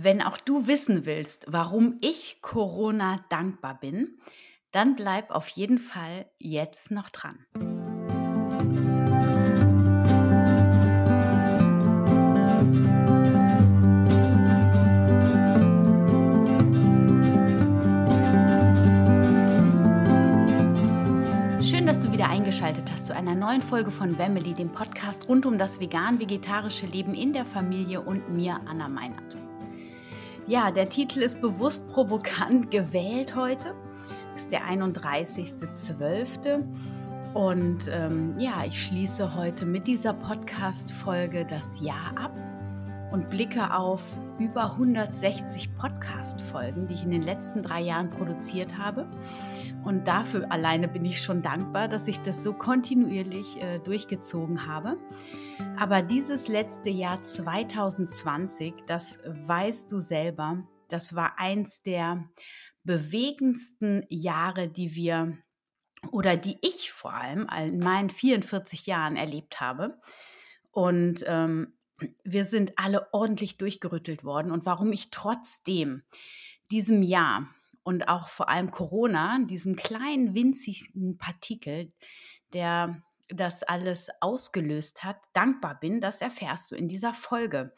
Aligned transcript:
Wenn 0.00 0.22
auch 0.22 0.36
du 0.36 0.68
wissen 0.68 1.06
willst, 1.06 1.46
warum 1.48 1.98
ich 2.00 2.38
Corona 2.40 3.16
dankbar 3.30 3.80
bin, 3.80 4.16
dann 4.70 4.94
bleib 4.94 5.32
auf 5.32 5.48
jeden 5.48 5.80
Fall 5.80 6.26
jetzt 6.38 6.92
noch 6.92 7.10
dran. 7.10 7.36
Schön, 21.60 21.86
dass 21.86 21.98
du 21.98 22.12
wieder 22.12 22.28
eingeschaltet 22.28 22.88
hast 22.92 23.06
zu 23.06 23.16
einer 23.16 23.34
neuen 23.34 23.62
Folge 23.62 23.90
von 23.90 24.14
Family, 24.14 24.54
dem 24.54 24.70
Podcast 24.70 25.28
rund 25.28 25.44
um 25.44 25.58
das 25.58 25.80
vegan-vegetarische 25.80 26.86
Leben 26.86 27.14
in 27.14 27.32
der 27.32 27.44
Familie 27.44 28.00
und 28.00 28.28
mir, 28.28 28.60
Anna 28.64 28.88
Meinert. 28.88 29.47
Ja, 30.48 30.70
der 30.70 30.88
Titel 30.88 31.20
ist 31.20 31.42
bewusst 31.42 31.86
provokant 31.88 32.70
gewählt 32.70 33.36
heute. 33.36 33.74
Ist 34.34 34.50
der 34.50 34.62
31.12. 34.62 36.64
Und 37.34 37.90
ähm, 37.92 38.34
ja, 38.38 38.64
ich 38.66 38.82
schließe 38.82 39.34
heute 39.34 39.66
mit 39.66 39.86
dieser 39.86 40.14
Podcast-Folge 40.14 41.44
das 41.44 41.78
Jahr 41.82 42.16
ab 42.16 42.32
und 43.10 43.30
blicke 43.30 43.74
auf 43.74 44.02
über 44.38 44.72
160 44.72 45.74
Podcast-Folgen, 45.76 46.86
die 46.86 46.94
ich 46.94 47.02
in 47.02 47.10
den 47.10 47.22
letzten 47.22 47.62
drei 47.62 47.80
Jahren 47.80 48.10
produziert 48.10 48.76
habe. 48.76 49.08
Und 49.84 50.06
dafür 50.06 50.50
alleine 50.52 50.88
bin 50.88 51.04
ich 51.04 51.22
schon 51.22 51.42
dankbar, 51.42 51.88
dass 51.88 52.06
ich 52.08 52.20
das 52.20 52.44
so 52.44 52.52
kontinuierlich 52.52 53.62
äh, 53.62 53.78
durchgezogen 53.78 54.66
habe. 54.66 54.98
Aber 55.78 56.02
dieses 56.02 56.48
letzte 56.48 56.90
Jahr 56.90 57.22
2020, 57.22 58.74
das 58.86 59.20
weißt 59.24 59.90
du 59.90 60.00
selber, 60.00 60.66
das 60.88 61.14
war 61.14 61.38
eins 61.38 61.82
der 61.82 62.28
bewegendsten 62.84 64.04
Jahre, 64.08 64.68
die 64.68 64.94
wir 64.94 65.38
oder 66.12 66.36
die 66.36 66.58
ich 66.62 66.92
vor 66.92 67.12
allem 67.12 67.48
in 67.56 67.80
meinen 67.80 68.10
44 68.10 68.86
Jahren 68.86 69.16
erlebt 69.16 69.60
habe. 69.60 69.98
Und 70.70 71.24
ähm, 71.26 71.77
wir 72.24 72.44
sind 72.44 72.78
alle 72.78 73.12
ordentlich 73.12 73.58
durchgerüttelt 73.58 74.24
worden. 74.24 74.52
Und 74.52 74.66
warum 74.66 74.92
ich 74.92 75.10
trotzdem 75.10 76.02
diesem 76.70 77.02
Jahr 77.02 77.46
und 77.82 78.08
auch 78.08 78.28
vor 78.28 78.48
allem 78.48 78.70
Corona, 78.70 79.38
diesem 79.46 79.76
kleinen 79.76 80.34
winzigen 80.34 81.18
Partikel, 81.18 81.92
der 82.52 83.02
das 83.28 83.62
alles 83.62 84.08
ausgelöst 84.20 85.04
hat, 85.04 85.18
dankbar 85.32 85.78
bin, 85.78 86.00
das 86.00 86.20
erfährst 86.20 86.70
du 86.70 86.76
in 86.76 86.88
dieser 86.88 87.14
Folge. 87.14 87.74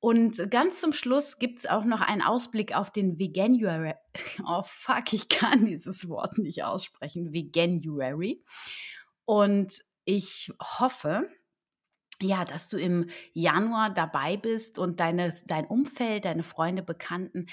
Und 0.00 0.50
ganz 0.50 0.80
zum 0.80 0.92
Schluss 0.92 1.38
gibt 1.38 1.58
es 1.58 1.66
auch 1.66 1.84
noch 1.84 2.00
einen 2.00 2.22
Ausblick 2.22 2.74
auf 2.74 2.90
den 2.92 3.18
Veganuary. 3.18 3.94
Oh 4.46 4.62
fuck, 4.62 5.12
ich 5.12 5.28
kann 5.28 5.66
dieses 5.66 6.08
Wort 6.08 6.38
nicht 6.38 6.62
aussprechen. 6.62 7.32
Veganuary. 7.32 8.44
Und 9.24 9.84
ich 10.04 10.52
hoffe, 10.60 11.28
ja, 12.22 12.44
dass 12.44 12.68
du 12.68 12.78
im 12.78 13.10
Januar 13.32 13.90
dabei 13.90 14.36
bist 14.36 14.78
und 14.78 15.00
deine, 15.00 15.32
dein 15.46 15.66
Umfeld, 15.66 16.24
deine 16.24 16.42
Freunde, 16.42 16.82
Bekannten 16.82 17.46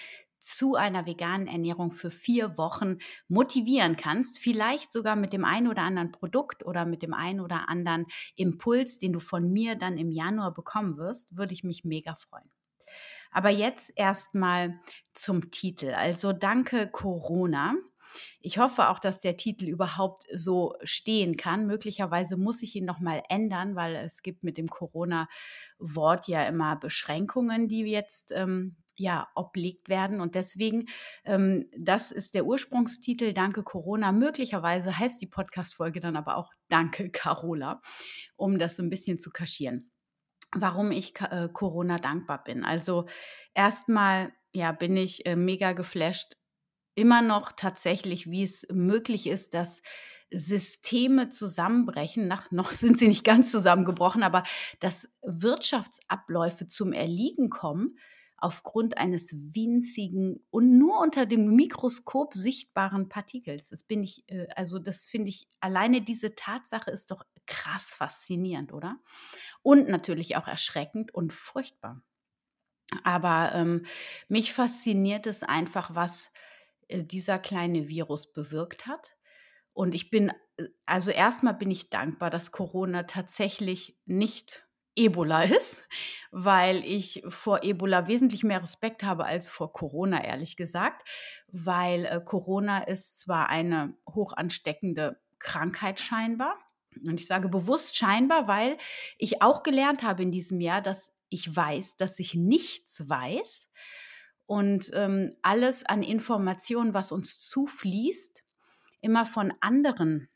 zu 0.45 0.75
einer 0.75 1.07
veganen 1.07 1.47
Ernährung 1.47 1.91
für 1.91 2.11
vier 2.11 2.55
Wochen 2.55 2.99
motivieren 3.27 3.95
kannst. 3.97 4.37
Vielleicht 4.37 4.93
sogar 4.93 5.15
mit 5.15 5.33
dem 5.33 5.43
einen 5.43 5.67
oder 5.67 5.81
anderen 5.81 6.11
Produkt 6.11 6.63
oder 6.63 6.85
mit 6.85 7.01
dem 7.01 7.15
einen 7.15 7.39
oder 7.39 7.67
anderen 7.67 8.05
Impuls, 8.35 8.99
den 8.99 9.13
du 9.13 9.19
von 9.19 9.51
mir 9.51 9.75
dann 9.75 9.97
im 9.97 10.11
Januar 10.11 10.53
bekommen 10.53 10.97
wirst, 10.97 11.35
würde 11.35 11.53
ich 11.53 11.63
mich 11.63 11.83
mega 11.83 12.15
freuen. 12.15 12.51
Aber 13.31 13.49
jetzt 13.49 13.91
erstmal 13.95 14.79
zum 15.13 15.49
Titel. 15.49 15.89
Also 15.89 16.31
danke 16.31 16.87
Corona. 16.91 17.73
Ich 18.39 18.57
hoffe 18.57 18.89
auch, 18.89 18.99
dass 18.99 19.19
der 19.19 19.37
Titel 19.37 19.65
überhaupt 19.65 20.25
so 20.33 20.75
stehen 20.83 21.37
kann. 21.37 21.67
Möglicherweise 21.67 22.37
muss 22.37 22.61
ich 22.61 22.75
ihn 22.75 22.85
nochmal 22.85 23.23
ändern, 23.29 23.75
weil 23.75 23.95
es 23.95 24.21
gibt 24.21 24.43
mit 24.43 24.57
dem 24.57 24.67
Corona-Wort 24.67 26.27
ja 26.27 26.43
immer 26.43 26.75
Beschränkungen, 26.75 27.67
die 27.67 27.81
jetzt 27.81 28.31
ähm, 28.31 28.77
ja, 28.97 29.27
obliegt 29.35 29.89
werden. 29.89 30.21
Und 30.21 30.35
deswegen, 30.35 30.85
ähm, 31.25 31.69
das 31.77 32.11
ist 32.11 32.33
der 32.33 32.45
Ursprungstitel, 32.45 33.33
Danke 33.33 33.63
Corona. 33.63 34.11
Möglicherweise 34.11 34.97
heißt 34.97 35.21
die 35.21 35.27
Podcast-Folge 35.27 35.99
dann 35.99 36.15
aber 36.15 36.37
auch 36.37 36.51
Danke 36.69 37.09
Carola, 37.11 37.81
um 38.35 38.57
das 38.57 38.77
so 38.77 38.83
ein 38.83 38.89
bisschen 38.89 39.19
zu 39.19 39.29
kaschieren. 39.31 39.91
Warum 40.55 40.91
ich 40.91 41.13
äh, 41.19 41.49
Corona 41.51 41.97
dankbar 41.97 42.43
bin. 42.43 42.63
Also 42.63 43.05
erstmal, 43.53 44.31
ja, 44.53 44.71
bin 44.71 44.95
ich 44.95 45.25
äh, 45.25 45.35
mega 45.35 45.73
geflasht. 45.73 46.37
Immer 46.95 47.21
noch 47.21 47.51
tatsächlich, 47.51 48.31
wie 48.31 48.43
es 48.43 48.65
möglich 48.71 49.27
ist, 49.27 49.53
dass 49.53 49.81
Systeme 50.31 51.29
zusammenbrechen. 51.29 52.27
Nach, 52.27 52.51
noch 52.51 52.71
sind 52.71 52.97
sie 52.97 53.07
nicht 53.07 53.23
ganz 53.23 53.51
zusammengebrochen, 53.51 54.23
aber 54.23 54.43
dass 54.79 55.09
Wirtschaftsabläufe 55.21 56.67
zum 56.67 56.93
Erliegen 56.93 57.49
kommen, 57.49 57.97
aufgrund 58.37 58.97
eines 58.97 59.33
winzigen 59.33 60.45
und 60.51 60.77
nur 60.77 60.99
unter 60.99 61.25
dem 61.25 61.55
Mikroskop 61.55 62.33
sichtbaren 62.33 63.07
Partikels. 63.09 63.69
Das 63.69 63.83
bin 63.83 64.03
ich, 64.03 64.23
äh, 64.29 64.47
also 64.55 64.77
das 64.77 65.07
finde 65.07 65.29
ich, 65.29 65.47
alleine 65.61 66.01
diese 66.01 66.35
Tatsache 66.35 66.91
ist 66.91 67.11
doch 67.11 67.25
krass 67.47 67.91
faszinierend, 67.91 68.73
oder? 68.73 68.97
Und 69.63 69.89
natürlich 69.89 70.35
auch 70.37 70.47
erschreckend 70.47 71.13
und 71.13 71.33
furchtbar. 71.33 72.01
Aber 73.03 73.51
ähm, 73.53 73.85
mich 74.27 74.53
fasziniert 74.53 75.27
es 75.27 75.43
einfach, 75.43 75.95
was 75.95 76.31
dieser 76.91 77.39
kleine 77.39 77.87
Virus 77.87 78.31
bewirkt 78.31 78.87
hat. 78.87 79.17
Und 79.73 79.95
ich 79.95 80.09
bin, 80.09 80.31
äh, 80.57 80.65
also 80.85 81.11
erstmal 81.11 81.53
bin 81.53 81.71
ich 81.71 81.89
dankbar, 81.89 82.29
dass 82.29 82.51
Corona 82.51 83.03
tatsächlich 83.03 83.97
nicht 84.05 84.65
Ebola 84.95 85.43
ist, 85.43 85.87
weil 86.31 86.83
ich 86.85 87.23
vor 87.27 87.63
Ebola 87.63 88.07
wesentlich 88.07 88.43
mehr 88.43 88.63
Respekt 88.63 89.03
habe 89.03 89.25
als 89.25 89.49
vor 89.49 89.73
Corona, 89.73 90.23
ehrlich 90.23 90.55
gesagt, 90.55 91.07
weil 91.47 92.05
äh, 92.05 92.21
Corona 92.23 92.79
ist 92.79 93.19
zwar 93.19 93.49
eine 93.49 93.95
hoch 94.09 94.33
ansteckende 94.33 95.19
Krankheit 95.39 95.99
scheinbar, 95.99 96.57
und 97.03 97.19
ich 97.19 97.27
sage 97.27 97.49
bewusst 97.49 97.97
scheinbar, 97.97 98.47
weil 98.47 98.77
ich 99.17 99.41
auch 99.41 99.63
gelernt 99.63 100.03
habe 100.03 100.23
in 100.23 100.31
diesem 100.31 100.61
Jahr, 100.61 100.81
dass 100.81 101.11
ich 101.29 101.53
weiß, 101.53 101.97
dass 101.97 102.19
ich 102.19 102.35
nichts 102.35 103.09
weiß 103.09 103.67
und 104.47 104.91
ähm, 104.93 105.31
alles 105.41 105.85
an 105.85 106.03
Informationen, 106.03 106.93
was 106.93 107.11
uns 107.11 107.47
zufließt, 107.49 108.43
immer 109.01 109.25
von 109.25 109.53
anderen 109.61 110.29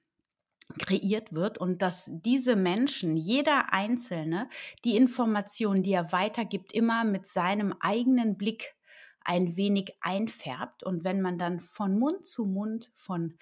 kreiert 0.78 1.34
wird 1.34 1.58
und 1.58 1.82
dass 1.82 2.10
diese 2.12 2.56
Menschen, 2.56 3.18
jeder 3.18 3.74
Einzelne, 3.74 4.48
die 4.86 4.96
Informationen, 4.96 5.82
die 5.82 5.94
er 5.94 6.12
weitergibt, 6.12 6.72
immer 6.74 7.04
mit 7.04 7.28
seinem 7.28 7.74
eigenen 7.80 8.38
Blick 8.38 8.76
ein 9.22 9.58
wenig 9.58 9.96
einfärbt. 10.02 10.84
Und 10.84 11.04
wenn 11.04 11.22
man 11.22 11.38
dann 11.38 11.60
von 11.60 11.98
Mund 11.98 12.26
zu 12.26 12.46
Mund, 12.46 12.92
von 12.96 13.38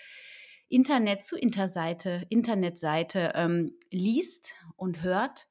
Internet 0.70 1.24
zu 1.24 1.38
Interseite, 1.38 2.26
Internetseite 2.30 3.34
ähm, 3.36 3.74
liest 3.90 4.54
und 4.76 5.02
hört 5.02 5.50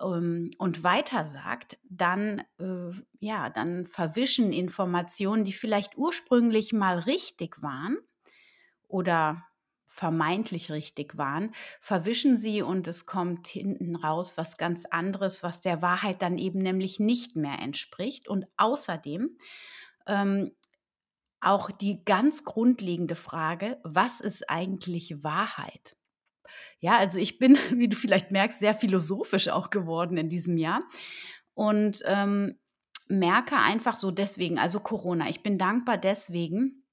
ähm, 0.00 0.50
und 0.58 0.82
weitersagt, 0.82 1.78
dann, 1.88 2.40
äh, 2.58 2.92
ja, 3.20 3.50
dann 3.50 3.86
verwischen 3.86 4.52
Informationen, 4.52 5.44
die 5.44 5.52
vielleicht 5.52 5.96
ursprünglich 5.96 6.72
mal 6.72 6.98
richtig 6.98 7.62
waren 7.62 7.98
oder 8.88 9.44
vermeintlich 9.86 10.72
richtig 10.72 11.16
waren, 11.16 11.54
verwischen 11.80 12.36
sie 12.36 12.62
und 12.62 12.88
es 12.88 13.06
kommt 13.06 13.46
hinten 13.46 13.94
raus 13.94 14.36
was 14.36 14.56
ganz 14.56 14.86
anderes, 14.86 15.44
was 15.44 15.60
der 15.60 15.82
Wahrheit 15.82 16.20
dann 16.20 16.36
eben 16.36 16.58
nämlich 16.58 16.98
nicht 16.98 17.36
mehr 17.36 17.60
entspricht. 17.60 18.26
Und 18.26 18.46
außerdem 18.56 19.36
ähm, 20.08 20.50
auch 21.40 21.70
die 21.70 22.04
ganz 22.04 22.44
grundlegende 22.44 23.14
Frage, 23.14 23.78
was 23.84 24.20
ist 24.20 24.50
eigentlich 24.50 25.22
Wahrheit? 25.22 25.96
Ja, 26.80 26.98
also 26.98 27.18
ich 27.18 27.38
bin, 27.38 27.56
wie 27.72 27.88
du 27.88 27.96
vielleicht 27.96 28.30
merkst, 28.30 28.58
sehr 28.58 28.74
philosophisch 28.74 29.48
auch 29.48 29.70
geworden 29.70 30.16
in 30.16 30.28
diesem 30.28 30.56
Jahr 30.56 30.82
und 31.54 32.02
ähm, 32.04 32.58
merke 33.08 33.56
einfach 33.56 33.96
so 33.96 34.10
deswegen, 34.10 34.58
also 34.58 34.80
Corona, 34.80 35.28
ich 35.28 35.42
bin 35.42 35.58
dankbar 35.58 35.98
deswegen, 35.98 36.84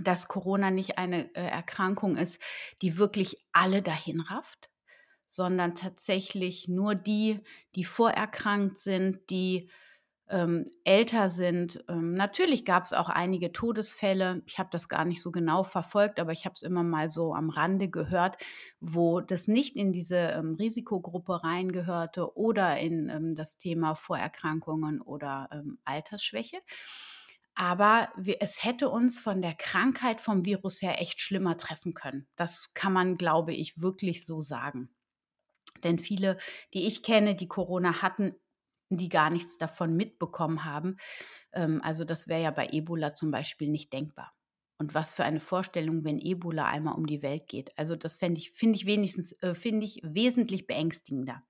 dass 0.00 0.28
Corona 0.28 0.70
nicht 0.70 0.98
eine 0.98 1.34
äh, 1.34 1.46
Erkrankung 1.46 2.16
ist, 2.16 2.40
die 2.82 2.98
wirklich 2.98 3.36
alle 3.52 3.82
dahin 3.82 4.20
rafft, 4.20 4.70
sondern 5.26 5.74
tatsächlich 5.74 6.68
nur 6.68 6.94
die, 6.94 7.40
die 7.74 7.84
vorerkrankt 7.84 8.78
sind, 8.78 9.30
die 9.30 9.70
ähm, 10.28 10.64
älter 10.84 11.30
sind. 11.30 11.84
Ähm, 11.88 12.14
natürlich 12.14 12.64
gab 12.64 12.84
es 12.84 12.92
auch 12.92 13.08
einige 13.08 13.52
Todesfälle. 13.52 14.42
Ich 14.46 14.58
habe 14.58 14.68
das 14.72 14.88
gar 14.88 15.04
nicht 15.04 15.22
so 15.22 15.30
genau 15.30 15.62
verfolgt, 15.62 16.18
aber 16.18 16.32
ich 16.32 16.44
habe 16.44 16.54
es 16.54 16.62
immer 16.62 16.82
mal 16.82 17.10
so 17.10 17.34
am 17.34 17.50
Rande 17.50 17.88
gehört, 17.88 18.36
wo 18.80 19.20
das 19.20 19.46
nicht 19.48 19.76
in 19.76 19.92
diese 19.92 20.16
ähm, 20.16 20.54
Risikogruppe 20.54 21.44
reingehörte 21.44 22.36
oder 22.36 22.78
in 22.78 23.08
ähm, 23.08 23.34
das 23.34 23.56
Thema 23.56 23.94
Vorerkrankungen 23.94 25.00
oder 25.00 25.48
ähm, 25.52 25.78
Altersschwäche. 25.84 26.58
Aber 27.54 28.10
wir, 28.16 28.36
es 28.40 28.64
hätte 28.64 28.90
uns 28.90 29.18
von 29.18 29.40
der 29.40 29.54
Krankheit 29.54 30.20
vom 30.20 30.44
Virus 30.44 30.82
her 30.82 31.00
echt 31.00 31.20
schlimmer 31.20 31.56
treffen 31.56 31.94
können. 31.94 32.26
Das 32.36 32.74
kann 32.74 32.92
man, 32.92 33.16
glaube 33.16 33.54
ich, 33.54 33.80
wirklich 33.80 34.26
so 34.26 34.42
sagen. 34.42 34.90
Denn 35.82 35.98
viele, 35.98 36.36
die 36.74 36.86
ich 36.86 37.02
kenne, 37.02 37.34
die 37.34 37.48
Corona 37.48 38.02
hatten, 38.02 38.34
die 38.90 39.08
gar 39.08 39.30
nichts 39.30 39.56
davon 39.56 39.96
mitbekommen 39.96 40.64
haben. 40.64 40.96
Ähm, 41.52 41.80
also 41.82 42.04
das 42.04 42.28
wäre 42.28 42.42
ja 42.42 42.50
bei 42.50 42.68
Ebola 42.70 43.14
zum 43.14 43.30
Beispiel 43.30 43.68
nicht 43.68 43.92
denkbar. 43.92 44.32
Und 44.78 44.94
was 44.94 45.14
für 45.14 45.24
eine 45.24 45.40
Vorstellung, 45.40 46.04
wenn 46.04 46.18
Ebola 46.18 46.66
einmal 46.66 46.94
um 46.94 47.06
die 47.06 47.22
Welt 47.22 47.48
geht. 47.48 47.76
Also 47.78 47.96
das 47.96 48.16
finde 48.16 48.40
ich, 48.40 48.52
finde 48.52 48.76
ich 48.76 48.86
wenigstens, 48.86 49.32
äh, 49.42 49.54
finde 49.54 49.86
ich 49.86 50.00
wesentlich 50.04 50.66
beängstigender. 50.66 51.42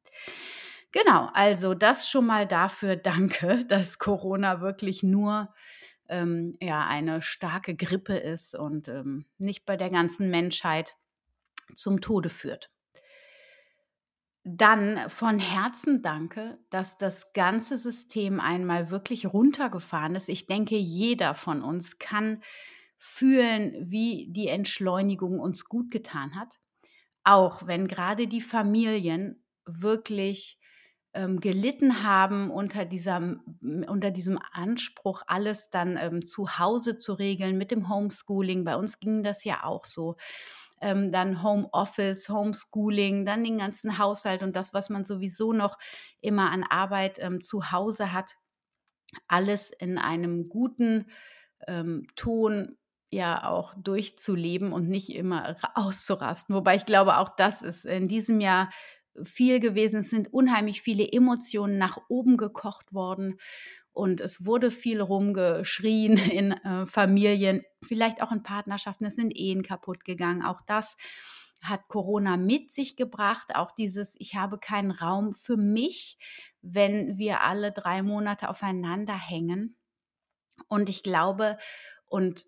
Genau, 0.93 1.29
also 1.35 1.75
das 1.75 2.09
schon 2.09 2.27
mal 2.27 2.47
dafür 2.47 2.97
danke, 2.97 3.65
dass 3.67 3.99
Corona 3.99 4.61
wirklich 4.61 5.03
nur 5.03 5.53
ähm, 6.09 6.57
ja, 6.63 6.87
eine 6.87 7.21
starke 7.21 7.75
Grippe 7.75 8.17
ist 8.17 8.55
und 8.55 8.87
ähm, 8.87 9.27
nicht 9.39 9.67
bei 9.67 9.77
der 9.77 9.91
ganzen 9.91 10.31
Menschheit 10.31 10.97
zum 11.75 12.01
Tode 12.01 12.29
führt 12.29 12.71
dann 14.49 15.11
von 15.11 15.41
Herzen 15.41 16.03
danke, 16.03 16.57
dass 16.71 16.97
das 16.97 17.33
ganze 17.33 17.77
System 17.77 18.39
einmal 18.39 18.91
wirklich 18.91 19.27
runtergefahren 19.27 20.15
ist. 20.15 20.29
Ich 20.29 20.47
denke, 20.47 20.77
jeder 20.77 21.35
von 21.35 21.63
uns 21.63 21.99
kann 21.99 22.41
fühlen, 22.97 23.75
wie 23.81 24.29
die 24.31 24.47
Entschleunigung 24.47 25.41
uns 25.41 25.65
gut 25.65 25.91
getan 25.91 26.37
hat. 26.37 26.61
Auch 27.25 27.67
wenn 27.67 27.89
gerade 27.89 28.29
die 28.29 28.41
Familien 28.41 29.43
wirklich 29.65 30.61
ähm, 31.13 31.41
gelitten 31.41 32.05
haben 32.05 32.53
unter, 32.53 32.85
dieser, 32.85 33.39
unter 33.61 34.13
diesem 34.13 34.39
Anspruch, 34.53 35.23
alles 35.27 35.71
dann 35.71 35.99
ähm, 36.01 36.23
zu 36.23 36.61
Hause 36.61 36.99
zu 36.99 37.15
regeln 37.15 37.59
mit 37.59 37.73
dem 37.73 37.89
Homeschooling. 37.89 38.65
Bei 38.65 38.77
uns 38.77 39.01
ging 39.01 39.25
das 39.25 39.43
ja 39.43 39.65
auch 39.65 39.87
so 39.87 40.15
ähm, 40.81 41.13
dann 41.13 41.43
Homeoffice, 41.43 42.29
Homeschooling, 42.29 43.25
dann 43.25 43.45
den 43.45 43.59
ganzen 43.59 43.99
Haushalt 43.99 44.43
und 44.43 44.57
das, 44.57 44.75
was 44.75 44.91
man 44.91 45.05
sowieso 45.05 45.53
noch 45.53 45.79
immer 46.21 46.51
an 46.51 46.65
Arbeit 46.65 47.19
ähm, 47.21 47.41
zu 47.41 47.73
Hause 47.73 48.13
hat, 48.13 48.37
alles 49.29 49.71
in 49.71 49.99
einem 49.99 50.49
guten 50.49 51.07
ähm, 51.67 52.07
Ton 52.17 52.77
ja 53.11 53.49
auch 53.49 53.75
durchzuleben 53.75 54.73
und 54.73 54.89
nicht 54.89 55.11
immer 55.15 55.57
auszurasten. 55.75 56.55
Wobei 56.55 56.77
ich 56.77 56.85
glaube, 56.85 57.19
auch 57.19 57.31
das 57.31 57.63
ist 57.63 57.85
in 57.87 58.09
diesem 58.09 58.41
Jahr 58.41 58.71
viel 59.23 59.61
gewesen. 59.61 60.01
Es 60.01 60.11
sind 60.11 60.33
unheimlich 60.33 60.83
viele 60.83 61.11
Emotionen 61.11 61.79
nach 61.79 61.99
oben 62.09 62.37
gekocht 62.37 62.93
worden 62.93 63.39
und 63.97 64.21
es 64.21 64.45
wurde 64.45 64.71
viel 64.71 65.01
rumgeschrien 65.01 66.19
in 66.31 66.53
äh, 66.53 66.87
Familien, 66.87 67.63
vielleicht 67.83 68.21
auch 68.21 68.31
in 68.31 68.43
Partnerschaften. 68.43 69.07
Es 69.07 69.17
sind 69.17 69.35
Ehen 69.35 69.63
kaputt 69.63 70.05
gegangen. 70.05 70.45
Auch 70.45 70.61
das 70.67 70.99
hat 71.63 71.89
Corona 71.89 72.37
mit 72.37 72.71
sich 72.71 72.97
gebracht. 72.97 73.57
Auch 73.57 73.73
dieses, 73.73 74.15
ich 74.21 74.35
habe 74.35 74.59
keinen 74.59 74.91
Raum 74.91 75.33
für 75.33 75.57
mich, 75.57 76.19
wenn 76.61 77.17
wir 77.17 77.41
alle 77.41 77.73
drei 77.73 78.03
Monate 78.03 78.51
aufeinander 78.51 79.15
hängen. 79.15 79.79
Und 80.69 80.91
ich 80.91 81.03
glaube, 81.03 81.57
und 82.05 82.45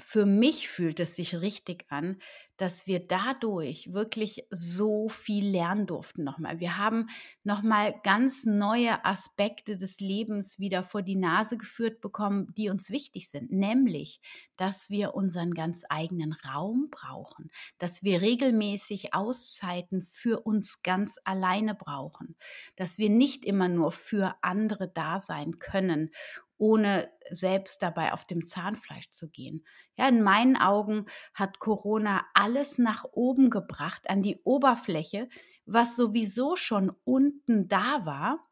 für 0.00 0.26
mich 0.26 0.68
fühlt 0.68 1.00
es 1.00 1.16
sich 1.16 1.40
richtig 1.40 1.84
an, 1.88 2.18
dass 2.56 2.86
wir 2.86 3.00
dadurch 3.00 3.94
wirklich 3.94 4.46
so 4.50 5.08
viel 5.08 5.48
lernen 5.48 5.86
durften 5.86 6.24
nochmal. 6.24 6.60
Wir 6.60 6.76
haben 6.76 7.08
nochmal 7.42 7.94
ganz 8.02 8.44
neue 8.44 9.02
Aspekte 9.04 9.78
des 9.78 9.98
Lebens 10.00 10.58
wieder 10.58 10.82
vor 10.82 11.00
die 11.00 11.16
Nase 11.16 11.56
geführt 11.56 12.02
bekommen, 12.02 12.52
die 12.58 12.68
uns 12.68 12.90
wichtig 12.90 13.30
sind, 13.30 13.50
nämlich, 13.50 14.20
dass 14.56 14.90
wir 14.90 15.14
unseren 15.14 15.54
ganz 15.54 15.84
eigenen 15.88 16.34
Raum 16.34 16.88
brauchen, 16.90 17.50
dass 17.78 18.02
wir 18.02 18.20
regelmäßig 18.20 19.14
Auszeiten 19.14 20.02
für 20.02 20.40
uns 20.40 20.82
ganz 20.82 21.18
alleine 21.24 21.74
brauchen, 21.74 22.36
dass 22.76 22.98
wir 22.98 23.08
nicht 23.08 23.46
immer 23.46 23.68
nur 23.68 23.90
für 23.90 24.34
andere 24.42 24.86
da 24.88 25.18
sein 25.18 25.58
können 25.58 26.10
ohne 26.60 27.10
selbst 27.30 27.82
dabei 27.82 28.12
auf 28.12 28.26
dem 28.26 28.44
Zahnfleisch 28.44 29.10
zu 29.10 29.30
gehen. 29.30 29.64
Ja, 29.96 30.08
in 30.08 30.22
meinen 30.22 30.56
Augen 30.56 31.06
hat 31.32 31.58
Corona 31.58 32.26
alles 32.34 32.76
nach 32.76 33.04
oben 33.12 33.48
gebracht, 33.48 34.10
an 34.10 34.20
die 34.20 34.38
Oberfläche, 34.44 35.28
was 35.64 35.96
sowieso 35.96 36.56
schon 36.56 36.92
unten 37.04 37.68
da 37.68 38.04
war, 38.04 38.46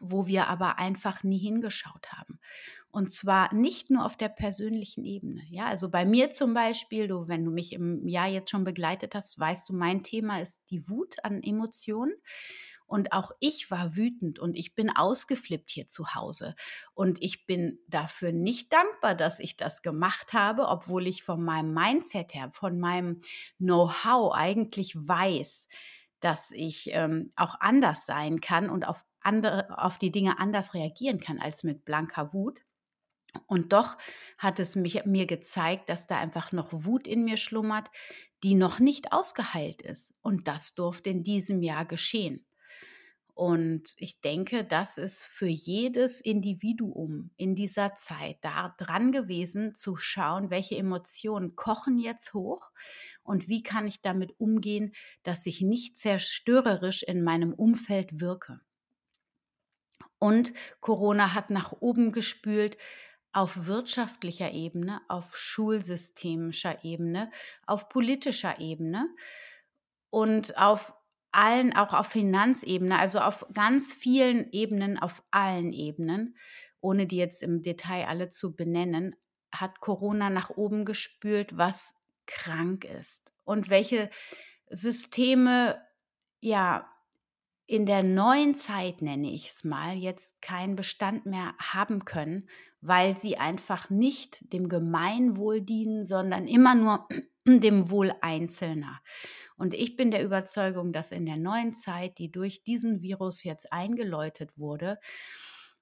wo 0.00 0.26
wir 0.26 0.48
aber 0.48 0.78
einfach 0.78 1.24
nie 1.24 1.38
hingeschaut 1.38 2.10
haben. 2.12 2.38
Und 2.88 3.12
zwar 3.12 3.52
nicht 3.54 3.90
nur 3.90 4.06
auf 4.06 4.16
der 4.16 4.30
persönlichen 4.30 5.04
Ebene. 5.04 5.42
Ja, 5.50 5.66
also 5.66 5.90
bei 5.90 6.06
mir 6.06 6.30
zum 6.30 6.54
Beispiel, 6.54 7.08
du, 7.08 7.28
wenn 7.28 7.44
du 7.44 7.50
mich 7.50 7.74
im 7.74 8.06
Jahr 8.08 8.28
jetzt 8.28 8.50
schon 8.50 8.64
begleitet 8.64 9.14
hast, 9.14 9.38
weißt 9.38 9.68
du, 9.68 9.74
mein 9.74 10.02
Thema 10.02 10.40
ist 10.40 10.60
die 10.70 10.88
Wut 10.88 11.22
an 11.22 11.42
Emotionen. 11.42 12.14
Und 12.86 13.12
auch 13.12 13.32
ich 13.40 13.70
war 13.70 13.96
wütend 13.96 14.38
und 14.38 14.56
ich 14.56 14.74
bin 14.74 14.90
ausgeflippt 14.90 15.70
hier 15.70 15.86
zu 15.86 16.14
Hause. 16.14 16.54
Und 16.94 17.22
ich 17.22 17.46
bin 17.46 17.78
dafür 17.88 18.32
nicht 18.32 18.72
dankbar, 18.72 19.14
dass 19.14 19.38
ich 19.38 19.56
das 19.56 19.82
gemacht 19.82 20.32
habe, 20.32 20.68
obwohl 20.68 21.06
ich 21.06 21.22
von 21.22 21.42
meinem 21.42 21.74
Mindset 21.74 22.34
her, 22.34 22.50
von 22.52 22.78
meinem 22.78 23.20
Know-how 23.58 24.32
eigentlich 24.34 24.94
weiß, 24.96 25.68
dass 26.20 26.50
ich 26.52 26.90
ähm, 26.92 27.32
auch 27.36 27.56
anders 27.60 28.06
sein 28.06 28.40
kann 28.40 28.70
und 28.70 28.86
auf 28.86 29.04
andere, 29.20 29.66
auf 29.78 29.98
die 29.98 30.12
Dinge 30.12 30.38
anders 30.38 30.74
reagieren 30.74 31.18
kann 31.18 31.40
als 31.40 31.64
mit 31.64 31.84
blanker 31.84 32.32
Wut. 32.32 32.60
Und 33.46 33.72
doch 33.72 33.98
hat 34.38 34.60
es 34.60 34.76
mich, 34.76 35.04
mir 35.04 35.26
gezeigt, 35.26 35.90
dass 35.90 36.06
da 36.06 36.18
einfach 36.18 36.52
noch 36.52 36.68
Wut 36.72 37.06
in 37.06 37.24
mir 37.24 37.36
schlummert, 37.36 37.90
die 38.42 38.54
noch 38.54 38.78
nicht 38.78 39.12
ausgeheilt 39.12 39.82
ist. 39.82 40.14
Und 40.22 40.48
das 40.48 40.74
durfte 40.74 41.10
in 41.10 41.22
diesem 41.22 41.62
Jahr 41.62 41.84
geschehen. 41.84 42.45
Und 43.36 43.92
ich 43.98 44.22
denke, 44.22 44.64
das 44.64 44.96
ist 44.96 45.22
für 45.22 45.46
jedes 45.46 46.22
Individuum 46.22 47.32
in 47.36 47.54
dieser 47.54 47.94
Zeit 47.94 48.38
da 48.40 48.74
dran 48.78 49.12
gewesen, 49.12 49.74
zu 49.74 49.94
schauen, 49.94 50.48
welche 50.48 50.78
Emotionen 50.78 51.54
kochen 51.54 51.98
jetzt 51.98 52.32
hoch 52.32 52.70
und 53.22 53.46
wie 53.46 53.62
kann 53.62 53.86
ich 53.86 54.00
damit 54.00 54.40
umgehen, 54.40 54.94
dass 55.22 55.44
ich 55.44 55.60
nicht 55.60 55.98
zerstörerisch 55.98 57.02
in 57.02 57.22
meinem 57.22 57.52
Umfeld 57.52 58.20
wirke. 58.20 58.62
Und 60.18 60.54
Corona 60.80 61.34
hat 61.34 61.50
nach 61.50 61.72
oben 61.80 62.12
gespült 62.12 62.78
auf 63.32 63.66
wirtschaftlicher 63.66 64.52
Ebene, 64.52 65.02
auf 65.08 65.36
schulsystemischer 65.36 66.82
Ebene, 66.84 67.30
auf 67.66 67.90
politischer 67.90 68.60
Ebene 68.60 69.14
und 70.08 70.56
auf 70.56 70.94
allen, 71.32 71.74
auch 71.74 71.92
auf 71.92 72.06
Finanzebene, 72.06 72.98
also 72.98 73.20
auf 73.20 73.46
ganz 73.52 73.92
vielen 73.92 74.50
Ebenen, 74.52 74.98
auf 74.98 75.22
allen 75.30 75.72
Ebenen, 75.72 76.36
ohne 76.80 77.06
die 77.06 77.16
jetzt 77.16 77.42
im 77.42 77.62
Detail 77.62 78.06
alle 78.06 78.28
zu 78.28 78.54
benennen, 78.54 79.14
hat 79.50 79.80
Corona 79.80 80.30
nach 80.30 80.50
oben 80.50 80.84
gespült, 80.84 81.56
was 81.56 81.94
krank 82.26 82.84
ist 82.84 83.32
und 83.44 83.70
welche 83.70 84.10
Systeme 84.68 85.80
ja 86.40 86.86
in 87.66 87.86
der 87.86 88.02
neuen 88.02 88.54
Zeit, 88.54 89.02
nenne 89.02 89.30
ich 89.30 89.50
es 89.50 89.64
mal, 89.64 89.96
jetzt 89.96 90.40
keinen 90.40 90.76
Bestand 90.76 91.26
mehr 91.26 91.54
haben 91.58 92.04
können, 92.04 92.48
weil 92.80 93.16
sie 93.16 93.38
einfach 93.38 93.90
nicht 93.90 94.52
dem 94.52 94.68
Gemeinwohl 94.68 95.60
dienen, 95.60 96.04
sondern 96.04 96.46
immer 96.46 96.74
nur 96.74 97.08
dem 97.62 97.90
Wohl 97.90 98.12
Einzelner. 98.20 99.00
Und 99.56 99.74
ich 99.74 99.96
bin 99.96 100.10
der 100.10 100.24
Überzeugung, 100.24 100.92
dass 100.92 101.12
in 101.12 101.26
der 101.26 101.36
neuen 101.38 101.74
Zeit, 101.74 102.18
die 102.18 102.30
durch 102.30 102.64
diesen 102.64 103.02
Virus 103.02 103.42
jetzt 103.44 103.72
eingeläutet 103.72 104.58
wurde, 104.58 104.98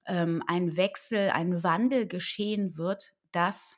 ähm, 0.05 0.43
ein 0.47 0.77
Wechsel, 0.77 1.29
ein 1.29 1.63
Wandel 1.63 2.07
geschehen 2.07 2.77
wird, 2.77 3.13
dass 3.31 3.75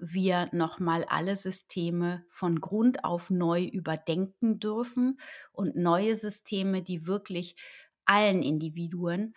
wir 0.00 0.48
nochmal 0.52 1.04
alle 1.04 1.36
Systeme 1.36 2.24
von 2.30 2.60
Grund 2.60 3.04
auf 3.04 3.30
neu 3.30 3.64
überdenken 3.64 4.58
dürfen 4.58 5.20
und 5.52 5.76
neue 5.76 6.16
Systeme, 6.16 6.82
die 6.82 7.06
wirklich 7.06 7.56
allen 8.04 8.42
Individuen 8.42 9.34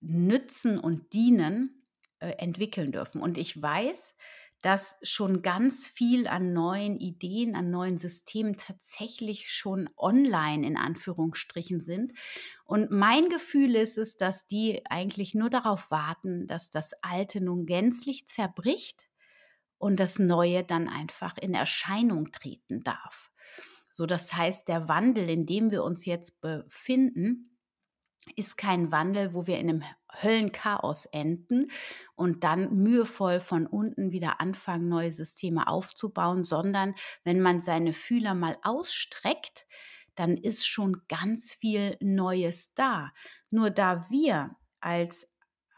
nützen 0.00 0.78
und 0.78 1.12
dienen, 1.12 1.84
äh, 2.20 2.30
entwickeln 2.32 2.92
dürfen. 2.92 3.20
Und 3.20 3.36
ich 3.38 3.60
weiß, 3.60 4.14
dass 4.60 4.98
schon 5.02 5.42
ganz 5.42 5.86
viel 5.86 6.26
an 6.26 6.52
neuen 6.52 6.98
Ideen, 6.98 7.54
an 7.54 7.70
neuen 7.70 7.98
Systemen 7.98 8.56
tatsächlich 8.56 9.52
schon 9.52 9.88
online 9.96 10.66
in 10.66 10.76
Anführungsstrichen 10.76 11.80
sind. 11.80 12.12
Und 12.64 12.90
mein 12.90 13.28
Gefühl 13.28 13.74
ist 13.74 13.96
es, 13.96 14.16
dass 14.16 14.46
die 14.46 14.82
eigentlich 14.88 15.34
nur 15.34 15.50
darauf 15.50 15.90
warten, 15.90 16.46
dass 16.46 16.70
das 16.70 16.92
Alte 17.02 17.40
nun 17.40 17.66
gänzlich 17.66 18.26
zerbricht 18.26 19.08
und 19.78 19.98
das 19.98 20.18
Neue 20.18 20.62
dann 20.62 20.88
einfach 20.88 21.38
in 21.38 21.54
Erscheinung 21.54 22.30
treten 22.32 22.82
darf. 22.82 23.30
So, 23.92 24.06
das 24.06 24.34
heißt, 24.34 24.68
der 24.68 24.88
Wandel, 24.88 25.28
in 25.28 25.46
dem 25.46 25.70
wir 25.70 25.82
uns 25.82 26.04
jetzt 26.04 26.40
befinden, 26.40 27.49
ist 28.36 28.56
kein 28.56 28.92
Wandel, 28.92 29.34
wo 29.34 29.46
wir 29.46 29.58
in 29.58 29.68
einem 29.68 29.84
Höllenchaos 30.22 31.06
enden 31.06 31.70
und 32.14 32.44
dann 32.44 32.74
mühevoll 32.74 33.40
von 33.40 33.66
unten 33.66 34.12
wieder 34.12 34.40
anfangen, 34.40 34.88
neue 34.88 35.12
Systeme 35.12 35.66
aufzubauen, 35.66 36.44
sondern 36.44 36.94
wenn 37.24 37.40
man 37.40 37.60
seine 37.60 37.92
Fühler 37.92 38.34
mal 38.34 38.56
ausstreckt, 38.62 39.66
dann 40.14 40.36
ist 40.36 40.66
schon 40.66 41.02
ganz 41.08 41.54
viel 41.54 41.96
Neues 42.00 42.74
da. 42.74 43.12
Nur 43.50 43.70
da 43.70 44.10
wir 44.10 44.56
als 44.80 45.29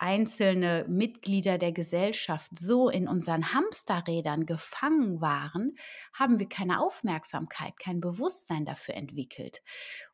einzelne 0.02 0.84
Mitglieder 0.88 1.58
der 1.58 1.70
Gesellschaft 1.70 2.58
so 2.58 2.88
in 2.90 3.06
unseren 3.06 3.54
Hamsterrädern 3.54 4.46
gefangen 4.46 5.20
waren, 5.20 5.76
haben 6.12 6.40
wir 6.40 6.48
keine 6.48 6.80
Aufmerksamkeit, 6.80 7.78
kein 7.78 8.00
Bewusstsein 8.00 8.64
dafür 8.64 8.94
entwickelt 8.94 9.62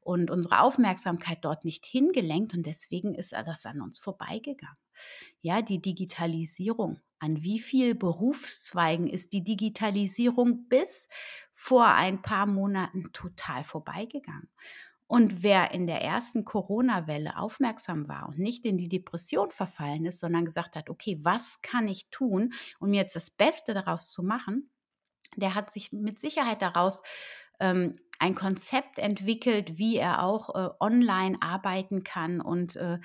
und 0.00 0.30
unsere 0.30 0.61
Aufmerksamkeit 0.61 1.38
dort 1.40 1.64
nicht 1.64 1.87
hingelenkt 1.87 2.52
und 2.52 2.66
deswegen 2.66 3.14
ist 3.14 3.33
das 3.33 3.64
an 3.64 3.80
uns 3.80 3.99
vorbeigegangen. 3.99 4.76
Ja, 5.40 5.62
die 5.62 5.80
Digitalisierung. 5.80 7.00
An 7.18 7.42
wie 7.42 7.59
vielen 7.59 7.99
Berufszweigen 7.99 9.09
ist 9.09 9.33
die 9.33 9.42
Digitalisierung 9.42 10.68
bis 10.68 11.09
vor 11.54 11.87
ein 11.87 12.21
paar 12.21 12.47
Monaten 12.47 13.11
total 13.12 13.64
vorbeigegangen? 13.64 14.50
Und 15.09 15.43
wer 15.43 15.73
in 15.73 15.87
der 15.87 16.03
ersten 16.03 16.45
Corona-Welle 16.45 17.38
aufmerksam 17.38 18.09
war 18.09 18.29
und 18.29 18.38
nicht 18.38 18.67
in 18.67 18.77
die 18.77 18.91
Depression 18.91 19.50
verfallen 19.50 20.05
ist, 20.05 20.21
sondern 20.21 20.45
gesagt 20.45 20.77
hat, 20.77 20.91
okay, 20.91 21.19
was 21.23 21.61
kann 21.62 21.88
ich 21.88 22.11
tun, 22.11 22.53
um 22.79 22.93
jetzt 22.93 23.17
das 23.17 23.31
Beste 23.31 23.73
daraus 23.73 24.12
zu 24.12 24.23
machen, 24.23 24.71
der 25.37 25.55
hat 25.55 25.71
sich 25.71 25.93
mit 25.93 26.19
Sicherheit 26.19 26.63
daraus 26.63 27.03
ähm, 27.61 27.99
ein 28.21 28.35
Konzept 28.35 28.99
entwickelt, 28.99 29.79
wie 29.79 29.97
er 29.97 30.25
auch 30.25 30.55
äh, 30.55 30.71
online 30.81 31.39
arbeiten 31.41 32.03
kann 32.03 32.41
und 32.41 32.75
äh, 32.77 32.99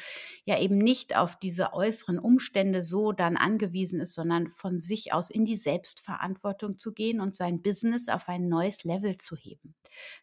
ja 0.44 0.60
eben 0.60 0.78
nicht 0.78 1.16
auf 1.16 1.38
diese 1.38 1.74
äußeren 1.74 2.18
Umstände 2.18 2.84
so 2.84 3.12
dann 3.12 3.38
angewiesen 3.38 4.00
ist, 4.00 4.14
sondern 4.14 4.48
von 4.48 4.80
sich 4.80 5.14
aus 5.14 5.30
in 5.30 5.46
die 5.46 5.58
Selbstverantwortung 5.58 6.80
zu 6.80 6.94
gehen 6.94 7.22
und 7.22 7.36
sein 7.36 7.62
Business 7.62 8.10
auf 8.10 8.28
ein 8.28 8.48
neues 8.50 8.84
Level 8.84 9.18
zu 9.18 9.36
heben. 9.36 9.76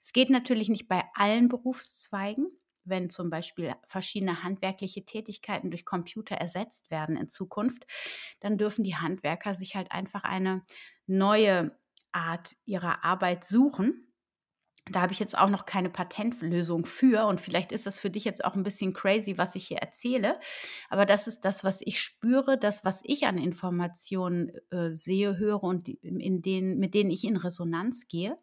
Es 0.03 0.13
geht 0.13 0.31
natürlich 0.31 0.69
nicht 0.69 0.89
bei 0.89 1.05
allen 1.15 1.49
Berufszweigen 1.49 2.49
wenn 2.85 3.11
zum 3.11 3.31
Beispiel 3.31 3.75
verschiedene 3.87 4.43
handwerkliche 4.43 5.05
Tätigkeiten 5.05 5.71
durch 5.71 5.85
Computer 5.85 6.35
ersetzt 6.35 6.91
werden 6.91 7.17
in 7.17 7.29
Zukunft, 7.29 7.87
dann 8.41 8.59
dürfen 8.59 8.85
die 8.85 8.97
Handwerker 8.97 9.55
sich 9.55 9.77
halt 9.77 9.93
einfach 9.93 10.25
eine 10.25 10.63
neue 11.07 11.79
Art 12.13 12.57
ihrer 12.65 13.05
Arbeit 13.05 13.45
suchen 13.45 14.11
da 14.87 15.03
habe 15.03 15.13
ich 15.13 15.21
jetzt 15.21 15.37
auch 15.39 15.51
noch 15.51 15.67
keine 15.67 15.91
Patentlösung 15.91 16.85
für 16.85 17.27
und 17.27 17.41
vielleicht 17.41 17.71
ist 17.73 17.87
das 17.87 18.01
für 18.01 18.11
dich 18.11 18.25
jetzt 18.25 18.45
auch 18.45 18.55
ein 18.55 18.63
bisschen 18.63 18.93
crazy, 18.93 19.39
was 19.39 19.55
ich 19.55 19.67
hier 19.67 19.79
erzähle, 19.79 20.41
aber 20.89 21.07
das 21.07 21.27
ist 21.27 21.43
das, 21.43 21.65
was 21.65 21.81
ich 21.83 22.01
spüre, 22.01 22.59
das, 22.59 22.85
was 22.85 23.01
ich 23.05 23.27
an 23.27 23.39
Informationen 23.39 24.51
äh, 24.71 24.91
sehe, 24.91 25.39
höre 25.39 25.63
und 25.63 25.89
in 25.89 26.43
denen, 26.43 26.79
mit 26.79 26.95
denen 26.95 27.11
ich 27.11 27.25
in 27.25 27.37
Resonanz 27.37 28.09
gehe. 28.09 28.39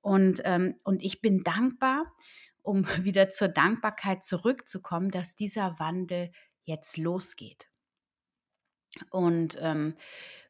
Und, 0.00 0.40
ähm, 0.44 0.76
und 0.82 1.02
ich 1.02 1.20
bin 1.20 1.40
dankbar, 1.40 2.14
um 2.62 2.86
wieder 3.04 3.28
zur 3.30 3.48
Dankbarkeit 3.48 4.24
zurückzukommen, 4.24 5.10
dass 5.10 5.36
dieser 5.36 5.78
Wandel 5.78 6.30
jetzt 6.64 6.96
losgeht. 6.96 7.68
Und 9.10 9.56
ähm, 9.60 9.94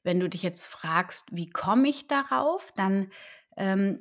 wenn 0.02 0.20
du 0.20 0.28
dich 0.28 0.42
jetzt 0.42 0.64
fragst, 0.64 1.26
wie 1.30 1.50
komme 1.50 1.88
ich 1.88 2.08
darauf, 2.08 2.72
dann 2.72 3.10
ähm, 3.56 3.98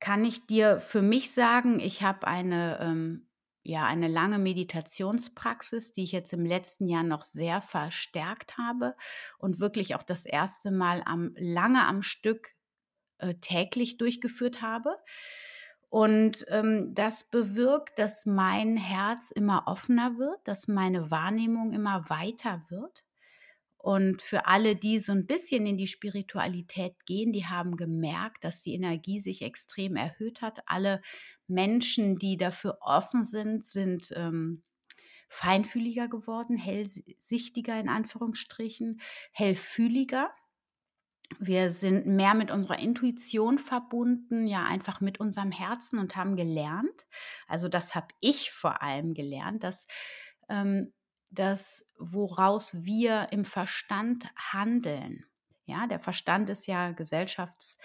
kann 0.00 0.24
ich 0.24 0.46
dir 0.46 0.80
für 0.80 1.02
mich 1.02 1.32
sagen, 1.32 1.80
ich 1.80 2.02
habe 2.02 2.26
eine, 2.26 2.78
ähm, 2.80 3.28
ja, 3.62 3.84
eine 3.84 4.08
lange 4.08 4.38
Meditationspraxis, 4.38 5.92
die 5.92 6.04
ich 6.04 6.12
jetzt 6.12 6.32
im 6.32 6.46
letzten 6.46 6.86
Jahr 6.86 7.02
noch 7.02 7.24
sehr 7.24 7.60
verstärkt 7.60 8.56
habe 8.56 8.96
und 9.38 9.60
wirklich 9.60 9.94
auch 9.94 10.02
das 10.02 10.24
erste 10.24 10.70
Mal 10.70 11.02
am, 11.04 11.34
lange 11.36 11.86
am 11.86 12.02
Stück 12.02 12.54
äh, 13.18 13.34
täglich 13.34 13.98
durchgeführt 13.98 14.62
habe. 14.62 14.96
Und 15.90 16.46
ähm, 16.48 16.94
das 16.94 17.24
bewirkt, 17.24 17.98
dass 17.98 18.24
mein 18.24 18.76
Herz 18.76 19.30
immer 19.32 19.64
offener 19.66 20.18
wird, 20.18 20.38
dass 20.44 20.68
meine 20.68 21.10
Wahrnehmung 21.10 21.72
immer 21.72 22.08
weiter 22.08 22.64
wird. 22.68 23.04
Und 23.82 24.20
für 24.20 24.46
alle, 24.46 24.76
die 24.76 24.98
so 24.98 25.12
ein 25.12 25.26
bisschen 25.26 25.66
in 25.66 25.78
die 25.78 25.86
Spiritualität 25.86 27.06
gehen, 27.06 27.32
die 27.32 27.46
haben 27.46 27.76
gemerkt, 27.76 28.44
dass 28.44 28.60
die 28.60 28.74
Energie 28.74 29.20
sich 29.20 29.40
extrem 29.40 29.96
erhöht 29.96 30.42
hat. 30.42 30.60
Alle 30.66 31.00
Menschen, 31.46 32.16
die 32.16 32.36
dafür 32.36 32.78
offen 32.82 33.24
sind, 33.24 33.64
sind 33.64 34.12
ähm, 34.14 34.62
feinfühliger 35.28 36.08
geworden, 36.08 36.56
hellsichtiger 36.56 37.80
in 37.80 37.88
Anführungsstrichen, 37.88 39.00
hellfühliger. 39.32 40.30
Wir 41.38 41.70
sind 41.70 42.06
mehr 42.06 42.34
mit 42.34 42.50
unserer 42.50 42.80
Intuition 42.80 43.58
verbunden, 43.58 44.46
ja 44.46 44.64
einfach 44.64 45.00
mit 45.00 45.20
unserem 45.20 45.52
Herzen 45.52 45.98
und 45.98 46.16
haben 46.16 46.36
gelernt. 46.36 47.06
Also 47.46 47.68
das 47.68 47.94
habe 47.94 48.08
ich 48.20 48.50
vor 48.50 48.82
allem 48.82 49.14
gelernt, 49.14 49.62
dass 49.62 49.86
ähm, 50.50 50.92
das, 51.30 51.84
woraus 51.98 52.84
wir 52.84 53.28
im 53.30 53.44
Verstand 53.44 54.26
handeln. 54.36 55.24
Ja, 55.64 55.86
der 55.86 56.00
Verstand 56.00 56.50
ist 56.50 56.66
ja 56.66 56.90
gesellschafts, 56.90 57.78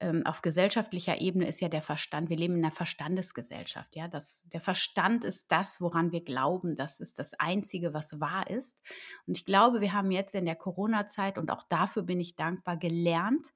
ähm, 0.00 0.24
auf 0.24 0.42
gesellschaftlicher 0.42 1.20
Ebene 1.20 1.48
ist 1.48 1.60
ja 1.60 1.68
der 1.68 1.82
Verstand, 1.82 2.30
wir 2.30 2.36
leben 2.36 2.54
in 2.54 2.64
einer 2.64 2.74
Verstandesgesellschaft, 2.74 3.96
ja. 3.96 4.06
Das, 4.06 4.46
der 4.52 4.60
Verstand 4.60 5.24
ist 5.24 5.50
das, 5.50 5.80
woran 5.80 6.12
wir 6.12 6.22
glauben, 6.22 6.76
das 6.76 7.00
ist 7.00 7.18
das 7.18 7.34
Einzige, 7.34 7.94
was 7.94 8.20
wahr 8.20 8.48
ist. 8.48 8.80
Und 9.26 9.36
ich 9.36 9.44
glaube, 9.44 9.80
wir 9.80 9.92
haben 9.92 10.12
jetzt 10.12 10.34
in 10.34 10.44
der 10.44 10.54
Corona-Zeit, 10.56 11.38
und 11.38 11.50
auch 11.50 11.64
dafür 11.64 12.04
bin 12.04 12.20
ich 12.20 12.36
dankbar, 12.36 12.76
gelernt, 12.76 13.52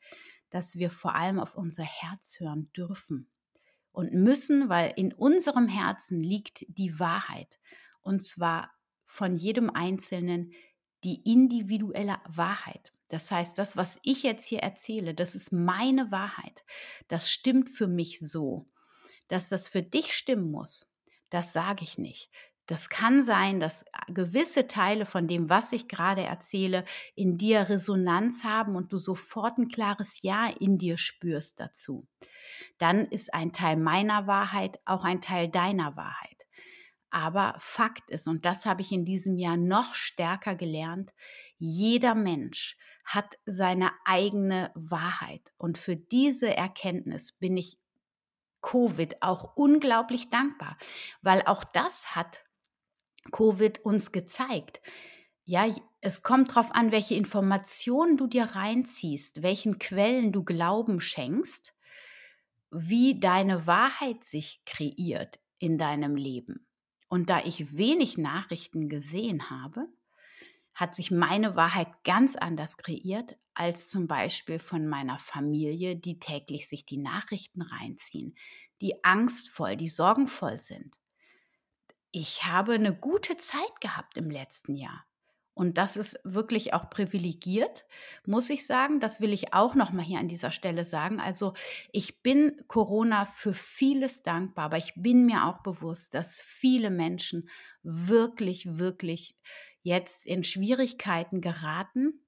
dass 0.50 0.76
wir 0.76 0.91
vor 0.91 1.14
allem 1.14 1.38
auf 1.38 1.55
unser 1.55 1.85
Herz 1.85 2.41
hören 2.41 2.71
dürfen 2.76 3.31
und 3.93 4.12
müssen, 4.12 4.69
weil 4.69 4.93
in 4.97 5.12
unserem 5.12 5.69
Herzen 5.69 6.21
liegt 6.21 6.64
die 6.69 6.99
Wahrheit. 6.99 7.61
Und 8.00 8.23
zwar 8.26 8.73
von 9.12 9.37
jedem 9.37 9.69
Einzelnen 9.69 10.54
die 11.04 11.21
individuelle 11.31 12.16
Wahrheit. 12.26 12.95
Das 13.09 13.31
heißt, 13.31 13.59
das, 13.59 13.76
was 13.76 13.99
ich 14.02 14.23
jetzt 14.23 14.47
hier 14.47 14.61
erzähle, 14.61 15.12
das 15.12 15.35
ist 15.35 15.52
meine 15.52 16.11
Wahrheit. 16.11 16.64
Das 17.09 17.31
stimmt 17.31 17.69
für 17.69 17.88
mich 17.88 18.21
so. 18.21 18.71
Dass 19.28 19.50
das 19.50 19.69
für 19.69 19.83
dich 19.83 20.14
stimmen 20.14 20.50
muss, 20.50 20.97
das 21.28 21.52
sage 21.52 21.85
ich 21.85 21.99
nicht. 21.99 22.31
Das 22.66 22.88
kann 22.88 23.23
sein, 23.23 23.61
dass 23.61 23.85
gewisse 24.09 24.66
Teile 24.66 25.04
von 25.04 25.28
dem, 25.28 25.50
was 25.50 25.73
ich 25.73 25.88
gerade 25.88 26.23
erzähle, 26.23 26.85
in 27.14 27.37
dir 27.37 27.69
Resonanz 27.69 28.45
haben 28.45 28.76
und 28.76 28.95
du 28.95 28.99
sofort 28.99 29.59
ein 29.59 29.69
klares 29.69 30.23
Ja 30.23 30.49
in 30.59 30.78
dir 30.78 30.97
spürst 30.97 31.61
dazu. 31.61 32.09
Dann 32.78 33.04
ist 33.04 33.35
ein 33.35 33.52
Teil 33.52 33.76
meiner 33.76 34.26
Wahrheit 34.26 34.81
auch 34.87 35.04
ein 35.04 35.21
Teil 35.21 35.50
deiner 35.50 35.97
Wahrheit. 35.97 36.41
Aber 37.12 37.54
Fakt 37.59 38.11
ist, 38.11 38.26
und 38.26 38.47
das 38.47 38.64
habe 38.64 38.81
ich 38.81 38.90
in 38.90 39.04
diesem 39.04 39.37
Jahr 39.37 39.59
noch 39.59 39.95
stärker 39.95 40.54
gelernt, 40.54 41.12
jeder 41.59 42.14
Mensch 42.14 42.78
hat 43.04 43.38
seine 43.45 43.90
eigene 44.07 44.71
Wahrheit. 44.75 45.52
Und 45.59 45.76
für 45.76 45.95
diese 45.95 46.57
Erkenntnis 46.57 47.33
bin 47.33 47.59
ich 47.59 47.78
Covid 48.62 49.23
auch 49.23 49.57
unglaublich 49.57 50.31
dankbar, 50.31 50.78
weil 51.21 51.42
auch 51.42 51.64
das 51.64 52.16
hat 52.16 52.45
Covid 53.31 53.85
uns 53.85 54.11
gezeigt. 54.12 54.81
Ja, 55.45 55.66
es 56.00 56.23
kommt 56.23 56.52
darauf 56.52 56.75
an, 56.75 56.92
welche 56.92 57.14
Informationen 57.14 58.16
du 58.16 58.26
dir 58.26 58.45
reinziehst, 58.45 59.42
welchen 59.42 59.78
Quellen 59.78 60.33
du 60.33 60.45
Glauben 60.45 61.00
schenkst, 61.00 61.75
wie 62.71 63.21
deine 63.21 63.66
Wahrheit 63.66 64.25
sich 64.25 64.62
kreiert 64.64 65.40
in 65.59 65.76
deinem 65.76 66.16
Leben. 66.16 66.66
Und 67.12 67.28
da 67.28 67.45
ich 67.45 67.76
wenig 67.76 68.16
Nachrichten 68.16 68.88
gesehen 68.88 69.50
habe, 69.50 69.87
hat 70.73 70.95
sich 70.95 71.11
meine 71.11 71.57
Wahrheit 71.57 72.04
ganz 72.04 72.37
anders 72.37 72.78
kreiert 72.78 73.37
als 73.52 73.90
zum 73.90 74.07
Beispiel 74.07 74.59
von 74.59 74.87
meiner 74.87 75.19
Familie, 75.19 75.95
die 75.95 76.19
täglich 76.19 76.71
sich 76.71 76.87
die 76.87 76.97
Nachrichten 76.97 77.61
reinziehen, 77.61 78.35
die 78.81 79.04
angstvoll, 79.04 79.76
die 79.76 79.88
sorgenvoll 79.88 80.59
sind. 80.59 80.95
Ich 82.12 82.45
habe 82.45 82.73
eine 82.73 82.97
gute 82.97 83.37
Zeit 83.37 83.83
gehabt 83.83 84.16
im 84.16 84.31
letzten 84.31 84.75
Jahr. 84.75 85.04
Und 85.54 85.76
das 85.76 85.97
ist 85.97 86.18
wirklich 86.25 86.73
auch 86.73 86.88
privilegiert, 86.88 87.85
muss 88.25 88.49
ich 88.49 88.66
sagen. 88.66 89.00
Das 89.00 89.21
will 89.21 89.32
ich 89.32 89.52
auch 89.52 89.75
noch 89.75 89.92
mal 89.92 90.02
hier 90.02 90.18
an 90.18 90.28
dieser 90.28 90.50
Stelle 90.50 90.85
sagen. 90.85 91.21
Also 91.21 91.52
ich 91.92 92.23
bin 92.23 92.62
Corona 92.68 93.26
für 93.26 93.52
vieles 93.52 94.23
dankbar, 94.23 94.66
aber 94.66 94.78
ich 94.78 94.94
bin 94.97 95.26
mir 95.26 95.47
auch 95.47 95.62
bewusst, 95.62 96.14
dass 96.14 96.40
viele 96.40 96.90
Menschen 96.90 97.50
wirklich, 97.82 98.78
wirklich 98.78 99.37
jetzt 99.82 100.26
in 100.26 100.42
Schwierigkeiten 100.42 101.40
geraten, 101.40 102.23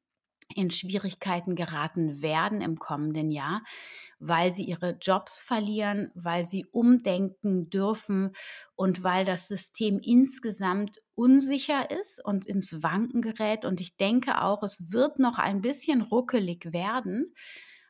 in 0.55 0.71
Schwierigkeiten 0.71 1.55
geraten 1.57 2.23
werden 2.23 2.61
im 2.61 2.79
kommenden 2.79 3.31
Jahr, 3.31 3.63
weil 4.19 4.53
sie 4.53 4.65
ihre 4.65 4.97
Jobs 5.01 5.41
verlieren, 5.41 6.11
weil 6.15 6.47
sie 6.47 6.67
umdenken 6.67 7.71
dürfen 7.71 8.33
und 8.75 9.03
weil 9.03 9.25
das 9.25 9.49
System 9.49 10.01
insgesamt 10.01 10.99
unsicher 11.15 11.91
ist 11.91 12.25
und 12.25 12.47
ins 12.47 12.83
Wanken 12.83 13.23
gerät. 13.23 13.65
Und 13.65 13.81
ich 13.81 13.97
denke 13.97 14.43
auch, 14.43 14.63
es 14.63 14.93
wird 14.93 15.19
noch 15.19 15.39
ein 15.39 15.61
bisschen 15.61 16.03
ruckelig 16.03 16.73
werden. 16.73 17.35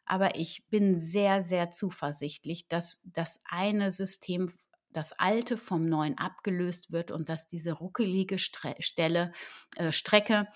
Aber 0.07 0.37
ich 0.37 0.65
bin 0.69 0.97
sehr, 0.97 1.43
sehr 1.43 1.71
zuversichtlich, 1.71 2.69
dass 2.69 3.03
das 3.13 3.41
eine 3.45 3.91
System, 3.91 4.53
das 4.93 5.13
alte 5.13 5.57
vom 5.57 5.87
neuen 5.87 6.19
abgelöst 6.19 6.93
wird 6.93 7.11
und 7.11 7.29
dass 7.29 7.49
diese 7.49 7.73
ruckelige 7.73 8.39
Stelle, 8.39 9.33
äh, 9.77 9.93
Strecke 9.93 10.47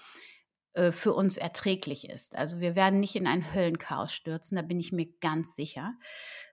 äh, 0.75 0.93
für 0.93 1.15
uns 1.15 1.37
erträglich 1.37 2.09
ist. 2.09 2.37
Also 2.37 2.61
wir 2.61 2.77
werden 2.77 3.01
nicht 3.01 3.17
in 3.17 3.27
ein 3.27 3.55
Höllenchaos 3.55 4.13
stürzen, 4.13 4.57
da 4.57 4.63
bin 4.63 4.81
ich 4.81 4.93
mir 4.93 5.07
ganz 5.21 5.55
sicher. 5.55 5.95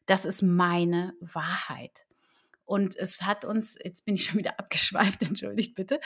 Das 0.06 0.26
ist 0.26 0.42
meine 0.42 1.14
Wahrheit. 1.20 2.06
Und 2.66 2.96
es 2.96 3.22
hat 3.22 3.46
uns, 3.46 3.78
jetzt 3.84 4.06
bin 4.06 4.16
ich 4.16 4.26
schon 4.26 4.40
wieder 4.40 4.60
abgeschweift, 4.60 5.22
entschuldigt 5.22 5.76
bitte. 5.76 6.00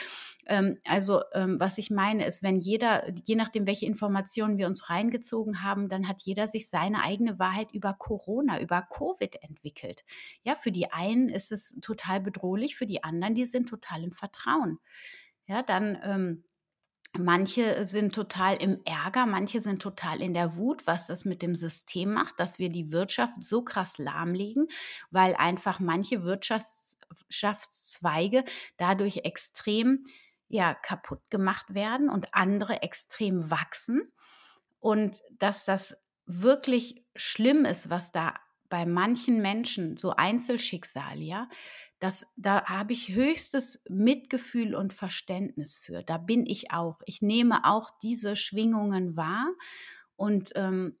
Ähm, 0.46 0.78
also, 0.86 1.22
ähm, 1.32 1.58
was 1.58 1.78
ich 1.78 1.90
meine, 1.90 2.26
ist, 2.26 2.42
wenn 2.42 2.60
jeder, 2.60 3.10
je 3.24 3.34
nachdem, 3.34 3.66
welche 3.66 3.86
Informationen 3.86 4.58
wir 4.58 4.66
uns 4.66 4.90
reingezogen 4.90 5.62
haben, 5.62 5.88
dann 5.88 6.06
hat 6.06 6.20
jeder 6.22 6.48
sich 6.48 6.68
seine 6.68 7.02
eigene 7.02 7.38
Wahrheit 7.38 7.72
über 7.72 7.94
Corona, 7.94 8.60
über 8.60 8.82
Covid 8.82 9.42
entwickelt. 9.42 10.04
Ja, 10.42 10.54
für 10.54 10.70
die 10.70 10.92
einen 10.92 11.30
ist 11.30 11.50
es 11.50 11.76
total 11.80 12.20
bedrohlich, 12.20 12.76
für 12.76 12.86
die 12.86 13.02
anderen, 13.02 13.34
die 13.34 13.46
sind 13.46 13.68
total 13.68 14.04
im 14.04 14.12
Vertrauen. 14.12 14.78
Ja, 15.46 15.62
dann 15.62 15.98
ähm, 16.04 16.44
Manche 17.18 17.84
sind 17.86 18.14
total 18.14 18.54
im 18.56 18.84
Ärger, 18.84 19.26
manche 19.26 19.60
sind 19.60 19.82
total 19.82 20.22
in 20.22 20.32
der 20.32 20.56
Wut, 20.56 20.86
was 20.86 21.08
das 21.08 21.24
mit 21.24 21.42
dem 21.42 21.56
System 21.56 22.12
macht, 22.12 22.38
dass 22.38 22.60
wir 22.60 22.68
die 22.68 22.92
Wirtschaft 22.92 23.42
so 23.42 23.62
krass 23.62 23.98
lahmlegen, 23.98 24.68
weil 25.10 25.34
einfach 25.34 25.80
manche 25.80 26.22
Wirtschaftszweige 26.22 28.44
dadurch 28.76 29.22
extrem 29.24 30.06
ja, 30.48 30.72
kaputt 30.74 31.20
gemacht 31.30 31.74
werden 31.74 32.10
und 32.10 32.32
andere 32.34 32.82
extrem 32.82 33.50
wachsen. 33.50 34.12
Und 34.78 35.20
dass 35.32 35.64
das 35.64 35.96
wirklich 36.26 37.02
schlimm 37.16 37.64
ist, 37.64 37.90
was 37.90 38.12
da 38.12 38.34
bei 38.70 38.86
manchen 38.86 39.42
Menschen, 39.42 39.98
so 39.98 40.14
Einzelschicksal, 40.16 41.20
ja, 41.20 41.48
das, 41.98 42.32
da 42.38 42.64
habe 42.64 42.94
ich 42.94 43.10
höchstes 43.10 43.84
Mitgefühl 43.88 44.74
und 44.74 44.94
Verständnis 44.94 45.76
für. 45.76 46.02
Da 46.02 46.16
bin 46.16 46.46
ich 46.46 46.72
auch. 46.72 47.00
Ich 47.04 47.20
nehme 47.20 47.66
auch 47.66 47.90
diese 48.02 48.36
Schwingungen 48.36 49.16
wahr 49.16 49.46
und 50.16 50.52
ähm, 50.54 50.96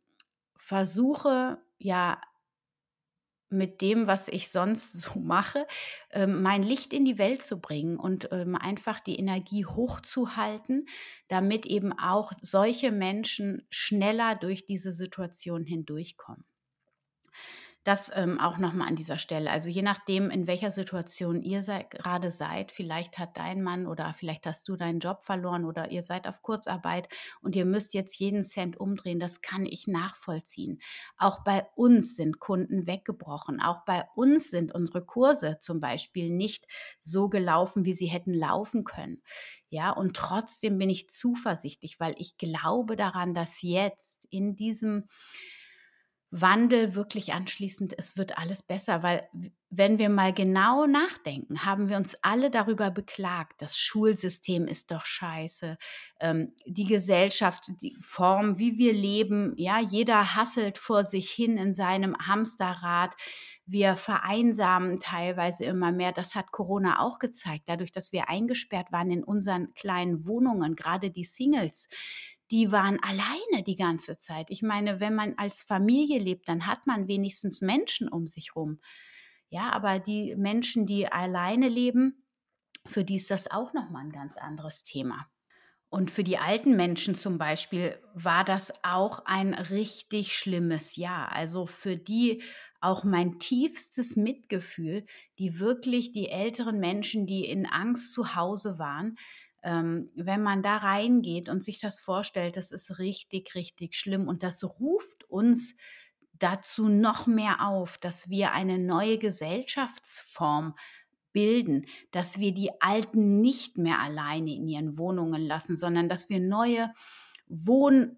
versuche 0.58 1.58
ja 1.78 2.20
mit 3.50 3.80
dem, 3.80 4.06
was 4.06 4.28
ich 4.28 4.50
sonst 4.50 4.92
so 5.00 5.18
mache, 5.18 5.66
ähm, 6.10 6.42
mein 6.42 6.62
Licht 6.62 6.92
in 6.92 7.04
die 7.04 7.18
Welt 7.18 7.42
zu 7.42 7.60
bringen 7.60 7.98
und 7.98 8.28
ähm, 8.30 8.54
einfach 8.54 9.00
die 9.00 9.18
Energie 9.18 9.66
hochzuhalten, 9.66 10.86
damit 11.28 11.66
eben 11.66 11.92
auch 11.98 12.32
solche 12.40 12.92
Menschen 12.92 13.66
schneller 13.70 14.36
durch 14.36 14.66
diese 14.66 14.92
Situation 14.92 15.64
hindurchkommen. 15.64 16.44
Das 17.82 18.12
ähm, 18.14 18.38
auch 18.38 18.58
nochmal 18.58 18.88
an 18.88 18.96
dieser 18.96 19.16
Stelle. 19.16 19.50
Also 19.50 19.70
je 19.70 19.80
nachdem, 19.80 20.28
in 20.30 20.46
welcher 20.46 20.70
Situation 20.70 21.40
ihr 21.40 21.62
sei, 21.62 21.84
gerade 21.84 22.30
seid, 22.30 22.72
vielleicht 22.72 23.18
hat 23.18 23.38
dein 23.38 23.62
Mann 23.62 23.86
oder 23.86 24.12
vielleicht 24.12 24.44
hast 24.44 24.68
du 24.68 24.76
deinen 24.76 25.00
Job 25.00 25.22
verloren 25.22 25.64
oder 25.64 25.90
ihr 25.90 26.02
seid 26.02 26.28
auf 26.28 26.42
Kurzarbeit 26.42 27.08
und 27.40 27.56
ihr 27.56 27.64
müsst 27.64 27.94
jetzt 27.94 28.16
jeden 28.20 28.44
Cent 28.44 28.78
umdrehen, 28.78 29.18
das 29.18 29.40
kann 29.40 29.64
ich 29.64 29.86
nachvollziehen. 29.86 30.78
Auch 31.16 31.42
bei 31.42 31.66
uns 31.74 32.16
sind 32.16 32.38
Kunden 32.38 32.86
weggebrochen. 32.86 33.62
Auch 33.62 33.86
bei 33.86 34.04
uns 34.14 34.50
sind 34.50 34.74
unsere 34.74 35.02
Kurse 35.02 35.56
zum 35.62 35.80
Beispiel 35.80 36.28
nicht 36.28 36.66
so 37.00 37.30
gelaufen, 37.30 37.86
wie 37.86 37.94
sie 37.94 38.06
hätten 38.08 38.34
laufen 38.34 38.84
können. 38.84 39.22
Ja, 39.70 39.90
und 39.90 40.14
trotzdem 40.14 40.76
bin 40.76 40.90
ich 40.90 41.08
zuversichtlich, 41.08 41.98
weil 41.98 42.14
ich 42.18 42.36
glaube 42.36 42.96
daran, 42.96 43.32
dass 43.32 43.62
jetzt 43.62 44.26
in 44.28 44.54
diesem 44.54 45.08
Wandel 46.32 46.94
wirklich 46.94 47.32
anschließend, 47.32 47.94
es 47.98 48.16
wird 48.16 48.38
alles 48.38 48.62
besser, 48.62 49.02
weil 49.02 49.28
wenn 49.68 49.98
wir 49.98 50.08
mal 50.08 50.32
genau 50.32 50.86
nachdenken, 50.86 51.64
haben 51.64 51.88
wir 51.88 51.96
uns 51.96 52.16
alle 52.22 52.50
darüber 52.50 52.90
beklagt, 52.90 53.62
das 53.62 53.78
Schulsystem 53.78 54.66
ist 54.66 54.92
doch 54.92 55.04
scheiße, 55.04 55.76
ähm, 56.20 56.52
die 56.66 56.86
Gesellschaft, 56.86 57.64
die 57.82 57.96
Form, 58.00 58.58
wie 58.58 58.78
wir 58.78 58.92
leben, 58.92 59.54
ja, 59.56 59.80
jeder 59.80 60.36
hasselt 60.36 60.78
vor 60.78 61.04
sich 61.04 61.30
hin 61.30 61.56
in 61.56 61.74
seinem 61.74 62.16
Hamsterrad, 62.16 63.14
wir 63.66 63.96
vereinsamen 63.96 65.00
teilweise 65.00 65.64
immer 65.64 65.90
mehr, 65.92 66.12
das 66.12 66.34
hat 66.36 66.52
Corona 66.52 67.00
auch 67.00 67.18
gezeigt, 67.18 67.64
dadurch, 67.66 67.92
dass 67.92 68.12
wir 68.12 68.28
eingesperrt 68.28 68.92
waren 68.92 69.10
in 69.10 69.24
unseren 69.24 69.74
kleinen 69.74 70.26
Wohnungen, 70.26 70.76
gerade 70.76 71.10
die 71.10 71.24
Singles, 71.24 71.88
die 72.50 72.72
waren 72.72 72.98
alleine 73.02 73.62
die 73.64 73.76
ganze 73.76 74.18
Zeit. 74.18 74.50
Ich 74.50 74.62
meine, 74.62 75.00
wenn 75.00 75.14
man 75.14 75.34
als 75.38 75.62
Familie 75.62 76.18
lebt, 76.18 76.48
dann 76.48 76.66
hat 76.66 76.86
man 76.86 77.08
wenigstens 77.08 77.60
Menschen 77.60 78.08
um 78.08 78.26
sich 78.26 78.56
rum. 78.56 78.80
Ja, 79.48 79.70
aber 79.72 79.98
die 79.98 80.36
Menschen, 80.36 80.86
die 80.86 81.06
alleine 81.06 81.68
leben, 81.68 82.24
für 82.86 83.04
die 83.04 83.16
ist 83.16 83.30
das 83.30 83.50
auch 83.50 83.72
nochmal 83.72 84.04
ein 84.04 84.12
ganz 84.12 84.36
anderes 84.36 84.82
Thema. 84.82 85.28
Und 85.92 86.12
für 86.12 86.22
die 86.22 86.38
alten 86.38 86.76
Menschen 86.76 87.16
zum 87.16 87.36
Beispiel 87.36 87.98
war 88.14 88.44
das 88.44 88.72
auch 88.84 89.24
ein 89.26 89.54
richtig 89.54 90.38
schlimmes 90.38 90.94
Jahr. 90.94 91.32
Also 91.32 91.66
für 91.66 91.96
die 91.96 92.42
auch 92.80 93.02
mein 93.02 93.40
tiefstes 93.40 94.14
Mitgefühl, 94.14 95.04
die 95.40 95.58
wirklich 95.58 96.12
die 96.12 96.28
älteren 96.28 96.78
Menschen, 96.78 97.26
die 97.26 97.44
in 97.44 97.66
Angst 97.66 98.12
zu 98.12 98.36
Hause 98.36 98.78
waren, 98.78 99.16
ähm, 99.62 100.10
wenn 100.14 100.42
man 100.42 100.62
da 100.62 100.78
reingeht 100.78 101.48
und 101.48 101.62
sich 101.62 101.78
das 101.78 101.98
vorstellt, 101.98 102.56
das 102.56 102.72
ist 102.72 102.98
richtig, 102.98 103.54
richtig 103.54 103.96
schlimm 103.96 104.28
und 104.28 104.42
das 104.42 104.62
ruft 104.80 105.24
uns 105.24 105.74
dazu 106.38 106.88
noch 106.88 107.26
mehr 107.26 107.66
auf, 107.66 107.98
dass 107.98 108.30
wir 108.30 108.52
eine 108.52 108.78
neue 108.78 109.18
Gesellschaftsform 109.18 110.74
bilden, 111.32 111.86
dass 112.10 112.40
wir 112.40 112.52
die 112.52 112.70
Alten 112.80 113.40
nicht 113.40 113.78
mehr 113.78 114.00
alleine 114.00 114.54
in 114.54 114.66
ihren 114.66 114.98
Wohnungen 114.98 115.42
lassen, 115.42 115.76
sondern 115.76 116.08
dass 116.08 116.28
wir 116.28 116.40
neue 116.40 116.92
Wohn 117.46 118.16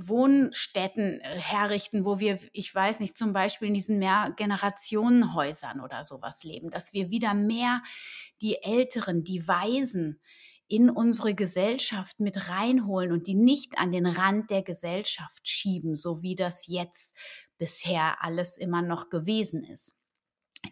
Wohnstätten 0.00 1.20
äh, 1.20 1.40
herrichten, 1.40 2.04
wo 2.04 2.20
wir, 2.20 2.38
ich 2.52 2.72
weiß 2.72 3.00
nicht, 3.00 3.18
zum 3.18 3.32
Beispiel 3.32 3.66
in 3.66 3.74
diesen 3.74 3.98
Mehrgenerationenhäusern 3.98 5.80
oder 5.80 6.04
sowas 6.04 6.44
leben, 6.44 6.70
dass 6.70 6.92
wir 6.92 7.10
wieder 7.10 7.34
mehr 7.34 7.82
die 8.40 8.62
Älteren, 8.62 9.24
die 9.24 9.48
Weisen 9.48 10.20
in 10.68 10.90
unsere 10.90 11.34
Gesellschaft 11.34 12.20
mit 12.20 12.48
reinholen 12.48 13.12
und 13.12 13.26
die 13.26 13.34
nicht 13.34 13.78
an 13.78 13.90
den 13.90 14.06
Rand 14.06 14.50
der 14.50 14.62
Gesellschaft 14.62 15.48
schieben, 15.48 15.96
so 15.96 16.22
wie 16.22 16.34
das 16.34 16.66
jetzt 16.66 17.16
bisher 17.56 18.22
alles 18.22 18.58
immer 18.58 18.82
noch 18.82 19.08
gewesen 19.08 19.64
ist. 19.64 19.94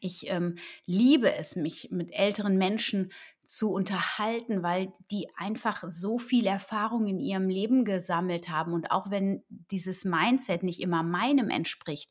Ich 0.00 0.28
ähm, 0.28 0.58
liebe 0.84 1.32
es, 1.34 1.56
mich 1.56 1.88
mit 1.90 2.12
älteren 2.12 2.58
Menschen 2.58 3.12
zu 3.44 3.70
unterhalten, 3.70 4.62
weil 4.62 4.92
die 5.10 5.28
einfach 5.36 5.84
so 5.86 6.18
viel 6.18 6.46
Erfahrung 6.46 7.06
in 7.06 7.20
ihrem 7.20 7.48
Leben 7.48 7.84
gesammelt 7.84 8.48
haben. 8.48 8.72
Und 8.72 8.90
auch 8.90 9.10
wenn 9.10 9.44
dieses 9.48 10.04
Mindset 10.04 10.64
nicht 10.64 10.80
immer 10.80 11.04
meinem 11.04 11.50
entspricht, 11.50 12.10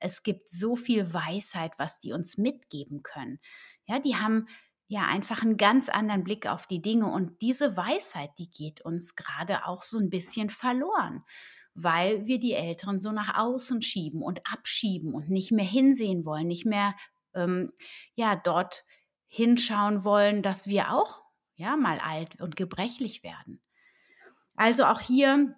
es 0.00 0.24
gibt 0.24 0.50
so 0.50 0.74
viel 0.74 1.14
Weisheit, 1.14 1.72
was 1.78 2.00
die 2.00 2.12
uns 2.12 2.36
mitgeben 2.36 3.02
können. 3.02 3.38
Ja, 3.86 4.00
die 4.00 4.16
haben 4.16 4.48
ja 4.92 5.06
einfach 5.06 5.42
einen 5.42 5.56
ganz 5.56 5.88
anderen 5.88 6.22
Blick 6.22 6.46
auf 6.46 6.66
die 6.66 6.82
Dinge. 6.82 7.06
Und 7.06 7.40
diese 7.40 7.78
Weisheit, 7.78 8.30
die 8.38 8.50
geht 8.50 8.82
uns 8.82 9.14
gerade 9.14 9.66
auch 9.66 9.82
so 9.82 9.98
ein 9.98 10.10
bisschen 10.10 10.50
verloren, 10.50 11.24
weil 11.72 12.26
wir 12.26 12.38
die 12.38 12.52
Älteren 12.52 13.00
so 13.00 13.10
nach 13.10 13.38
außen 13.38 13.80
schieben 13.80 14.20
und 14.20 14.42
abschieben 14.46 15.14
und 15.14 15.30
nicht 15.30 15.50
mehr 15.50 15.64
hinsehen 15.64 16.26
wollen, 16.26 16.46
nicht 16.46 16.66
mehr 16.66 16.94
ähm, 17.34 17.72
ja 18.16 18.36
dort 18.36 18.84
hinschauen 19.28 20.04
wollen, 20.04 20.42
dass 20.42 20.66
wir 20.66 20.92
auch 20.92 21.22
ja 21.54 21.76
mal 21.76 21.98
alt 21.98 22.38
und 22.38 22.54
gebrechlich 22.54 23.22
werden. 23.22 23.62
Also 24.56 24.84
auch 24.84 25.00
hier 25.00 25.56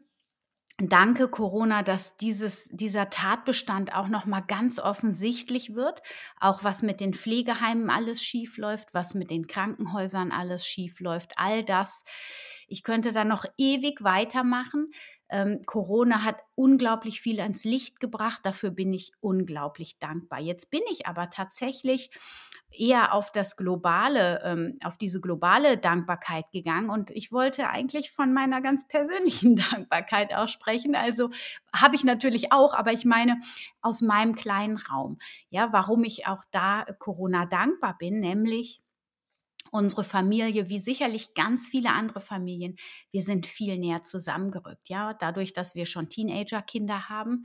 Danke 0.79 1.29
Corona, 1.29 1.85
dass 1.85 2.17
dieses, 2.17 2.69
dieser 2.73 3.09
Tatbestand 3.09 3.95
auch 3.95 4.09
noch 4.09 4.27
mal 4.27 4.41
ganz 4.41 4.81
offensichtlich 4.81 5.77
wird, 5.77 6.03
auch 6.41 6.65
was 6.65 6.83
mit 6.83 6.99
den 6.99 7.15
Pflegeheimen 7.15 7.91
alles 7.91 8.25
schief 8.25 8.57
läuft, 8.57 8.93
was 8.93 9.15
mit 9.15 9.31
den 9.31 9.47
Krankenhäusern 9.47 10.33
alles 10.33 10.67
schief 10.67 10.99
läuft, 10.99 11.35
all 11.37 11.63
das. 11.63 12.03
Ich 12.67 12.83
könnte 12.83 13.13
da 13.13 13.23
noch 13.25 13.45
ewig 13.57 14.03
weitermachen. 14.03 14.91
Ähm, 15.29 15.61
Corona 15.65 16.25
hat 16.25 16.41
unglaublich 16.57 17.21
viel 17.21 17.41
ans 17.41 17.63
Licht 17.63 18.01
gebracht. 18.01 18.41
Dafür 18.43 18.71
bin 18.71 18.93
ich 18.93 19.13
unglaublich 19.21 20.01
dankbar. 20.01 20.41
Jetzt 20.41 20.71
bin 20.71 20.83
ich 20.91 21.07
aber 21.07 21.31
tatsächlich 21.31 22.11
eher 22.79 23.13
auf 23.15 23.33
das 23.33 23.57
globale, 23.57 24.43
ähm, 24.45 24.77
auf 24.85 24.99
diese 24.99 25.21
globale 25.21 25.79
Dankbarkeit 25.79 26.51
gegangen 26.53 26.91
und 26.91 27.11
ich 27.11 27.33
wollte 27.33 27.69
eigentlich 27.69 28.11
von 28.13 28.33
meiner 28.33 28.61
ganz 28.61 28.87
persönlichen 28.89 29.57
Dankbarkeit 29.57 30.35
aussprechen. 30.35 30.95
Also 30.95 31.31
habe 31.75 31.97
ich 31.97 32.05
natürlich 32.05 32.53
auch, 32.53 32.75
aber 32.75 32.93
ich 32.93 33.05
meine 33.05 33.41
aus 33.81 34.01
meinem 34.03 34.35
kleinen 34.35 34.77
Raum. 34.77 35.19
Ja, 35.51 35.73
warum 35.73 36.05
ich 36.05 36.27
auch 36.27 36.45
da 36.51 36.85
Corona 36.99 37.47
dankbar 37.47 37.97
bin, 37.99 38.21
nämlich 38.21 38.84
unsere 39.75 40.05
Familie, 40.05 40.69
wie 40.69 40.79
sicherlich 40.79 41.35
ganz 41.35 41.69
viele 41.69 41.91
andere 41.91 42.21
Familien, 42.21 42.77
wir 43.11 43.23
sind 43.23 43.45
viel 43.45 43.77
näher 43.77 44.05
zusammengerückt. 44.05 44.89
Ja, 44.89 45.15
dadurch, 45.15 45.53
dass 45.53 45.75
wir 45.75 45.85
schon 45.85 46.09
Teenager-Kinder 46.09 47.09
haben, 47.09 47.43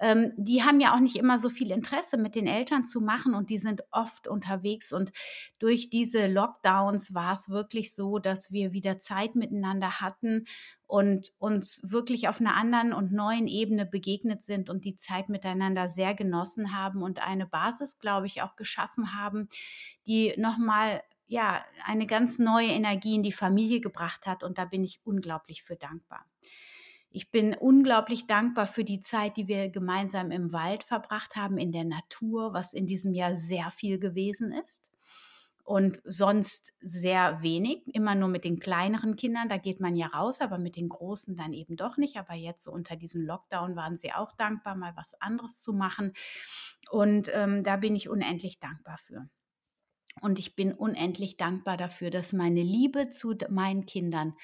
ähm, 0.00 0.32
die 0.38 0.62
haben 0.62 0.80
ja 0.80 0.94
auch 0.94 1.00
nicht 1.00 1.16
immer 1.16 1.38
so 1.38 1.50
viel 1.50 1.70
Interesse 1.70 2.16
mit 2.16 2.34
den 2.34 2.46
Eltern 2.46 2.82
zu 2.82 3.02
machen 3.02 3.34
und 3.34 3.50
die 3.50 3.58
sind 3.58 3.82
oft 3.90 4.26
unterwegs. 4.26 4.90
Und 4.90 5.12
durch 5.58 5.90
diese 5.90 6.28
Lockdowns 6.28 7.12
war 7.12 7.34
es 7.34 7.50
wirklich 7.50 7.94
so, 7.94 8.18
dass 8.18 8.50
wir 8.50 8.72
wieder 8.72 8.98
Zeit 8.98 9.34
miteinander 9.34 10.00
hatten 10.00 10.46
und 10.86 11.32
uns 11.38 11.90
wirklich 11.90 12.28
auf 12.28 12.40
einer 12.40 12.54
anderen 12.54 12.94
und 12.94 13.12
neuen 13.12 13.48
Ebene 13.48 13.84
begegnet 13.84 14.42
sind 14.42 14.70
und 14.70 14.86
die 14.86 14.96
Zeit 14.96 15.28
miteinander 15.28 15.88
sehr 15.88 16.14
genossen 16.14 16.74
haben 16.74 17.02
und 17.02 17.20
eine 17.22 17.46
Basis, 17.46 17.98
glaube 17.98 18.28
ich, 18.28 18.40
auch 18.40 18.56
geschaffen 18.56 19.14
haben, 19.14 19.48
die 20.06 20.32
nochmal 20.38 21.02
ja, 21.26 21.64
eine 21.84 22.06
ganz 22.06 22.38
neue 22.38 22.68
Energie 22.68 23.14
in 23.16 23.22
die 23.22 23.32
Familie 23.32 23.80
gebracht 23.80 24.26
hat 24.26 24.42
und 24.42 24.58
da 24.58 24.64
bin 24.64 24.84
ich 24.84 25.00
unglaublich 25.04 25.62
für 25.62 25.76
dankbar. 25.76 26.24
Ich 27.10 27.30
bin 27.30 27.54
unglaublich 27.54 28.26
dankbar 28.26 28.66
für 28.66 28.84
die 28.84 29.00
Zeit, 29.00 29.36
die 29.36 29.48
wir 29.48 29.70
gemeinsam 29.70 30.30
im 30.30 30.52
Wald 30.52 30.84
verbracht 30.84 31.34
haben, 31.34 31.56
in 31.56 31.72
der 31.72 31.84
Natur, 31.84 32.52
was 32.52 32.74
in 32.74 32.86
diesem 32.86 33.14
Jahr 33.14 33.34
sehr 33.34 33.70
viel 33.70 33.98
gewesen 33.98 34.52
ist. 34.52 34.92
Und 35.64 36.00
sonst 36.04 36.74
sehr 36.80 37.42
wenig, 37.42 37.92
immer 37.92 38.14
nur 38.14 38.28
mit 38.28 38.44
den 38.44 38.60
kleineren 38.60 39.16
Kindern, 39.16 39.48
da 39.48 39.56
geht 39.56 39.80
man 39.80 39.96
ja 39.96 40.06
raus, 40.06 40.40
aber 40.40 40.58
mit 40.58 40.76
den 40.76 40.88
großen 40.88 41.34
dann 41.34 41.52
eben 41.52 41.76
doch 41.76 41.96
nicht. 41.96 42.18
Aber 42.18 42.34
jetzt 42.34 42.64
so 42.64 42.70
unter 42.70 42.96
diesem 42.96 43.22
Lockdown 43.22 43.74
waren 43.74 43.96
sie 43.96 44.12
auch 44.12 44.32
dankbar, 44.32 44.76
mal 44.76 44.92
was 44.94 45.20
anderes 45.20 45.60
zu 45.60 45.72
machen. 45.72 46.12
Und 46.90 47.30
ähm, 47.32 47.64
da 47.64 47.76
bin 47.78 47.96
ich 47.96 48.08
unendlich 48.08 48.60
dankbar 48.60 48.98
für. 48.98 49.26
Und 50.20 50.38
ich 50.38 50.56
bin 50.56 50.72
unendlich 50.72 51.36
dankbar 51.36 51.76
dafür, 51.76 52.10
dass 52.10 52.32
meine 52.32 52.62
Liebe 52.62 53.10
zu 53.10 53.34
meinen 53.50 53.86
Kindern 53.86 54.34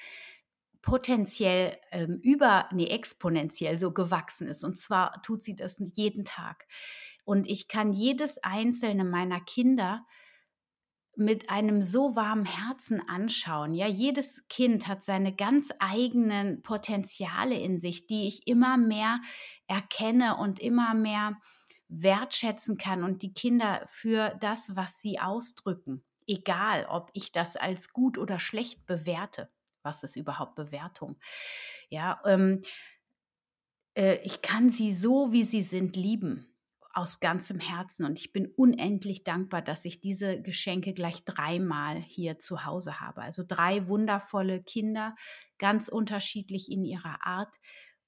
potenziell 0.81 1.77
ähm, 1.91 2.19
über, 2.21 2.67
nee, 2.71 2.87
exponentiell 2.87 3.77
so 3.77 3.91
gewachsen 3.91 4.47
ist. 4.47 4.63
Und 4.63 4.77
zwar 4.77 5.21
tut 5.23 5.43
sie 5.43 5.55
das 5.55 5.81
jeden 5.95 6.25
Tag. 6.25 6.67
Und 7.25 7.49
ich 7.49 7.67
kann 7.67 7.93
jedes 7.93 8.37
einzelne 8.43 9.05
meiner 9.05 9.39
Kinder 9.39 10.05
mit 11.15 11.49
einem 11.49 11.81
so 11.81 12.15
warmen 12.15 12.45
Herzen 12.45 13.07
anschauen. 13.07 13.75
Ja, 13.75 13.87
jedes 13.87 14.47
Kind 14.47 14.87
hat 14.87 15.03
seine 15.03 15.33
ganz 15.33 15.69
eigenen 15.79 16.63
Potenziale 16.63 17.55
in 17.55 17.77
sich, 17.77 18.07
die 18.07 18.27
ich 18.27 18.47
immer 18.47 18.77
mehr 18.77 19.19
erkenne 19.67 20.37
und 20.37 20.59
immer 20.59 20.93
mehr 20.93 21.37
wertschätzen 22.01 22.77
kann 22.77 23.03
und 23.03 23.21
die 23.21 23.33
Kinder 23.33 23.83
für 23.87 24.35
das, 24.41 24.75
was 24.75 24.99
sie 24.99 25.19
ausdrücken, 25.19 26.03
egal 26.27 26.85
ob 26.89 27.09
ich 27.13 27.31
das 27.31 27.55
als 27.55 27.93
gut 27.93 28.17
oder 28.17 28.39
schlecht 28.39 28.85
bewerte. 28.85 29.49
Was 29.83 30.03
ist 30.03 30.15
überhaupt 30.15 30.55
Bewertung? 30.55 31.17
Ja, 31.89 32.21
ähm, 32.25 32.61
äh, 33.95 34.15
ich 34.23 34.41
kann 34.41 34.69
sie 34.69 34.93
so, 34.93 35.31
wie 35.31 35.43
sie 35.43 35.61
sind, 35.61 35.95
lieben 35.95 36.47
aus 36.93 37.19
ganzem 37.19 37.59
Herzen 37.59 38.05
und 38.05 38.19
ich 38.19 38.31
bin 38.31 38.45
unendlich 38.45 39.23
dankbar, 39.23 39.63
dass 39.63 39.83
ich 39.83 39.99
diese 39.99 40.39
Geschenke 40.41 40.93
gleich 40.93 41.25
dreimal 41.25 41.97
hier 41.97 42.37
zu 42.37 42.65
Hause 42.65 42.99
habe. 42.99 43.23
Also 43.23 43.43
drei 43.45 43.87
wundervolle 43.87 44.61
Kinder, 44.61 45.15
ganz 45.57 45.87
unterschiedlich 45.87 46.71
in 46.71 46.83
ihrer 46.83 47.25
Art 47.25 47.59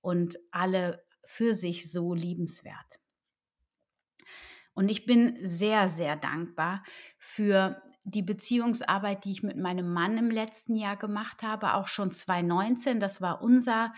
und 0.02 0.38
alle 0.52 1.04
für 1.24 1.56
sich 1.56 1.92
so 1.92 2.14
liebenswert. 2.14 3.00
Und 4.76 4.90
ich 4.90 5.06
bin 5.06 5.38
sehr, 5.42 5.90
sehr 5.90 6.16
dankbar 6.16 6.84
für 7.18 7.82
die 8.04 8.22
Beziehungsarbeit, 8.22 9.26
die 9.26 9.32
ich 9.32 9.42
mit 9.42 9.58
meinem 9.58 9.92
Mann 9.92 10.18
im 10.18 10.30
letzten 10.30 10.76
Jahr 10.76 10.96
gemacht 10.96 11.42
habe, 11.42 11.74
auch 11.74 11.88
schon 11.88 12.12
2019. 12.12 13.00
Das 13.00 13.20
war 13.20 13.42
unser 13.42 13.94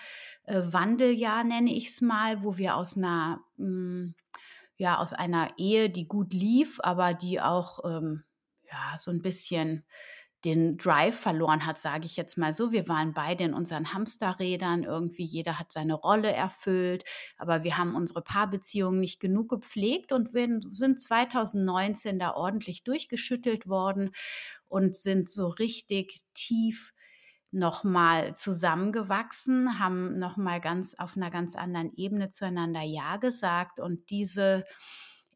äh, 0.46 0.62
Wandeljahr, 0.64 1.44
nenne 1.44 1.74
ich 1.74 1.90
es 1.90 2.02
mal, 2.02 2.42
wo 2.42 2.58
wir 2.58 2.78
aus 2.78 2.96
einer, 2.96 3.42
mh, 3.58 3.66
hm, 3.66 4.16
ja, 4.78 5.00
aus 5.00 5.12
einer 5.12 5.50
Ehe, 5.58 5.90
die 5.90 6.08
gut 6.08 6.34
lief, 6.34 6.80
aber 6.82 7.14
die 7.14 7.42
auch 7.42 7.84
ähm, 7.84 8.24
ja, 8.72 8.98
so 8.98 9.12
ein 9.12 9.22
bisschen 9.22 9.84
den 10.46 10.78
Drive 10.78 11.16
verloren 11.20 11.66
hat, 11.66 11.80
sage 11.80 12.06
ich 12.06 12.16
jetzt 12.16 12.38
mal 12.38 12.54
so. 12.54 12.72
Wir 12.72 12.88
waren 12.88 13.14
beide 13.14 13.44
in 13.44 13.54
unseren 13.54 13.94
Hamsterrädern, 13.94 14.84
irgendwie 14.84 15.26
jeder 15.26 15.60
hat 15.60 15.72
seine 15.72 15.96
Rolle 15.96 16.32
erfüllt, 16.32 17.04
aber 17.38 17.64
wir 17.64 17.78
haben 17.78 17.96
unsere 17.96 18.22
Paarbeziehungen 18.22 19.00
nicht 19.00 19.20
genug 19.20 19.50
gepflegt 19.50 20.12
und 20.12 20.34
wir 20.34 20.60
sind 20.72 21.02
2019 21.02 22.20
da 22.20 22.34
ordentlich 22.34 22.84
durchgeschüttelt 22.84 23.68
worden 23.68 24.12
und 24.68 24.96
sind 24.96 25.30
so 25.30 25.48
richtig 25.48 26.22
tief 26.34 26.94
nochmal 27.52 28.36
zusammengewachsen, 28.36 29.80
haben 29.80 30.12
nochmal 30.14 30.60
ganz 30.60 30.96
auf 30.96 31.16
einer 31.16 31.32
ganz 31.32 31.56
anderen 31.56 31.94
Ebene 31.96 32.30
zueinander 32.30 32.82
Ja 32.82 33.18
gesagt 33.18 33.80
und 33.80 34.10
diese 34.10 34.66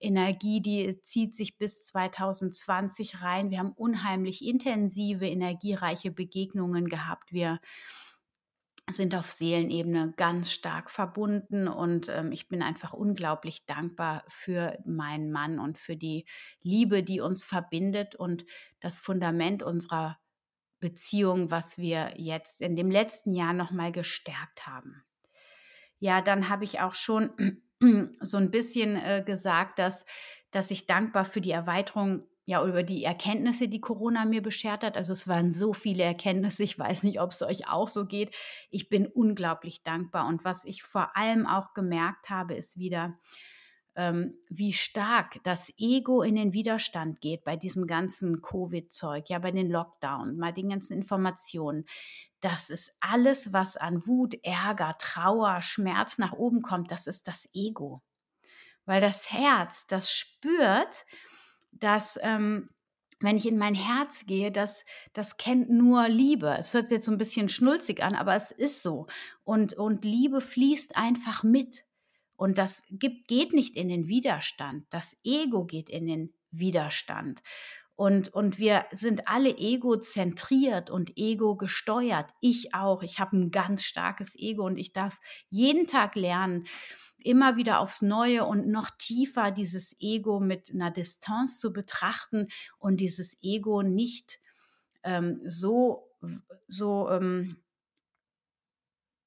Energie, 0.01 0.61
die 0.61 0.99
zieht 1.01 1.35
sich 1.35 1.57
bis 1.57 1.83
2020 1.83 3.21
rein. 3.21 3.49
Wir 3.51 3.59
haben 3.59 3.73
unheimlich 3.73 4.45
intensive, 4.45 5.27
energiereiche 5.27 6.11
Begegnungen 6.11 6.87
gehabt. 6.87 7.31
Wir 7.31 7.59
sind 8.89 9.15
auf 9.15 9.31
Seelenebene 9.31 10.13
ganz 10.17 10.51
stark 10.51 10.91
verbunden 10.91 11.67
und 11.67 12.09
ähm, 12.09 12.31
ich 12.31 12.47
bin 12.47 12.61
einfach 12.61 12.93
unglaublich 12.93 13.65
dankbar 13.65 14.23
für 14.27 14.77
meinen 14.85 15.31
Mann 15.31 15.59
und 15.59 15.77
für 15.77 15.95
die 15.95 16.25
Liebe, 16.61 17.03
die 17.03 17.21
uns 17.21 17.43
verbindet 17.43 18.15
und 18.15 18.45
das 18.79 18.97
Fundament 18.97 19.63
unserer 19.63 20.17
Beziehung, 20.79 21.51
was 21.51 21.77
wir 21.77 22.13
jetzt 22.17 22.59
in 22.59 22.75
dem 22.75 22.91
letzten 22.91 23.33
Jahr 23.33 23.53
nochmal 23.53 23.91
gestärkt 23.91 24.65
haben. 24.67 25.03
Ja, 25.99 26.21
dann 26.21 26.49
habe 26.49 26.65
ich 26.65 26.79
auch 26.79 26.95
schon 26.95 27.29
so 28.21 28.37
ein 28.37 28.51
bisschen 28.51 28.95
äh, 28.95 29.23
gesagt, 29.25 29.79
dass, 29.79 30.05
dass 30.51 30.71
ich 30.71 30.87
dankbar 30.87 31.25
für 31.25 31.41
die 31.41 31.51
Erweiterung 31.51 32.23
ja, 32.45 32.65
über 32.65 32.83
die 32.83 33.03
Erkenntnisse, 33.03 33.67
die 33.67 33.81
Corona 33.81 34.25
mir 34.25 34.41
beschert 34.41 34.83
hat. 34.83 34.97
Also 34.97 35.13
es 35.13 35.27
waren 35.27 35.51
so 35.51 35.73
viele 35.73 36.03
Erkenntnisse. 36.03 36.63
Ich 36.63 36.77
weiß 36.77 37.03
nicht, 37.03 37.21
ob 37.21 37.31
es 37.31 37.41
euch 37.43 37.69
auch 37.69 37.87
so 37.87 38.05
geht. 38.05 38.35
Ich 38.71 38.89
bin 38.89 39.07
unglaublich 39.07 39.83
dankbar. 39.83 40.27
Und 40.27 40.43
was 40.43 40.65
ich 40.65 40.83
vor 40.83 41.15
allem 41.15 41.45
auch 41.45 41.73
gemerkt 41.73 42.29
habe, 42.29 42.55
ist 42.55 42.77
wieder, 42.77 43.17
ähm, 43.95 44.35
wie 44.49 44.73
stark 44.73 45.39
das 45.43 45.71
Ego 45.77 46.23
in 46.23 46.35
den 46.35 46.53
Widerstand 46.53 47.21
geht 47.21 47.43
bei 47.43 47.57
diesem 47.57 47.87
ganzen 47.87 48.41
Covid-Zeug, 48.41 49.29
ja, 49.29 49.39
bei 49.39 49.51
den 49.51 49.69
Lockdown, 49.69 50.37
bei 50.37 50.51
den 50.51 50.69
ganzen 50.69 50.97
Informationen. 50.97 51.85
Das 52.41 52.69
ist 52.69 52.91
alles, 52.99 53.53
was 53.53 53.77
an 53.77 54.05
Wut, 54.07 54.35
Ärger, 54.43 54.95
Trauer, 54.97 55.61
Schmerz 55.61 56.17
nach 56.17 56.33
oben 56.33 56.61
kommt, 56.61 56.91
das 56.91 57.07
ist 57.07 57.27
das 57.27 57.47
Ego. 57.53 58.01
Weil 58.85 58.99
das 58.99 59.31
Herz, 59.31 59.85
das 59.87 60.11
spürt, 60.11 61.05
dass 61.71 62.19
ähm, 62.21 62.69
wenn 63.21 63.37
ich 63.37 63.47
in 63.47 63.57
mein 63.57 63.75
Herz 63.75 64.25
gehe, 64.25 64.51
das, 64.51 64.83
das 65.13 65.37
kennt 65.37 65.69
nur 65.69 66.09
Liebe. 66.09 66.57
Es 66.59 66.73
hört 66.73 66.87
sich 66.87 66.95
jetzt 66.95 67.05
so 67.05 67.11
ein 67.11 67.17
bisschen 67.19 67.49
schnulzig 67.49 68.03
an, 68.03 68.15
aber 68.15 68.35
es 68.35 68.51
ist 68.51 68.81
so. 68.81 69.05
Und, 69.43 69.75
und 69.75 70.03
Liebe 70.03 70.41
fließt 70.41 70.97
einfach 70.97 71.43
mit. 71.43 71.85
Und 72.35 72.57
das 72.57 72.81
gibt, 72.89 73.27
geht 73.27 73.53
nicht 73.53 73.75
in 73.75 73.87
den 73.87 74.07
Widerstand. 74.07 74.87
Das 74.89 75.15
Ego 75.23 75.65
geht 75.65 75.89
in 75.89 76.07
den 76.07 76.33
Widerstand. 76.49 77.41
Und, 78.01 78.33
und 78.33 78.57
wir 78.57 78.85
sind 78.91 79.27
alle 79.27 79.55
egozentriert 79.59 80.89
und 80.89 81.19
ego 81.19 81.55
gesteuert. 81.55 82.31
Ich 82.39 82.73
auch. 82.73 83.03
Ich 83.03 83.19
habe 83.19 83.37
ein 83.37 83.51
ganz 83.51 83.83
starkes 83.83 84.35
Ego 84.35 84.65
und 84.65 84.77
ich 84.77 84.91
darf 84.91 85.19
jeden 85.51 85.85
Tag 85.85 86.15
lernen, 86.15 86.65
immer 87.23 87.57
wieder 87.57 87.79
aufs 87.79 88.01
Neue 88.01 88.45
und 88.45 88.67
noch 88.67 88.89
tiefer 88.97 89.51
dieses 89.51 89.95
Ego 89.99 90.39
mit 90.39 90.71
einer 90.73 90.89
Distanz 90.89 91.59
zu 91.59 91.71
betrachten 91.71 92.47
und 92.79 93.01
dieses 93.01 93.37
Ego 93.43 93.83
nicht 93.83 94.39
ähm, 95.03 95.39
so, 95.45 96.09
so 96.65 97.07
ähm, 97.07 97.57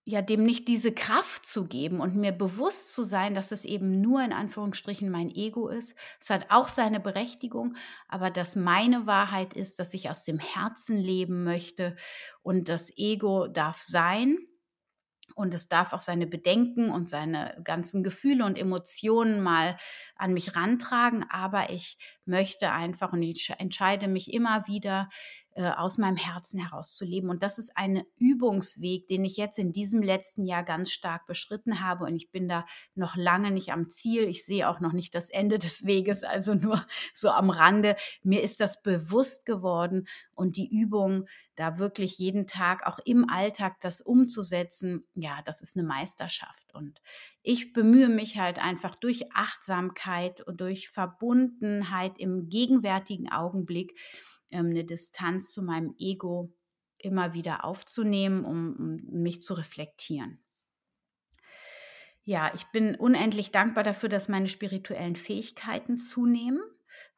ja, 0.06 0.20
dem 0.20 0.44
nicht 0.44 0.68
diese 0.68 0.92
Kraft 0.92 1.46
zu 1.46 1.66
geben 1.66 2.00
und 2.00 2.14
mir 2.14 2.32
bewusst 2.32 2.94
zu 2.94 3.04
sein, 3.04 3.34
dass 3.34 3.52
es 3.52 3.64
eben 3.64 4.02
nur 4.02 4.22
in 4.22 4.34
Anführungsstrichen 4.34 5.10
mein 5.10 5.30
Ego 5.30 5.68
ist. 5.68 5.94
Es 6.20 6.28
hat 6.28 6.46
auch 6.50 6.68
seine 6.68 7.00
Berechtigung, 7.00 7.76
aber 8.08 8.30
dass 8.30 8.54
meine 8.54 9.06
Wahrheit 9.06 9.54
ist, 9.54 9.78
dass 9.78 9.94
ich 9.94 10.10
aus 10.10 10.22
dem 10.24 10.38
Herzen 10.38 10.98
leben 10.98 11.42
möchte 11.44 11.96
und 12.42 12.68
das 12.68 12.90
Ego 12.96 13.48
darf 13.48 13.80
sein 13.80 14.36
und 15.34 15.54
es 15.54 15.68
darf 15.68 15.92
auch 15.92 16.00
seine 16.00 16.26
Bedenken 16.26 16.90
und 16.90 17.08
seine 17.08 17.58
ganzen 17.64 18.04
Gefühle 18.04 18.44
und 18.44 18.58
Emotionen 18.58 19.40
mal 19.40 19.76
an 20.16 20.32
mich 20.32 20.56
rantragen. 20.56 21.24
Aber 21.28 21.70
ich 21.70 21.98
möchte 22.24 22.70
einfach 22.70 23.12
und 23.12 23.22
ich 23.22 23.52
entscheide 23.58 24.08
mich 24.08 24.32
immer 24.32 24.66
wieder, 24.66 25.08
äh, 25.56 25.70
aus 25.70 25.98
meinem 25.98 26.16
Herzen 26.16 26.58
heraus 26.58 26.96
zu 26.96 27.04
leben. 27.04 27.30
Und 27.30 27.44
das 27.44 27.58
ist 27.58 27.76
ein 27.76 28.02
Übungsweg, 28.18 29.06
den 29.06 29.24
ich 29.24 29.36
jetzt 29.36 29.56
in 29.56 29.70
diesem 29.70 30.02
letzten 30.02 30.44
Jahr 30.44 30.64
ganz 30.64 30.90
stark 30.90 31.26
beschritten 31.26 31.80
habe. 31.80 32.06
Und 32.06 32.16
ich 32.16 32.32
bin 32.32 32.48
da 32.48 32.66
noch 32.96 33.14
lange 33.14 33.52
nicht 33.52 33.70
am 33.70 33.88
Ziel. 33.88 34.24
Ich 34.24 34.44
sehe 34.44 34.68
auch 34.68 34.80
noch 34.80 34.92
nicht 34.92 35.14
das 35.14 35.30
Ende 35.30 35.60
des 35.60 35.86
Weges, 35.86 36.24
also 36.24 36.54
nur 36.54 36.84
so 37.14 37.30
am 37.30 37.50
Rande. 37.50 37.94
Mir 38.24 38.42
ist 38.42 38.58
das 38.58 38.82
bewusst 38.82 39.46
geworden 39.46 40.08
und 40.34 40.56
die 40.56 40.68
Übung, 40.68 41.26
da 41.56 41.78
wirklich 41.78 42.18
jeden 42.18 42.48
Tag 42.48 42.84
auch 42.84 42.98
im 43.04 43.28
Alltag 43.28 43.78
das 43.80 44.00
umzusetzen, 44.00 45.06
ja, 45.14 45.40
das 45.44 45.60
ist 45.60 45.76
eine 45.76 45.86
Meisterschaft. 45.86 46.74
Und 46.74 47.00
ich 47.42 47.72
bemühe 47.72 48.08
mich 48.08 48.38
halt 48.38 48.58
einfach 48.58 48.96
durch 48.96 49.32
Achtsamkeit 49.32 50.03
und 50.46 50.60
durch 50.60 50.88
Verbundenheit 50.88 52.18
im 52.18 52.48
gegenwärtigen 52.48 53.30
Augenblick 53.30 53.98
ähm, 54.50 54.66
eine 54.66 54.84
Distanz 54.84 55.50
zu 55.50 55.62
meinem 55.62 55.94
Ego 55.98 56.52
immer 56.98 57.34
wieder 57.34 57.64
aufzunehmen, 57.64 58.44
um, 58.44 58.76
um 58.76 59.22
mich 59.22 59.40
zu 59.40 59.54
reflektieren. 59.54 60.44
Ja, 62.22 62.50
ich 62.54 62.64
bin 62.72 62.94
unendlich 62.94 63.50
dankbar 63.50 63.84
dafür, 63.84 64.08
dass 64.08 64.28
meine 64.28 64.48
spirituellen 64.48 65.16
Fähigkeiten 65.16 65.98
zunehmen. 65.98 66.62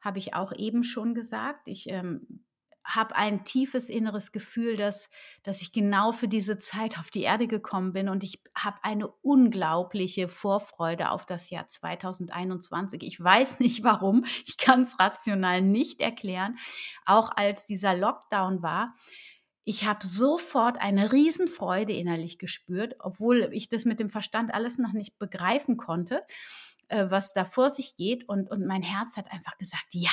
Habe 0.01 0.19
ich 0.19 0.33
auch 0.33 0.53
eben 0.53 0.83
schon 0.83 1.13
gesagt. 1.13 1.67
Ich 1.69 1.89
ähm, 1.89 2.45
habe 2.87 3.15
ein 3.15 3.43
tiefes 3.43 3.89
inneres 3.89 4.31
Gefühl, 4.31 4.77
dass, 4.77 5.09
dass 5.43 5.61
ich 5.61 5.73
genau 5.73 6.13
für 6.13 6.27
diese 6.27 6.57
Zeit 6.57 6.97
auf 6.97 7.11
die 7.11 7.23
Erde 7.23 7.47
gekommen 7.47 7.91
bin 7.91 8.07
und 8.07 8.23
ich 8.23 8.41
habe 8.57 8.77
eine 8.81 9.07
unglaubliche 9.07 10.29
Vorfreude 10.29 11.11
auf 11.11 11.25
das 11.25 11.49
Jahr 11.49 11.67
2021. 11.67 13.03
Ich 13.03 13.21
weiß 13.21 13.59
nicht 13.59 13.83
warum, 13.83 14.23
ich 14.45 14.57
kann 14.57 14.83
es 14.83 14.97
rational 14.99 15.61
nicht 15.61 15.99
erklären. 15.99 16.57
Auch 17.05 17.31
als 17.35 17.65
dieser 17.65 17.95
Lockdown 17.95 18.63
war, 18.63 18.95
ich 19.65 19.85
habe 19.85 20.07
sofort 20.07 20.79
eine 20.79 21.11
Riesenfreude 21.11 21.91
innerlich 21.91 22.37
gespürt, 22.37 22.95
obwohl 22.99 23.49
ich 23.51 23.67
das 23.67 23.83
mit 23.83 23.99
dem 23.99 24.07
Verstand 24.07 24.53
alles 24.53 24.77
noch 24.77 24.93
nicht 24.93 25.19
begreifen 25.19 25.75
konnte, 25.75 26.23
äh, 26.87 27.07
was 27.09 27.33
da 27.33 27.43
vor 27.43 27.69
sich 27.69 27.97
geht. 27.97 28.29
Und, 28.29 28.49
und 28.49 28.65
mein 28.65 28.81
Herz 28.81 29.17
hat 29.17 29.29
einfach 29.29 29.57
gesagt, 29.57 29.87
ja, 29.91 30.09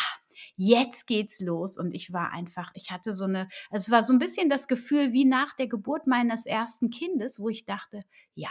jetzt 0.57 1.07
geht's 1.07 1.41
los. 1.41 1.79
Und 1.79 1.95
ich 1.95 2.13
war 2.13 2.33
einfach, 2.33 2.71
ich 2.75 2.91
hatte 2.91 3.15
so 3.15 3.25
eine, 3.25 3.49
also 3.71 3.85
es 3.85 3.91
war 3.91 4.03
so 4.03 4.13
ein 4.13 4.19
bisschen 4.19 4.49
das 4.49 4.69
Gefühl 4.69 5.13
wie 5.13 5.25
nach 5.25 5.55
der 5.55 5.69
Geburt 5.69 6.07
meines 6.07 6.47
ersten 6.47 6.91
Kindes, 6.91 7.39
wo 7.41 7.49
ich 7.49 7.65
dachte, 7.65 8.03
ja, 8.35 8.51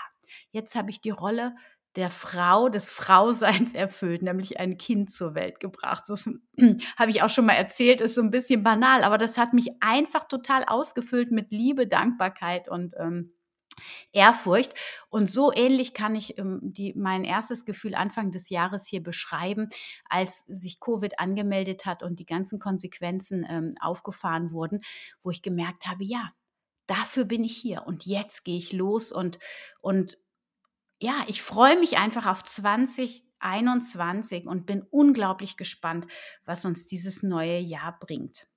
jetzt 0.51 0.75
habe 0.75 0.89
ich 0.89 1.01
die 1.01 1.10
Rolle 1.10 1.56
der 1.95 2.10
Frau, 2.10 2.69
des 2.69 2.89
Frauseins 2.89 3.73
erfüllt, 3.73 4.21
nämlich 4.21 4.60
ein 4.60 4.77
Kind 4.77 5.12
zur 5.12 5.36
Welt 5.36 5.60
gebracht. 5.60 6.06
Das 6.08 6.29
habe 6.97 7.12
ich 7.12 7.21
auch 7.21 7.29
schon 7.29 7.45
mal 7.45 7.53
erzählt, 7.53 8.01
ist 8.01 8.15
so 8.15 8.21
ein 8.21 8.32
bisschen 8.32 8.63
banal, 8.63 9.03
aber 9.03 9.17
das 9.17 9.38
hat 9.38 9.53
mich 9.53 9.69
einfach 9.79 10.27
total 10.27 10.63
ausgefüllt 10.65 11.32
mit 11.32 11.51
Liebe, 11.51 11.88
Dankbarkeit 11.88 12.67
und 12.67 12.95
ähm, 12.97 13.34
Ehrfurcht. 14.12 14.73
Und 15.09 15.29
so 15.29 15.51
ähnlich 15.53 15.93
kann 15.93 16.15
ich 16.15 16.38
ähm, 16.38 16.59
die, 16.62 16.93
mein 16.95 17.23
erstes 17.23 17.65
Gefühl 17.65 17.95
Anfang 17.95 18.31
des 18.31 18.49
Jahres 18.49 18.88
hier 18.88 19.03
beschreiben, 19.03 19.69
als 20.09 20.43
sich 20.47 20.79
Covid 20.79 21.19
angemeldet 21.19 21.86
hat 21.86 22.03
und 22.03 22.19
die 22.19 22.25
ganzen 22.25 22.59
Konsequenzen 22.59 23.45
ähm, 23.49 23.75
aufgefahren 23.81 24.51
wurden, 24.51 24.81
wo 25.23 25.31
ich 25.31 25.41
gemerkt 25.41 25.88
habe, 25.88 26.03
ja, 26.03 26.31
dafür 26.88 27.25
bin 27.25 27.43
ich 27.43 27.55
hier 27.55 27.83
und 27.86 28.05
jetzt 28.05 28.43
gehe 28.43 28.57
ich 28.57 28.73
los 28.73 29.12
und, 29.12 29.39
und 29.81 30.17
ja, 30.99 31.23
ich 31.27 31.41
freue 31.41 31.79
mich 31.79 31.97
einfach 31.97 32.25
auf 32.25 32.43
2021 32.43 34.47
und 34.47 34.65
bin 34.65 34.83
unglaublich 34.89 35.57
gespannt, 35.57 36.07
was 36.45 36.65
uns 36.65 36.86
dieses 36.86 37.23
neue 37.23 37.59
Jahr 37.59 37.97
bringt. 37.99 38.47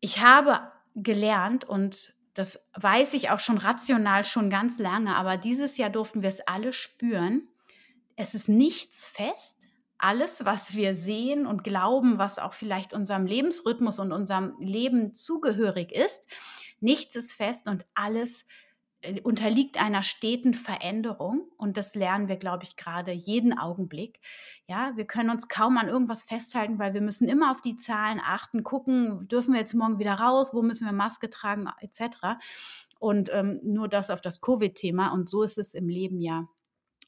Ich 0.00 0.20
habe 0.20 0.72
gelernt 0.94 1.64
und 1.64 2.14
das 2.38 2.70
weiß 2.74 3.14
ich 3.14 3.30
auch 3.30 3.40
schon 3.40 3.58
rational 3.58 4.24
schon 4.24 4.48
ganz 4.48 4.78
lange, 4.78 5.16
aber 5.16 5.36
dieses 5.36 5.76
Jahr 5.76 5.90
durften 5.90 6.22
wir 6.22 6.28
es 6.28 6.40
alle 6.46 6.72
spüren. 6.72 7.48
Es 8.14 8.32
ist 8.34 8.48
nichts 8.48 9.08
fest. 9.08 9.66
Alles, 9.98 10.44
was 10.44 10.76
wir 10.76 10.94
sehen 10.94 11.48
und 11.48 11.64
glauben, 11.64 12.18
was 12.18 12.38
auch 12.38 12.54
vielleicht 12.54 12.92
unserem 12.92 13.26
Lebensrhythmus 13.26 13.98
und 13.98 14.12
unserem 14.12 14.54
Leben 14.60 15.14
zugehörig 15.14 15.90
ist, 15.90 16.28
nichts 16.78 17.16
ist 17.16 17.32
fest 17.32 17.66
und 17.66 17.84
alles 17.94 18.42
äh, 18.42 18.44
unterliegt 19.22 19.80
einer 19.80 20.02
steten 20.02 20.54
Veränderung 20.54 21.48
und 21.56 21.76
das 21.76 21.94
lernen 21.94 22.26
wir, 22.26 22.36
glaube 22.36 22.64
ich, 22.64 22.76
gerade 22.76 23.12
jeden 23.12 23.56
Augenblick. 23.56 24.20
Ja, 24.66 24.92
wir 24.96 25.06
können 25.06 25.30
uns 25.30 25.48
kaum 25.48 25.78
an 25.78 25.88
irgendwas 25.88 26.24
festhalten, 26.24 26.78
weil 26.78 26.94
wir 26.94 27.00
müssen 27.00 27.28
immer 27.28 27.52
auf 27.52 27.62
die 27.62 27.76
Zahlen 27.76 28.20
achten, 28.22 28.64
gucken, 28.64 29.28
dürfen 29.28 29.54
wir 29.54 29.60
jetzt 29.60 29.74
morgen 29.74 30.00
wieder 30.00 30.14
raus, 30.14 30.52
wo 30.52 30.62
müssen 30.62 30.84
wir 30.84 30.92
Maske 30.92 31.30
tragen, 31.30 31.68
etc. 31.80 32.38
Und 32.98 33.30
ähm, 33.32 33.60
nur 33.62 33.88
das 33.88 34.10
auf 34.10 34.20
das 34.20 34.40
Covid-Thema 34.40 35.12
und 35.12 35.28
so 35.28 35.42
ist 35.42 35.58
es 35.58 35.74
im 35.74 35.88
Leben 35.88 36.20
ja 36.20 36.48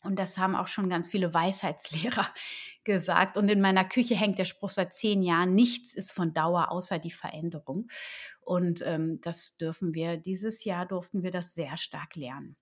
und 0.02 0.18
das 0.18 0.38
haben 0.38 0.56
auch 0.56 0.68
schon 0.68 0.88
ganz 0.88 1.08
viele 1.08 1.34
Weisheitslehrer 1.34 2.26
gesagt. 2.84 3.36
Und 3.36 3.50
in 3.50 3.60
meiner 3.60 3.84
Küche 3.84 4.14
hängt 4.14 4.38
der 4.38 4.44
Spruch 4.44 4.70
seit 4.70 4.94
zehn 4.94 5.22
Jahren, 5.22 5.54
nichts 5.54 5.94
ist 5.94 6.12
von 6.12 6.32
Dauer 6.32 6.70
außer 6.70 6.98
die 6.98 7.10
Veränderung. 7.10 7.88
Und 8.40 8.82
ähm, 8.84 9.20
das 9.20 9.56
dürfen 9.56 9.94
wir, 9.94 10.16
dieses 10.16 10.64
Jahr 10.64 10.86
durften 10.86 11.22
wir 11.22 11.30
das 11.30 11.54
sehr 11.54 11.76
stark 11.76 12.16
lernen. 12.16 12.56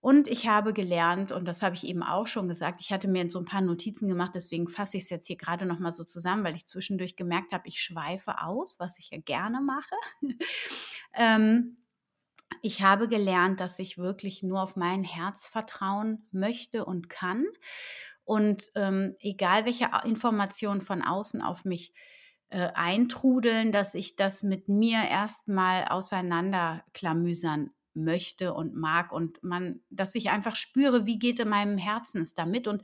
Und 0.00 0.28
ich 0.28 0.46
habe 0.46 0.72
gelernt, 0.72 1.32
und 1.32 1.48
das 1.48 1.62
habe 1.62 1.74
ich 1.74 1.84
eben 1.84 2.02
auch 2.02 2.26
schon 2.26 2.48
gesagt, 2.48 2.80
ich 2.80 2.92
hatte 2.92 3.08
mir 3.08 3.28
so 3.30 3.40
ein 3.40 3.44
paar 3.44 3.60
Notizen 3.60 4.08
gemacht, 4.08 4.32
deswegen 4.34 4.68
fasse 4.68 4.98
ich 4.98 5.04
es 5.04 5.10
jetzt 5.10 5.26
hier 5.26 5.36
gerade 5.36 5.66
nochmal 5.66 5.90
so 5.90 6.04
zusammen, 6.04 6.44
weil 6.44 6.54
ich 6.54 6.66
zwischendurch 6.66 7.16
gemerkt 7.16 7.52
habe, 7.52 7.66
ich 7.66 7.80
schweife 7.80 8.40
aus, 8.40 8.78
was 8.78 8.98
ich 8.98 9.10
ja 9.10 9.18
gerne 9.18 9.60
mache. 9.60 9.96
ähm, 11.14 11.76
ich 12.62 12.82
habe 12.82 13.08
gelernt, 13.08 13.60
dass 13.60 13.78
ich 13.78 13.98
wirklich 13.98 14.42
nur 14.42 14.62
auf 14.62 14.76
mein 14.76 15.04
Herz 15.04 15.46
vertrauen 15.46 16.28
möchte 16.32 16.84
und 16.84 17.08
kann. 17.08 17.44
Und 18.24 18.70
ähm, 18.74 19.14
egal 19.20 19.64
welche 19.66 19.88
Informationen 20.04 20.80
von 20.80 21.02
außen 21.02 21.42
auf 21.42 21.64
mich 21.64 21.92
äh, 22.50 22.68
eintrudeln, 22.74 23.72
dass 23.72 23.94
ich 23.94 24.16
das 24.16 24.42
mit 24.42 24.68
mir 24.68 24.98
erstmal 25.08 25.86
auseinanderklamüsern 25.86 27.70
möchte 27.94 28.52
und 28.52 28.74
mag 28.74 29.10
und 29.10 29.42
man, 29.42 29.80
dass 29.90 30.14
ich 30.14 30.30
einfach 30.30 30.54
spüre, 30.54 31.06
wie 31.06 31.18
geht 31.18 31.40
in 31.40 31.48
meinem 31.48 31.78
Herzen 31.78 32.20
es 32.20 32.34
damit 32.34 32.68
und 32.68 32.82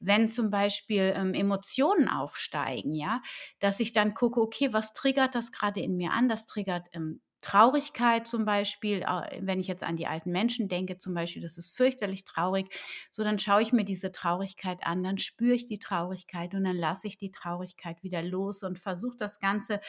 wenn 0.00 0.30
zum 0.30 0.50
Beispiel 0.50 1.12
ähm, 1.14 1.34
Emotionen 1.34 2.08
aufsteigen, 2.08 2.94
ja, 2.94 3.20
dass 3.58 3.78
ich 3.80 3.92
dann 3.92 4.14
gucke, 4.14 4.40
okay, 4.40 4.72
was 4.72 4.92
triggert 4.92 5.34
das 5.34 5.52
gerade 5.52 5.80
in 5.80 5.96
mir 5.96 6.12
an? 6.12 6.28
Das 6.28 6.46
triggert 6.46 6.88
ähm, 6.92 7.20
Traurigkeit 7.44 8.26
zum 8.26 8.46
Beispiel, 8.46 9.04
wenn 9.40 9.60
ich 9.60 9.66
jetzt 9.66 9.84
an 9.84 9.96
die 9.96 10.06
alten 10.06 10.30
Menschen 10.30 10.66
denke, 10.66 10.96
zum 10.96 11.12
Beispiel, 11.12 11.42
das 11.42 11.58
ist 11.58 11.76
fürchterlich 11.76 12.24
traurig, 12.24 12.74
so 13.10 13.22
dann 13.22 13.38
schaue 13.38 13.60
ich 13.60 13.70
mir 13.70 13.84
diese 13.84 14.12
Traurigkeit 14.12 14.78
an, 14.82 15.02
dann 15.02 15.18
spüre 15.18 15.54
ich 15.54 15.66
die 15.66 15.78
Traurigkeit 15.78 16.54
und 16.54 16.64
dann 16.64 16.76
lasse 16.76 17.06
ich 17.06 17.18
die 17.18 17.30
Traurigkeit 17.30 18.02
wieder 18.02 18.22
los 18.22 18.62
und 18.62 18.78
versuche 18.78 19.18
das 19.18 19.40
Ganze 19.40 19.82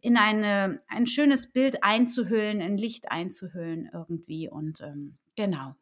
in 0.00 0.16
eine, 0.16 0.80
ein 0.88 1.06
schönes 1.06 1.52
Bild 1.52 1.84
einzuhüllen, 1.84 2.62
in 2.62 2.78
Licht 2.78 3.10
einzuhüllen 3.10 3.90
irgendwie 3.92 4.48
und 4.48 4.80
ähm, 4.80 5.18
genau. 5.36 5.74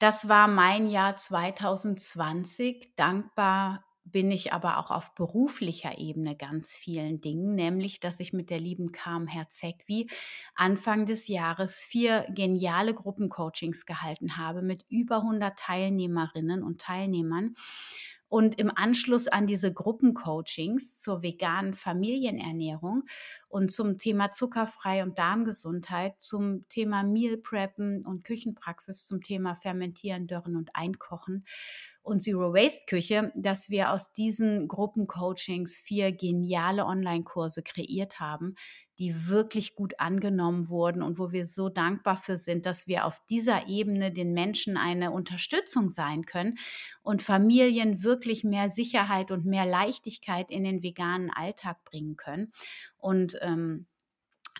Das 0.00 0.28
war 0.28 0.48
mein 0.48 0.88
Jahr 0.88 1.16
2020. 1.16 2.96
Dankbar 2.96 3.84
bin 4.10 4.30
ich 4.30 4.52
aber 4.52 4.78
auch 4.78 4.90
auf 4.90 5.14
beruflicher 5.14 5.98
Ebene 5.98 6.36
ganz 6.36 6.70
vielen 6.70 7.20
Dingen, 7.20 7.54
nämlich 7.54 8.00
dass 8.00 8.20
ich 8.20 8.32
mit 8.32 8.50
der 8.50 8.60
lieben 8.60 8.92
Carmen 8.92 9.26
Herzegwi 9.26 10.08
Anfang 10.54 11.06
des 11.06 11.26
Jahres 11.28 11.80
vier 11.80 12.26
geniale 12.30 12.94
Gruppencoachings 12.94 13.84
gehalten 13.84 14.36
habe 14.36 14.62
mit 14.62 14.84
über 14.88 15.16
100 15.16 15.58
Teilnehmerinnen 15.58 16.62
und 16.62 16.80
Teilnehmern. 16.80 17.54
Und 18.28 18.58
im 18.58 18.72
Anschluss 18.74 19.28
an 19.28 19.46
diese 19.46 19.72
Gruppencoachings 19.72 20.96
zur 20.96 21.22
veganen 21.22 21.74
Familienernährung 21.74 23.04
und 23.50 23.70
zum 23.70 23.98
Thema 23.98 24.32
zuckerfrei 24.32 25.04
und 25.04 25.16
Darmgesundheit, 25.16 26.20
zum 26.20 26.66
Thema 26.68 27.04
Meal 27.04 27.36
Preppen 27.36 28.04
und 28.04 28.24
Küchenpraxis, 28.24 29.06
zum 29.06 29.22
Thema 29.22 29.54
Fermentieren, 29.54 30.26
Dörren 30.26 30.56
und 30.56 30.74
Einkochen 30.74 31.44
und 32.06 32.20
Zero 32.20 32.54
Waste 32.54 32.86
Küche, 32.86 33.32
dass 33.34 33.68
wir 33.68 33.90
aus 33.90 34.12
diesen 34.12 34.68
Gruppencoachings 34.68 35.76
vier 35.76 36.12
geniale 36.12 36.86
Online-Kurse 36.86 37.62
kreiert 37.62 38.20
haben, 38.20 38.54
die 39.00 39.28
wirklich 39.28 39.74
gut 39.74 39.98
angenommen 39.98 40.68
wurden 40.68 41.02
und 41.02 41.18
wo 41.18 41.32
wir 41.32 41.48
so 41.48 41.68
dankbar 41.68 42.16
für 42.16 42.38
sind, 42.38 42.64
dass 42.64 42.86
wir 42.86 43.06
auf 43.06 43.20
dieser 43.28 43.66
Ebene 43.68 44.12
den 44.12 44.32
Menschen 44.32 44.76
eine 44.76 45.10
Unterstützung 45.10 45.88
sein 45.88 46.24
können 46.24 46.58
und 47.02 47.22
Familien 47.22 48.04
wirklich 48.04 48.44
mehr 48.44 48.68
Sicherheit 48.68 49.32
und 49.32 49.44
mehr 49.44 49.66
Leichtigkeit 49.66 50.50
in 50.50 50.62
den 50.62 50.84
veganen 50.84 51.30
Alltag 51.30 51.82
bringen 51.84 52.16
können. 52.16 52.52
Und 52.98 53.36
ähm, 53.42 53.86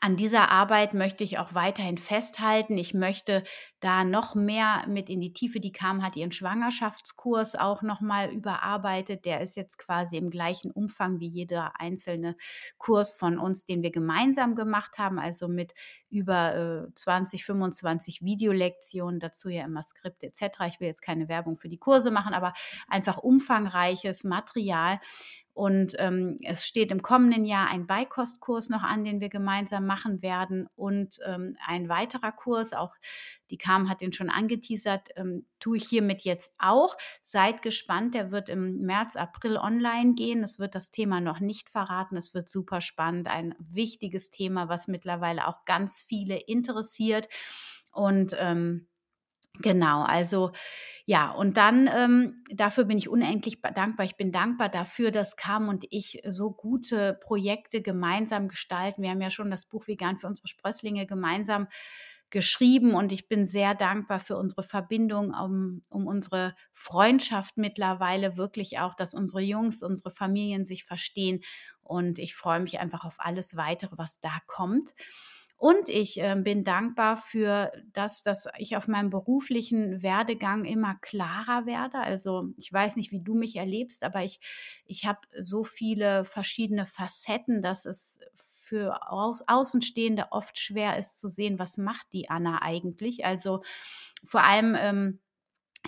an 0.01 0.17
dieser 0.17 0.51
Arbeit 0.51 0.95
möchte 0.95 1.25
ich 1.25 1.39
auch 1.39 1.55
weiterhin 1.55 1.99
festhalten. 1.99 2.77
Ich 2.77 2.93
möchte 2.93 3.45
da 3.87 4.03
noch 4.03 4.35
mehr 4.35 4.85
mit 4.88 5.09
in 5.09 5.20
die 5.20 5.33
Tiefe. 5.33 5.61
Die 5.61 5.70
kam, 5.70 6.03
hat 6.03 6.16
ihren 6.16 6.33
Schwangerschaftskurs 6.33 7.55
auch 7.55 7.83
nochmal 7.83 8.33
überarbeitet. 8.33 9.25
Der 9.25 9.40
ist 9.40 9.55
jetzt 9.55 9.79
quasi 9.79 10.16
im 10.16 10.29
gleichen 10.29 10.72
Umfang 10.72 11.20
wie 11.20 11.29
jeder 11.29 11.81
einzelne 11.81 12.37
Kurs 12.79 13.12
von 13.12 13.38
uns, 13.38 13.64
den 13.64 13.85
wir 13.85 13.92
gemeinsam 13.92 14.57
gemacht 14.57 14.99
haben. 14.99 15.20
Also 15.20 15.46
mit 15.46 15.72
über 16.11 16.88
äh, 16.88 16.94
20, 16.96 17.44
25 17.44 18.22
Videolektionen, 18.22 19.20
dazu 19.20 19.51
ja 19.51 19.64
immer 19.64 19.85
Skript 19.85 20.25
etc. 20.25 20.62
Ich 20.66 20.81
will 20.81 20.88
jetzt 20.88 21.03
keine 21.03 21.29
Werbung 21.29 21.57
für 21.57 21.68
die 21.68 21.79
Kurse 21.79 22.11
machen, 22.11 22.35
aber 22.35 22.55
einfach 22.88 23.18
umfangreiches 23.18 24.25
Material. 24.25 24.99
Und 25.57 25.94
ähm, 26.01 26.37
es 26.44 26.66
steht 26.66 26.90
im 26.90 27.01
kommenden 27.01 27.46
Jahr 27.46 27.70
ein 27.70 27.87
Beikostkurs 27.87 28.68
noch 28.68 28.83
an, 28.83 29.05
den 29.05 29.20
wir 29.20 29.31
gemeinsam 29.31 29.87
machen 29.87 30.20
werden. 30.20 30.68
Und 30.77 31.18
ähm, 31.25 31.57
ein 31.66 31.88
weiterer 31.88 32.31
Kurs, 32.31 32.75
auch 32.75 32.94
die 33.49 33.57
Kam 33.57 33.76
hat 33.89 34.01
den 34.01 34.12
schon 34.12 34.31
angeteasert, 34.31 35.11
ähm, 35.17 35.47
tue 35.61 35.77
ich 35.77 35.89
hiermit 35.89 36.23
jetzt 36.23 36.55
auch. 36.59 36.97
Seid 37.23 37.62
gespannt, 37.62 38.15
der 38.15 38.33
wird 38.33 38.49
im 38.49 38.81
März, 38.81 39.17
April 39.17 39.57
online 39.57 40.15
gehen. 40.15 40.43
Es 40.43 40.59
wird 40.59 40.75
das 40.75 40.91
Thema 40.91 41.21
noch 41.21 41.41
nicht 41.41 41.71
verraten. 41.71 42.17
Es 42.17 42.35
wird 42.35 42.49
super 42.49 42.81
spannend. 42.81 43.29
Ein 43.29 43.55
wichtiges 43.59 44.31
Thema, 44.31 44.69
was 44.69 44.89
mittlerweile 44.89 45.47
auch 45.47 45.65
ganz 45.65 46.03
viele 46.03 46.37
interessiert. 46.37 47.29
Und 47.93 48.35
ähm, 48.39 48.89
Genau, 49.62 50.03
also 50.03 50.53
ja, 51.07 51.31
und 51.31 51.57
dann 51.57 51.89
ähm, 51.95 52.43
dafür 52.55 52.85
bin 52.85 52.99
ich 52.99 53.09
unendlich 53.09 53.61
dankbar. 53.62 54.05
Ich 54.05 54.17
bin 54.17 54.33
dankbar 54.33 54.69
dafür, 54.69 55.11
dass 55.11 55.37
Kam 55.37 55.69
und 55.69 55.87
ich 55.91 56.23
so 56.29 56.51
gute 56.51 57.19
Projekte 57.23 57.81
gemeinsam 57.81 58.49
gestalten. 58.49 59.03
Wir 59.03 59.11
haben 59.11 59.21
ja 59.21 59.31
schon 59.31 59.51
das 59.51 59.67
Buch 59.67 59.87
Vegan 59.87 60.19
für 60.19 60.27
unsere 60.27 60.49
Sprösslinge 60.49 61.07
gemeinsam 61.07 61.69
geschrieben 62.31 62.95
und 62.95 63.12
ich 63.12 63.29
bin 63.29 63.47
sehr 63.47 63.75
dankbar 63.75 64.21
für 64.21 64.37
unsere 64.37 64.62
Verbindung, 64.62 65.33
um, 65.35 65.83
um 65.91 66.07
unsere 66.07 66.55
Freundschaft 66.73 67.57
mittlerweile 67.57 68.37
wirklich 68.37 68.79
auch, 68.79 68.95
dass 68.95 69.15
unsere 69.15 69.43
Jungs, 69.43 69.83
unsere 69.83 70.11
Familien 70.11 70.65
sich 70.65 70.85
verstehen 70.85 71.41
und 71.83 72.19
ich 72.19 72.35
freue 72.35 72.61
mich 72.61 72.81
einfach 72.81 73.05
auf 73.05 73.17
alles 73.19 73.57
weitere, 73.57 73.97
was 73.99 74.21
da 74.21 74.39
kommt. 74.47 74.95
Und 75.59 75.89
ich 75.89 76.21
äh, 76.21 76.37
bin 76.39 76.65
dankbar 76.65 77.17
für 77.17 77.73
das, 77.95 78.23
dass 78.23 78.47
ich 78.59 78.77
auf 78.77 78.89
meinem 78.89 79.09
beruflichen 79.09 80.03
Werdegang 80.03 80.67
immer 80.67 80.97
klarer 81.01 81.65
werde. 81.65 81.99
Also 81.99 82.49
ich 82.59 82.71
weiß 82.71 82.97
nicht, 82.97 83.11
wie 83.11 83.23
du 83.23 83.35
mich 83.35 83.57
erlebst, 83.57 84.05
aber 84.05 84.23
ich, 84.23 84.39
ich 84.85 85.07
habe 85.07 85.21
so 85.41 85.65
viele 85.65 86.27
verschiedene 86.27 86.85
Facetten, 86.85 87.62
dass 87.62 87.87
es 87.87 88.21
für 88.67 89.09
Außenstehende 89.11 90.27
oft 90.31 90.59
schwer 90.59 90.99
ist 90.99 91.21
zu 91.21 91.29
sehen, 91.29 91.61
was 91.61 91.79
macht 91.79 92.07
die 92.13 92.29
Anna 92.29 92.63
eigentlich. 92.63 93.25
Also 93.25 93.63
vor 94.25 94.43
allem 94.43 94.77
ähm, 94.79 95.21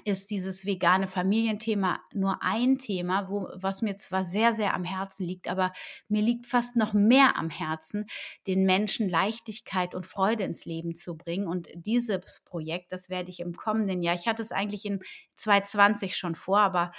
ist 0.04 0.30
dieses 0.30 0.64
vegane 0.64 1.08
Familienthema 1.08 2.00
nur 2.12 2.42
ein 2.42 2.78
Thema, 2.78 3.28
wo, 3.28 3.48
was 3.54 3.82
mir 3.82 3.96
zwar 3.96 4.24
sehr, 4.24 4.54
sehr 4.54 4.74
am 4.74 4.84
Herzen 4.84 5.26
liegt, 5.26 5.48
aber 5.48 5.72
mir 6.08 6.22
liegt 6.22 6.46
fast 6.46 6.76
noch 6.76 6.92
mehr 6.92 7.36
am 7.36 7.50
Herzen, 7.50 8.06
den 8.46 8.64
Menschen 8.64 9.08
Leichtigkeit 9.08 9.94
und 9.94 10.06
Freude 10.06 10.44
ins 10.44 10.64
Leben 10.64 10.94
zu 10.94 11.16
bringen. 11.16 11.46
Und 11.46 11.68
dieses 11.74 12.40
Projekt, 12.44 12.92
das 12.92 13.08
werde 13.08 13.30
ich 13.30 13.40
im 13.40 13.54
kommenden 13.54 14.02
Jahr, 14.02 14.14
ich 14.14 14.26
hatte 14.26 14.42
es 14.42 14.52
eigentlich 14.52 14.84
in 14.84 15.00
2020 15.34 16.16
schon 16.16 16.34
vor, 16.34 16.60
aber 16.60 16.92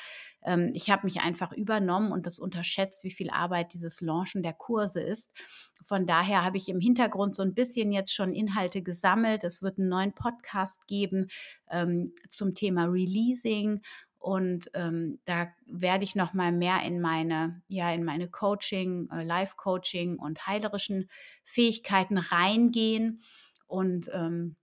ähm, 0.43 0.71
ich 0.73 0.89
habe 0.89 1.05
mich 1.05 1.19
einfach 1.19 1.51
übernommen 1.51 2.11
und 2.11 2.25
das 2.25 2.39
unterschätzt, 2.39 3.03
wie 3.03 3.11
viel 3.11 3.29
Arbeit 3.29 3.73
dieses 3.73 4.01
Launchen 4.01 4.43
der 4.43 4.53
Kurse 4.53 5.01
ist. 5.01 5.31
Von 5.83 6.05
daher 6.05 6.43
habe 6.43 6.57
ich 6.57 6.69
im 6.69 6.79
Hintergrund 6.79 7.35
so 7.35 7.43
ein 7.43 7.53
bisschen 7.53 7.91
jetzt 7.91 8.13
schon 8.13 8.33
Inhalte 8.33 8.81
gesammelt. 8.81 9.43
Es 9.43 9.61
wird 9.61 9.79
einen 9.79 9.89
neuen 9.89 10.13
Podcast 10.13 10.87
geben 10.87 11.27
ähm, 11.69 12.13
zum 12.29 12.53
Thema 12.53 12.85
Releasing 12.91 13.81
und 14.19 14.69
ähm, 14.73 15.19
da 15.25 15.47
werde 15.65 16.03
ich 16.03 16.15
noch 16.15 16.33
mal 16.33 16.51
mehr 16.51 16.83
in 16.83 16.99
meine 16.99 17.61
ja 17.67 17.91
in 17.93 18.03
meine 18.03 18.29
Coaching, 18.29 19.09
äh, 19.11 19.23
Life 19.23 19.55
Coaching 19.55 20.17
und 20.17 20.45
heilerischen 20.45 21.09
Fähigkeiten 21.43 22.17
reingehen 22.17 23.21
und 23.67 24.09
ähm, 24.13 24.57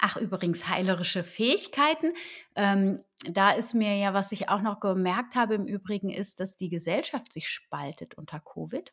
Ach, 0.00 0.16
übrigens, 0.16 0.68
heilerische 0.68 1.22
Fähigkeiten. 1.22 2.14
Ähm, 2.56 3.00
da 3.30 3.52
ist 3.52 3.74
mir 3.74 3.96
ja, 3.96 4.12
was 4.12 4.32
ich 4.32 4.48
auch 4.48 4.60
noch 4.60 4.80
gemerkt 4.80 5.34
habe 5.34 5.54
im 5.54 5.66
Übrigen, 5.66 6.10
ist, 6.10 6.40
dass 6.40 6.56
die 6.56 6.68
Gesellschaft 6.68 7.32
sich 7.32 7.48
spaltet 7.48 8.14
unter 8.16 8.40
Covid. 8.40 8.92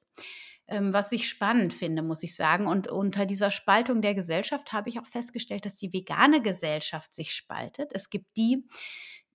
Ähm, 0.71 0.93
was 0.93 1.11
ich 1.11 1.27
spannend 1.27 1.73
finde, 1.73 2.01
muss 2.01 2.23
ich 2.23 2.33
sagen. 2.33 2.65
Und 2.65 2.87
unter 2.87 3.25
dieser 3.25 3.51
Spaltung 3.51 4.01
der 4.01 4.15
Gesellschaft 4.15 4.71
habe 4.71 4.89
ich 4.89 4.99
auch 4.99 5.05
festgestellt, 5.05 5.65
dass 5.65 5.75
die 5.75 5.91
vegane 5.91 6.41
Gesellschaft 6.41 7.13
sich 7.13 7.33
spaltet. 7.33 7.91
Es 7.93 8.09
gibt 8.09 8.37
die, 8.37 8.65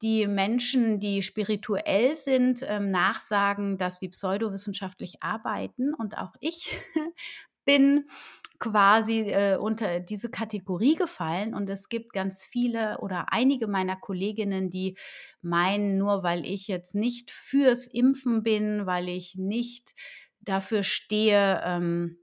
die 0.01 0.27
Menschen, 0.27 0.99
die 0.99 1.22
spirituell 1.22 2.14
sind, 2.14 2.64
ähm, 2.66 2.90
nachsagen, 2.90 3.77
dass 3.77 3.99
sie 3.99 4.09
pseudowissenschaftlich 4.09 5.22
arbeiten. 5.22 5.92
Und 5.92 6.16
auch 6.16 6.33
ich 6.40 6.70
bin 7.66 8.07
quasi 8.59 9.20
äh, 9.31 9.59
unter 9.59 10.01
diese 10.01 10.31
Kategorie 10.31 10.94
gefallen 10.94 11.53
und 11.53 11.68
es 11.68 11.90
gibt 11.90 12.14
ganz 12.14 12.42
viele 12.42 12.99
oder 13.01 13.27
einige 13.31 13.66
meiner 13.66 13.96
Kolleginnen, 13.96 14.70
die 14.70 14.96
meinen, 15.42 15.99
nur 15.99 16.22
weil 16.22 16.46
ich 16.46 16.66
jetzt 16.66 16.94
nicht 16.94 17.31
fürs 17.31 17.87
Impfen 17.87 18.42
bin, 18.42 18.87
weil 18.87 19.11
ich 19.11 19.35
nicht 19.37 19.94
dafür 20.46 20.82
stehe, 20.82 21.61
ähm, 21.64 22.18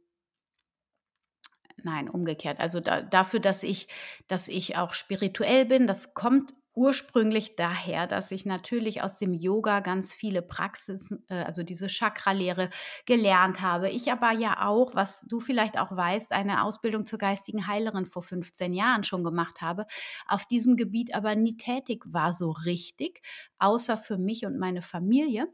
nein, 1.83 2.09
umgekehrt, 2.09 2.59
also 2.59 2.79
da, 2.79 3.01
dafür, 3.01 3.39
dass 3.39 3.61
ich, 3.61 3.87
dass 4.27 4.47
ich 4.47 4.77
auch 4.77 4.93
spirituell 4.93 5.65
bin, 5.65 5.85
das 5.85 6.15
kommt 6.15 6.53
ursprünglich 6.75 7.55
daher, 7.55 8.07
dass 8.07 8.31
ich 8.31 8.45
natürlich 8.45 9.03
aus 9.03 9.15
dem 9.15 9.33
Yoga 9.33 9.79
ganz 9.79 10.13
viele 10.13 10.41
Praxisen, 10.41 11.23
äh, 11.29 11.43
also 11.43 11.63
diese 11.63 11.87
Chakra-Lehre 11.87 12.69
gelernt 13.05 13.61
habe. 13.61 13.89
Ich 13.89 14.11
aber 14.11 14.31
ja 14.31 14.65
auch, 14.67 14.95
was 14.95 15.21
du 15.29 15.39
vielleicht 15.39 15.77
auch 15.77 15.95
weißt, 15.95 16.31
eine 16.31 16.63
Ausbildung 16.63 17.05
zur 17.05 17.19
geistigen 17.19 17.67
Heilerin 17.67 18.07
vor 18.07 18.23
15 18.23 18.73
Jahren 18.73 19.03
schon 19.03 19.23
gemacht 19.23 19.61
habe, 19.61 19.85
auf 20.27 20.45
diesem 20.45 20.75
Gebiet 20.75 21.13
aber 21.13 21.35
nie 21.35 21.57
tätig 21.57 22.03
war 22.07 22.33
so 22.33 22.51
richtig, 22.51 23.21
außer 23.59 23.97
für 23.97 24.17
mich 24.17 24.45
und 24.45 24.57
meine 24.57 24.81
Familie. 24.81 25.47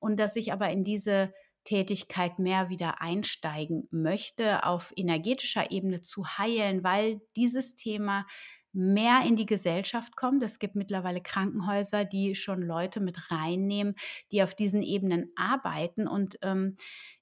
Und 0.00 0.18
dass 0.18 0.34
ich 0.34 0.52
aber 0.52 0.70
in 0.70 0.82
diese 0.82 1.32
Tätigkeit 1.64 2.38
mehr 2.38 2.68
wieder 2.68 3.00
einsteigen 3.00 3.88
möchte, 3.90 4.64
auf 4.64 4.92
energetischer 4.96 5.70
Ebene 5.70 6.00
zu 6.00 6.26
heilen, 6.26 6.84
weil 6.84 7.20
dieses 7.36 7.74
Thema 7.74 8.26
mehr 8.74 9.22
in 9.24 9.36
die 9.36 9.46
Gesellschaft 9.46 10.16
kommt. 10.16 10.42
Es 10.42 10.58
gibt 10.58 10.74
mittlerweile 10.74 11.22
Krankenhäuser, 11.22 12.04
die 12.04 12.34
schon 12.34 12.60
Leute 12.60 13.00
mit 13.00 13.30
reinnehmen, 13.30 13.94
die 14.32 14.42
auf 14.42 14.54
diesen 14.54 14.82
Ebenen 14.82 15.30
arbeiten. 15.36 16.08
Und 16.08 16.38
ähm, 16.42 16.76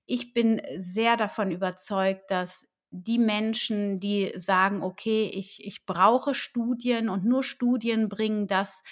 ich 0.07 0.33
bin 0.33 0.63
sehr 0.79 1.17
davon 1.17 1.51
überzeugt, 1.51 2.31
dass 2.31 2.69
die 2.91 3.19
Menschen, 3.19 3.99
die 3.99 4.33
sagen, 4.35 4.83
okay, 4.83 5.31
ich, 5.33 5.65
ich 5.65 5.87
brauche 5.87 6.35
Studien 6.35 7.09
und 7.09 7.25
nur 7.25 7.43
Studien 7.43 8.09
bringen 8.09 8.47
das 8.47 8.83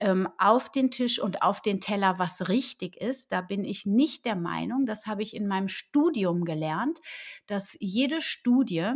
ähm, 0.00 0.28
auf 0.38 0.70
den 0.70 0.90
Tisch 0.90 1.18
und 1.20 1.42
auf 1.42 1.60
den 1.60 1.80
Teller, 1.80 2.18
was 2.18 2.48
richtig 2.48 2.96
ist. 2.96 3.32
Da 3.32 3.40
bin 3.40 3.64
ich 3.64 3.86
nicht 3.86 4.24
der 4.24 4.36
Meinung, 4.36 4.86
das 4.86 5.06
habe 5.06 5.22
ich 5.22 5.34
in 5.34 5.46
meinem 5.46 5.68
Studium 5.68 6.44
gelernt, 6.44 6.98
dass 7.46 7.76
jede 7.80 8.20
Studie, 8.20 8.92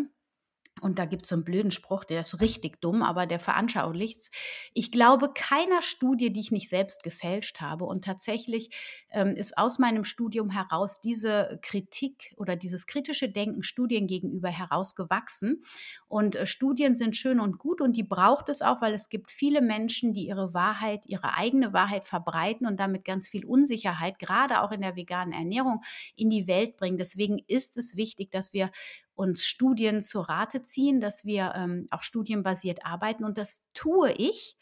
und 0.81 0.99
da 0.99 1.05
gibt 1.05 1.25
es 1.25 1.31
so 1.31 1.37
einen 1.37 1.45
blöden 1.45 1.71
Spruch, 1.71 2.05
der 2.05 2.21
ist 2.21 2.41
richtig 2.41 2.81
dumm, 2.81 3.03
aber 3.03 3.27
der 3.27 3.39
veranschaulicht 3.39 4.31
Ich 4.75 4.91
glaube 4.91 5.31
keiner 5.35 5.83
Studie, 5.83 6.33
die 6.33 6.41
ich 6.41 6.51
nicht 6.51 6.69
selbst 6.69 7.03
gefälscht 7.03 7.61
habe. 7.61 7.85
Und 7.85 8.05
tatsächlich 8.05 8.71
ähm, 9.11 9.35
ist 9.37 9.59
aus 9.59 9.79
meinem 9.79 10.05
Studium 10.05 10.51
heraus 10.51 11.01
diese 11.01 11.59
Kritik 11.63 12.35
oder 12.37 12.57
dieses 12.57 12.87
kritische 12.87 13.29
Denken 13.29 13.63
Studien 13.63 14.07
gegenüber 14.07 14.49
herausgewachsen. 14.49 15.63
Und 16.09 16.37
äh, 16.37 16.47
Studien 16.47 16.95
sind 16.95 17.17
schön 17.17 17.41
und 17.41 17.59
gut 17.59 17.81
und 17.81 17.97
die 17.97 18.03
braucht 18.03 18.49
es 18.49 18.63
auch, 18.63 18.81
weil 18.81 18.95
es 18.95 19.09
gibt 19.09 19.31
viele 19.31 19.61
Menschen, 19.61 20.13
die 20.13 20.27
ihre 20.27 20.55
Wahrheit, 20.55 21.07
ihre 21.07 21.35
eigene 21.35 21.73
Wahrheit 21.73 22.07
verbreiten 22.07 22.67
und 22.67 22.79
damit 22.79 23.05
ganz 23.05 23.29
viel 23.29 23.45
Unsicherheit, 23.45 24.19
gerade 24.19 24.63
auch 24.63 24.73
in 24.73 24.81
der 24.81 24.97
veganen 24.97 25.33
Ernährung, 25.33 25.83
in 26.17 26.31
die 26.31 26.47
Welt 26.47 26.77
bringen. 26.77 26.99
Deswegen 26.99 27.39
ist 27.47 27.77
es 27.77 27.97
wichtig, 27.97 28.31
dass 28.31 28.53
wir 28.53 28.71
uns 29.15 29.45
Studien 29.45 30.03
zu 30.03 30.21
Rate 30.21 30.63
ziehen, 30.63 31.01
dass 31.01 31.25
wir 31.25 31.53
ähm, 31.55 31.89
auch 31.91 32.03
studienbasiert 32.03 32.85
arbeiten. 32.85 33.25
Und 33.25 33.39
das 33.39 33.63
tue 33.75 34.13
ich, 34.13 34.57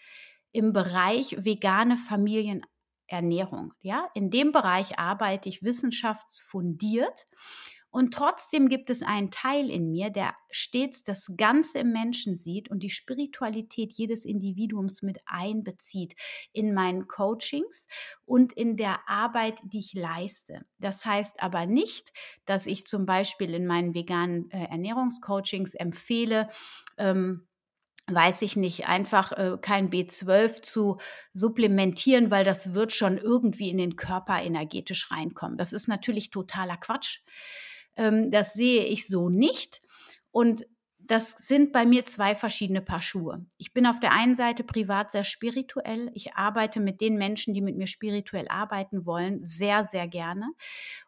im 0.52 0.72
Bereich 0.72 1.44
vegane 1.44 1.96
Familienernährung. 1.96 3.74
Ja, 3.80 4.06
in 4.14 4.30
dem 4.30 4.52
Bereich 4.52 4.98
arbeite 4.98 5.48
ich 5.48 5.62
wissenschaftsfundiert 5.62 7.26
und 7.98 8.14
trotzdem 8.14 8.68
gibt 8.68 8.90
es 8.90 9.02
einen 9.02 9.32
Teil 9.32 9.68
in 9.68 9.90
mir, 9.90 10.10
der 10.10 10.32
stets 10.52 11.02
das 11.02 11.32
Ganze 11.36 11.80
im 11.80 11.90
Menschen 11.90 12.36
sieht 12.36 12.70
und 12.70 12.84
die 12.84 12.90
Spiritualität 12.90 13.92
jedes 13.92 14.24
Individuums 14.24 15.02
mit 15.02 15.18
einbezieht 15.26 16.14
in 16.52 16.74
meinen 16.74 17.08
Coachings 17.08 17.88
und 18.24 18.52
in 18.52 18.76
der 18.76 19.00
Arbeit, 19.08 19.58
die 19.64 19.80
ich 19.80 19.94
leiste. 19.94 20.64
Das 20.78 21.04
heißt 21.04 21.42
aber 21.42 21.66
nicht, 21.66 22.12
dass 22.44 22.68
ich 22.68 22.86
zum 22.86 23.04
Beispiel 23.04 23.52
in 23.52 23.66
meinen 23.66 23.94
veganen 23.94 24.48
äh, 24.52 24.66
Ernährungscoachings 24.66 25.74
empfehle, 25.74 26.48
ähm, 26.98 27.48
weiß 28.06 28.42
ich 28.42 28.54
nicht, 28.54 28.86
einfach 28.86 29.32
äh, 29.32 29.58
kein 29.60 29.90
B12 29.90 30.62
zu 30.62 30.98
supplementieren, 31.34 32.30
weil 32.30 32.44
das 32.44 32.74
wird 32.74 32.92
schon 32.92 33.18
irgendwie 33.18 33.70
in 33.70 33.76
den 33.76 33.96
Körper 33.96 34.40
energetisch 34.40 35.10
reinkommen. 35.10 35.58
Das 35.58 35.72
ist 35.72 35.88
natürlich 35.88 36.30
totaler 36.30 36.76
Quatsch. 36.76 37.22
Ähm, 37.98 38.30
das 38.30 38.54
sehe 38.54 38.84
ich 38.84 39.06
so 39.06 39.28
nicht. 39.28 39.82
Und 40.30 40.64
das 41.08 41.30
sind 41.30 41.72
bei 41.72 41.86
mir 41.86 42.04
zwei 42.04 42.34
verschiedene 42.34 42.82
Paar 42.82 43.00
Schuhe. 43.00 43.46
Ich 43.56 43.72
bin 43.72 43.86
auf 43.86 43.98
der 43.98 44.12
einen 44.12 44.36
Seite 44.36 44.62
privat 44.62 45.10
sehr 45.10 45.24
spirituell. 45.24 46.10
Ich 46.12 46.34
arbeite 46.34 46.80
mit 46.80 47.00
den 47.00 47.16
Menschen, 47.16 47.54
die 47.54 47.62
mit 47.62 47.76
mir 47.76 47.86
spirituell 47.86 48.46
arbeiten 48.48 49.06
wollen, 49.06 49.42
sehr, 49.42 49.84
sehr 49.84 50.06
gerne. 50.06 50.50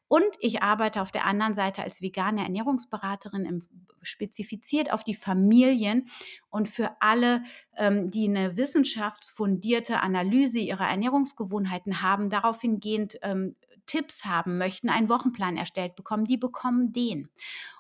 Und 0.09 0.24
ich 0.41 0.62
arbeite 0.62 1.03
auf 1.03 1.12
der 1.12 1.26
anderen 1.26 1.53
Seite 1.53 1.82
als 1.82 2.01
vegane 2.01 2.43
Ernährungsberaterin 2.43 3.45
im, 3.45 3.62
spezifiziert 4.01 4.91
auf 4.91 5.05
die 5.05 5.14
Familien 5.14 6.09
und 6.49 6.66
für 6.66 6.97
alle, 7.01 7.45
ähm, 7.76 8.11
die 8.11 8.26
eine 8.26 8.57
wissenschaftsfundierte 8.57 10.01
Analyse 10.01 10.59
ihrer 10.59 10.88
Ernährungsgewohnheiten 10.88 12.01
haben, 12.01 12.30
darauf 12.30 12.62
hingehend 12.62 13.18
ähm, 13.20 13.55
Tipps 13.91 14.24
haben 14.24 14.57
möchten, 14.57 14.88
einen 14.88 15.09
Wochenplan 15.09 15.57
erstellt 15.57 15.97
bekommen, 15.97 16.24
die 16.24 16.36
bekommen 16.36 16.93
den. 16.93 17.28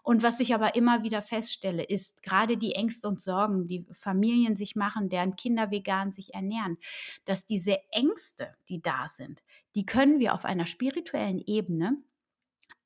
Und 0.02 0.24
was 0.24 0.40
ich 0.40 0.52
aber 0.56 0.74
immer 0.74 1.04
wieder 1.04 1.22
feststelle, 1.22 1.84
ist 1.84 2.24
gerade 2.24 2.56
die 2.56 2.74
Ängste 2.74 3.06
und 3.06 3.20
Sorgen, 3.20 3.68
die 3.68 3.86
Familien 3.92 4.56
sich 4.56 4.74
machen, 4.74 5.08
deren 5.08 5.36
Kinder 5.36 5.70
vegan 5.70 6.10
sich 6.12 6.34
ernähren, 6.34 6.78
dass 7.26 7.46
diese 7.46 7.78
Ängste, 7.92 8.56
die 8.68 8.82
da 8.82 9.06
sind, 9.06 9.44
die 9.76 9.86
können 9.86 10.18
wir 10.18 10.34
auf 10.34 10.44
einer 10.44 10.66
spirituellen 10.66 11.38
Ebene 11.46 11.96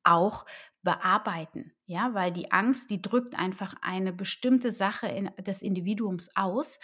auch 0.03 0.45
bearbeiten, 0.83 1.73
ja, 1.87 2.13
weil 2.13 2.31
die 2.31 2.53
Angst, 2.53 2.91
die 2.91 3.01
drückt 3.01 3.39
einfach 3.39 3.75
eine 3.81 4.13
bestimmte 4.13 4.71
Sache 4.71 5.07
in, 5.07 5.31
des 5.39 5.63
Individuums 5.63 6.29
aus 6.37 6.79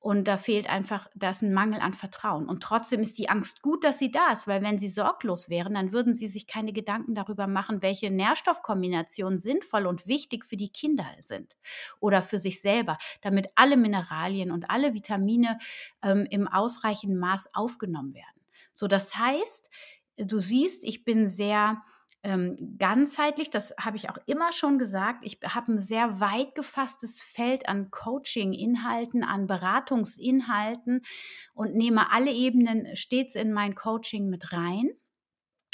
und 0.00 0.26
da 0.26 0.38
fehlt 0.38 0.68
einfach, 0.68 1.08
da 1.14 1.28
ist 1.28 1.42
ein 1.42 1.52
Mangel 1.52 1.80
an 1.80 1.92
Vertrauen. 1.92 2.48
Und 2.48 2.62
trotzdem 2.62 3.02
ist 3.02 3.18
die 3.18 3.28
Angst 3.28 3.60
gut, 3.60 3.84
dass 3.84 3.98
sie 3.98 4.10
da 4.10 4.32
ist, 4.32 4.48
weil 4.48 4.62
wenn 4.62 4.78
sie 4.78 4.88
sorglos 4.88 5.50
wären, 5.50 5.74
dann 5.74 5.92
würden 5.92 6.14
sie 6.14 6.28
sich 6.28 6.46
keine 6.46 6.72
Gedanken 6.72 7.14
darüber 7.14 7.46
machen, 7.46 7.82
welche 7.82 8.10
Nährstoffkombinationen 8.10 9.38
sinnvoll 9.38 9.86
und 9.86 10.06
wichtig 10.06 10.46
für 10.46 10.56
die 10.56 10.72
Kinder 10.72 11.04
sind 11.20 11.58
oder 12.00 12.22
für 12.22 12.38
sich 12.38 12.62
selber, 12.62 12.96
damit 13.20 13.50
alle 13.56 13.76
Mineralien 13.76 14.52
und 14.52 14.70
alle 14.70 14.94
Vitamine 14.94 15.58
ähm, 16.02 16.26
im 16.30 16.48
ausreichenden 16.48 17.18
Maß 17.18 17.50
aufgenommen 17.52 18.14
werden. 18.14 18.40
So, 18.72 18.86
das 18.86 19.18
heißt, 19.18 19.68
du 20.16 20.38
siehst, 20.38 20.82
ich 20.82 21.04
bin 21.04 21.28
sehr 21.28 21.82
ähm, 22.22 22.76
ganzheitlich, 22.78 23.50
das 23.50 23.74
habe 23.80 23.96
ich 23.96 24.10
auch 24.10 24.18
immer 24.26 24.52
schon 24.52 24.78
gesagt, 24.78 25.20
ich 25.22 25.38
habe 25.42 25.72
ein 25.72 25.80
sehr 25.80 26.20
weit 26.20 26.54
gefasstes 26.54 27.22
Feld 27.22 27.68
an 27.68 27.90
Coaching-Inhalten, 27.90 29.24
an 29.24 29.46
Beratungsinhalten 29.46 31.02
und 31.54 31.74
nehme 31.74 32.12
alle 32.12 32.32
Ebenen 32.32 32.94
stets 32.94 33.34
in 33.34 33.52
mein 33.52 33.74
Coaching 33.74 34.28
mit 34.28 34.52
rein. 34.52 34.90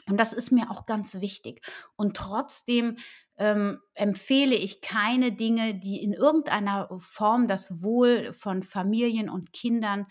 Und 0.09 0.19
das 0.19 0.33
ist 0.33 0.53
mir 0.53 0.71
auch 0.71 0.87
ganz 0.87 1.21
wichtig. 1.21 1.67
Und 1.97 2.17
trotzdem 2.17 2.97
ähm, 3.39 3.81
empfehle 3.95 4.55
ich 4.55 4.81
keine 4.81 5.33
Dinge, 5.33 5.75
die 5.75 6.01
in 6.01 6.13
irgendeiner 6.13 6.89
Form 6.99 7.49
das 7.49 7.83
Wohl 7.83 8.33
von 8.33 8.63
Familien 8.63 9.29
und 9.29 9.53
Kindern 9.53 10.07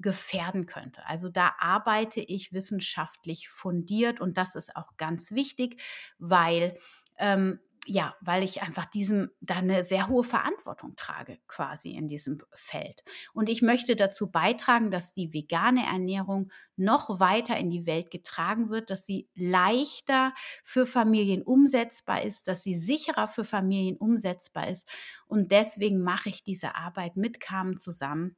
gefährden 0.00 0.66
könnte. 0.66 1.06
Also 1.06 1.28
da 1.28 1.52
arbeite 1.58 2.20
ich 2.20 2.52
wissenschaftlich 2.52 3.48
fundiert 3.48 4.20
und 4.20 4.36
das 4.36 4.54
ist 4.54 4.76
auch 4.76 4.96
ganz 4.96 5.32
wichtig, 5.32 5.80
weil 6.18 6.78
ähm, 7.18 7.60
ja, 7.86 8.14
weil 8.20 8.44
ich 8.44 8.62
einfach 8.62 8.86
diesem 8.86 9.30
da 9.40 9.56
eine 9.56 9.84
sehr 9.84 10.08
hohe 10.08 10.22
Verantwortung 10.22 10.96
trage, 10.96 11.38
quasi 11.48 11.92
in 11.92 12.08
diesem 12.08 12.42
Feld. 12.52 13.02
Und 13.32 13.48
ich 13.48 13.62
möchte 13.62 13.96
dazu 13.96 14.30
beitragen, 14.30 14.90
dass 14.90 15.14
die 15.14 15.32
vegane 15.32 15.86
Ernährung 15.86 16.52
noch 16.76 17.20
weiter 17.20 17.56
in 17.56 17.70
die 17.70 17.86
Welt 17.86 18.10
getragen 18.10 18.68
wird, 18.68 18.90
dass 18.90 19.06
sie 19.06 19.28
leichter 19.34 20.34
für 20.62 20.84
Familien 20.84 21.42
umsetzbar 21.42 22.22
ist, 22.22 22.48
dass 22.48 22.62
sie 22.62 22.74
sicherer 22.74 23.28
für 23.28 23.44
Familien 23.44 23.96
umsetzbar 23.96 24.68
ist. 24.68 24.86
Und 25.26 25.50
deswegen 25.50 26.02
mache 26.02 26.28
ich 26.28 26.44
diese 26.44 26.74
Arbeit 26.74 27.16
mit 27.16 27.40
Carmen 27.40 27.78
zusammen 27.78 28.36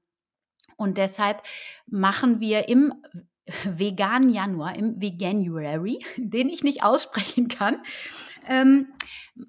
und 0.77 0.99
deshalb 0.99 1.43
machen 1.87 2.41
wir 2.41 2.69
im 2.69 2.93
veganen 3.65 4.31
Januar, 4.31 4.77
im 4.77 5.01
Veganuary, 5.01 6.05
den 6.17 6.49
ich 6.49 6.63
nicht 6.63 6.83
aussprechen 6.83 7.49
kann, 7.49 7.83
ähm, 8.47 8.93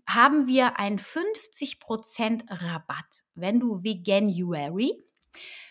haben 0.07 0.47
wir 0.47 0.79
einen 0.79 0.99
50% 0.99 2.43
Rabatt, 2.49 3.23
wenn 3.35 3.59
du 3.59 3.83
Veganuary 3.83 5.03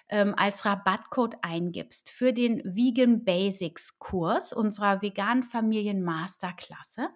ähm, 0.08 0.34
als 0.36 0.64
Rabattcode 0.66 1.36
eingibst 1.40 2.10
für 2.10 2.32
den 2.32 2.60
Vegan 2.64 3.24
Basics 3.24 3.98
Kurs 3.98 4.52
unserer 4.52 5.00
veganen 5.00 5.42
Familien 5.42 6.02
Masterklasse, 6.02 7.08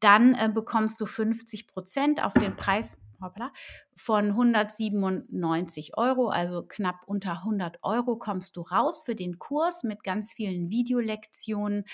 dann 0.00 0.34
äh, 0.34 0.50
bekommst 0.52 1.00
du 1.00 1.04
50% 1.04 2.20
auf 2.20 2.34
den 2.34 2.56
Preis 2.56 2.98
hoppla, 3.22 3.52
von 3.96 4.26
197 4.30 5.96
Euro, 5.96 6.28
also 6.28 6.62
knapp 6.62 7.02
unter 7.06 7.38
100 7.38 7.78
Euro, 7.82 8.16
kommst 8.16 8.56
du 8.56 8.62
raus 8.62 9.02
für 9.04 9.14
den 9.14 9.38
Kurs 9.38 9.84
mit 9.84 10.04
ganz 10.04 10.32
vielen 10.32 10.70
Videolektionen 10.70 11.84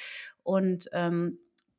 und 0.43 0.89
ähm, 0.93 1.39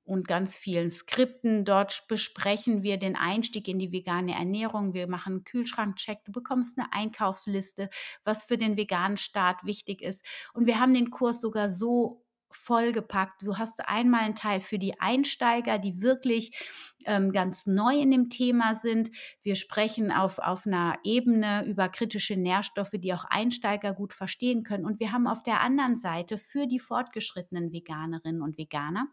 und 0.09 0.27
ganz 0.27 0.57
vielen 0.57 0.89
Skripten. 0.89 1.65
Dort 1.65 2.07
besprechen 2.07 2.81
wir 2.81 2.97
den 2.97 3.15
Einstieg 3.15 3.67
in 3.67 3.77
die 3.77 3.91
vegane 3.91 4.33
Ernährung. 4.33 4.95
Wir 4.95 5.07
machen 5.07 5.33
einen 5.33 5.43
Kühlschrankcheck. 5.43 6.25
Du 6.25 6.31
bekommst 6.31 6.79
eine 6.79 6.91
Einkaufsliste, 6.91 7.91
was 8.23 8.43
für 8.43 8.57
den 8.57 8.75
veganen 8.75 9.17
Start 9.17 9.63
wichtig 9.65 10.01
ist. 10.01 10.25
Und 10.53 10.65
wir 10.65 10.79
haben 10.79 10.95
den 10.95 11.11
Kurs 11.11 11.39
sogar 11.39 11.69
so 11.69 12.23
vollgepackt. 12.51 13.41
Du 13.43 13.57
hast 13.57 13.87
einmal 13.87 14.21
einen 14.21 14.35
Teil 14.35 14.59
für 14.59 14.79
die 14.79 14.99
Einsteiger, 14.99 15.79
die 15.79 16.01
wirklich 16.01 16.57
ähm, 17.05 17.31
ganz 17.31 17.65
neu 17.65 17.99
in 17.99 18.11
dem 18.11 18.29
Thema 18.29 18.75
sind. 18.75 19.11
Wir 19.41 19.55
sprechen 19.55 20.11
auf, 20.11 20.39
auf 20.39 20.65
einer 20.65 20.97
Ebene 21.03 21.65
über 21.65 21.89
kritische 21.89 22.35
Nährstoffe, 22.35 22.93
die 22.93 23.13
auch 23.13 23.25
Einsteiger 23.25 23.93
gut 23.93 24.13
verstehen 24.13 24.63
können. 24.63 24.85
Und 24.85 24.99
wir 24.99 25.11
haben 25.11 25.27
auf 25.27 25.43
der 25.43 25.61
anderen 25.61 25.97
Seite 25.97 26.37
für 26.37 26.67
die 26.67 26.79
fortgeschrittenen 26.79 27.71
Veganerinnen 27.71 28.41
und 28.41 28.57
Veganer 28.57 29.07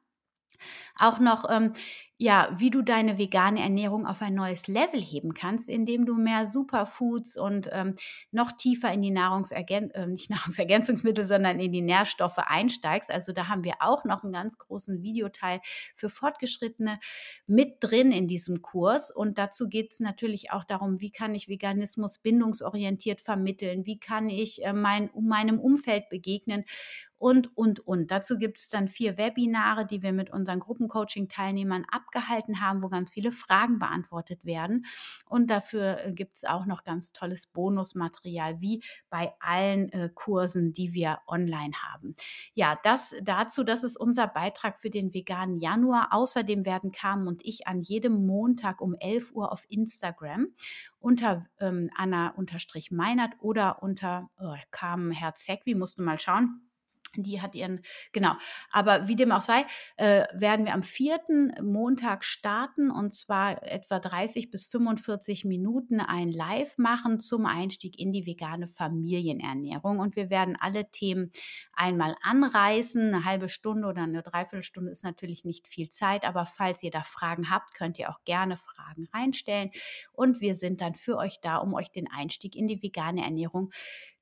auch 0.99 1.19
noch, 1.19 1.49
ähm, 1.51 1.73
ja, 2.19 2.49
wie 2.57 2.71
du 2.71 2.81
deine 2.81 3.19
vegane 3.19 3.61
Ernährung 3.61 4.07
auf 4.07 4.23
ein 4.23 4.35
neues 4.35 4.69
Level 4.69 5.01
heben 5.01 5.35
kannst, 5.35 5.69
indem 5.69 6.07
du 6.07 6.15
mehr 6.15 6.47
Superfoods 6.47 7.37
und 7.37 7.69
ähm, 7.73 7.95
noch 8.31 8.53
tiefer 8.53 8.91
in 8.91 9.03
die 9.03 9.11
Nahrungsergän 9.11 9.91
äh, 9.91 10.07
nicht 10.07 10.31
Nahrungsergänzungsmittel, 10.31 11.27
sondern 11.27 11.61
in 11.61 11.73
die 11.73 11.83
Nährstoffe 11.83 12.39
einsteigst. 12.39 13.11
Also 13.11 13.33
da 13.33 13.49
haben 13.49 13.65
wir 13.65 13.75
auch 13.81 14.05
noch 14.05 14.23
einen 14.23 14.33
ganz 14.33 14.57
großen 14.57 15.03
Videoteil 15.03 15.61
für 15.95 16.09
Fortgeschrittene 16.09 16.99
mit 17.47 17.77
drin 17.81 18.13
in 18.13 18.27
diesem 18.29 18.63
Kurs. 18.63 19.11
Und 19.11 19.37
dazu 19.37 19.69
geht 19.69 19.93
es 19.93 20.01
natürlich 20.01 20.53
auch 20.53 20.65
darum, 20.65 21.01
wie 21.01 21.11
kann 21.11 21.35
ich 21.35 21.49
Veganismus 21.49 22.19
bindungsorientiert 22.19 23.21
vermitteln, 23.21 23.85
wie 23.85 23.99
kann 23.99 24.31
ich 24.31 24.65
äh, 24.65 24.73
mein, 24.73 25.11
meinem 25.21 25.59
Umfeld 25.59 26.09
begegnen 26.09 26.65
und, 27.19 27.57
und, 27.57 27.81
und. 27.81 28.11
Dazu 28.11 28.39
gibt 28.39 28.59
es 28.59 28.69
dann 28.69 28.89
vier 28.89 29.17
Webinare, 29.17 29.87
die 29.87 30.03
wir 30.03 30.13
mit 30.13 30.31
unseren 30.31 30.61
Gruppencoaching-Teilnehmern 30.61 31.87
abgehalten 32.07 32.61
haben, 32.61 32.83
wo 32.83 32.89
ganz 32.89 33.13
viele 33.13 33.33
Fragen 33.33 33.79
beantwortet 33.79 34.45
werden. 34.45 34.87
Und 35.29 35.51
dafür 35.51 36.05
äh, 36.05 36.13
gibt 36.13 36.37
es 36.37 36.45
auch 36.45 36.67
noch 36.67 36.85
ganz 36.85 37.13
tolles 37.13 37.47
Bonusmaterial, 37.47 38.61
wie 38.61 38.83
bei 39.11 39.33
allen 39.41 39.91
äh, 39.93 40.11
Kursen, 40.15 40.73
die 40.73 40.93
wir 40.93 41.19
online 41.27 41.75
haben. 41.83 42.15
Ja, 42.55 42.79
das 42.85 43.15
dazu, 43.23 43.65
das 43.65 43.83
ist 43.83 43.97
unser 43.97 44.27
Beitrag 44.27 44.79
für 44.79 44.91
den 44.91 45.13
veganen 45.13 45.59
Januar. 45.59 46.09
Außerdem 46.13 46.65
werden 46.65 46.93
Carmen 46.93 47.27
und 47.27 47.45
ich 47.45 47.67
an 47.67 47.83
jedem 47.83 48.27
Montag 48.27 48.81
um 48.81 48.95
11 48.95 49.33
Uhr 49.33 49.53
auf 49.53 49.65
Instagram 49.69 50.49
unter 50.99 51.47
ähm, 51.61 51.91
Anna-Meinert 51.97 53.35
oder 53.41 53.83
unter 53.83 54.31
oh, 54.39 54.55
Carmen 54.71 55.11
Herzegwi, 55.11 55.75
musst 55.75 55.99
du 55.99 56.03
mal 56.03 56.19
schauen 56.19 56.63
Die 57.23 57.41
hat 57.41 57.55
ihren, 57.55 57.81
genau. 58.13 58.35
Aber 58.71 59.09
wie 59.09 59.17
dem 59.17 59.33
auch 59.33 59.43
sei, 59.43 59.65
äh, 59.97 60.25
werden 60.33 60.67
wir 60.67 60.75
am 60.75 60.83
vierten 60.83 61.53
Montag 61.63 62.25
starten 62.25 62.91
und 62.91 63.15
zwar 63.15 63.63
etwa 63.63 63.99
30 63.99 64.51
bis 64.51 64.67
45 64.67 65.45
Minuten 65.45 66.01
ein 66.01 66.31
Live 66.31 66.79
machen 66.79 67.21
zum 67.21 67.47
Einstieg 67.47 67.99
in 67.99 68.13
die 68.13 68.27
vegane 68.27 68.69
Familienernährung. 68.69 69.99
Und 69.99 70.17
wir 70.17 70.31
werden 70.31 70.57
alle 70.59 70.91
Themen 70.91 71.31
einmal 71.73 72.17
anreißen. 72.23 73.15
Eine 73.15 73.25
halbe 73.25 73.49
Stunde 73.49 73.89
oder 73.89 74.03
eine 74.03 74.23
Dreiviertelstunde 74.23 74.91
ist 74.91 75.05
natürlich 75.05 75.45
nicht 75.45 75.67
viel 75.67 75.91
Zeit, 75.91 76.25
aber 76.25 76.47
falls 76.47 76.83
ihr 76.83 76.91
da 76.91 77.03
Fragen 77.03 77.51
habt, 77.51 77.75
könnt 77.75 77.99
ihr 77.99 78.11
auch 78.11 78.23
gerne 78.25 78.57
Fragen 78.57 79.09
reinstellen. 79.13 79.71
Und 80.13 80.41
wir 80.41 80.55
sind 80.55 80.81
dann 80.81 80.95
für 80.95 81.17
euch 81.17 81.41
da, 81.41 81.57
um 81.59 81.75
euch 81.75 81.91
den 81.91 82.11
Einstieg 82.11 82.57
in 82.57 82.67
die 82.67 82.83
vegane 82.83 83.25
Ernährung 83.25 83.71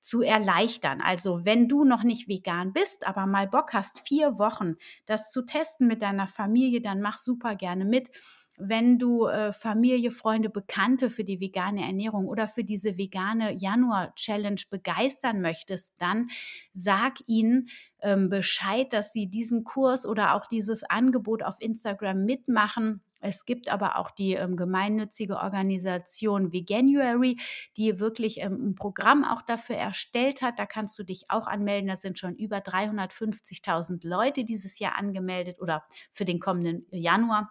zu 0.04 0.20
erleichtern. 0.20 1.00
Also 1.00 1.46
wenn 1.46 1.66
du 1.66 1.84
noch 1.84 2.02
nicht 2.02 2.28
vegan 2.28 2.74
bist, 2.74 3.06
aber 3.06 3.24
mal 3.24 3.48
Bock 3.48 3.72
hast, 3.72 4.06
vier 4.06 4.38
Wochen 4.38 4.74
das 5.06 5.30
zu 5.30 5.46
testen 5.46 5.86
mit 5.86 6.02
deiner 6.02 6.26
Familie, 6.26 6.82
dann 6.82 7.00
mach 7.00 7.16
super 7.16 7.56
gerne 7.56 7.86
mit. 7.86 8.10
Wenn 8.58 8.98
du 8.98 9.24
äh, 9.26 9.54
Familie, 9.54 10.10
Freunde, 10.10 10.50
Bekannte 10.50 11.08
für 11.08 11.24
die 11.24 11.40
vegane 11.40 11.86
Ernährung 11.86 12.28
oder 12.28 12.48
für 12.48 12.64
diese 12.64 12.98
vegane 12.98 13.54
Januar-Challenge 13.54 14.60
begeistern 14.68 15.40
möchtest, 15.40 15.94
dann 16.02 16.28
sag 16.74 17.14
ihnen 17.26 17.68
ähm, 18.02 18.28
Bescheid, 18.28 18.92
dass 18.92 19.10
sie 19.10 19.28
diesen 19.30 19.64
Kurs 19.64 20.04
oder 20.04 20.34
auch 20.34 20.46
dieses 20.46 20.84
Angebot 20.84 21.42
auf 21.42 21.56
Instagram 21.60 22.26
mitmachen 22.26 23.00
es 23.24 23.44
gibt 23.44 23.68
aber 23.68 23.98
auch 23.98 24.10
die 24.10 24.34
ähm, 24.34 24.56
gemeinnützige 24.56 25.36
Organisation 25.36 26.52
Veganuary, 26.52 27.38
die 27.76 27.98
wirklich 27.98 28.40
ähm, 28.40 28.70
ein 28.70 28.74
Programm 28.74 29.24
auch 29.24 29.42
dafür 29.42 29.76
erstellt 29.76 30.42
hat. 30.42 30.58
Da 30.58 30.66
kannst 30.66 30.98
du 30.98 31.04
dich 31.04 31.30
auch 31.30 31.46
anmelden. 31.46 31.88
Da 31.88 31.96
sind 31.96 32.18
schon 32.18 32.36
über 32.36 32.58
350.000 32.58 34.06
Leute 34.06 34.44
dieses 34.44 34.78
Jahr 34.78 34.96
angemeldet 34.98 35.60
oder 35.60 35.84
für 36.12 36.24
den 36.24 36.38
kommenden 36.38 36.86
Januar. 36.90 37.50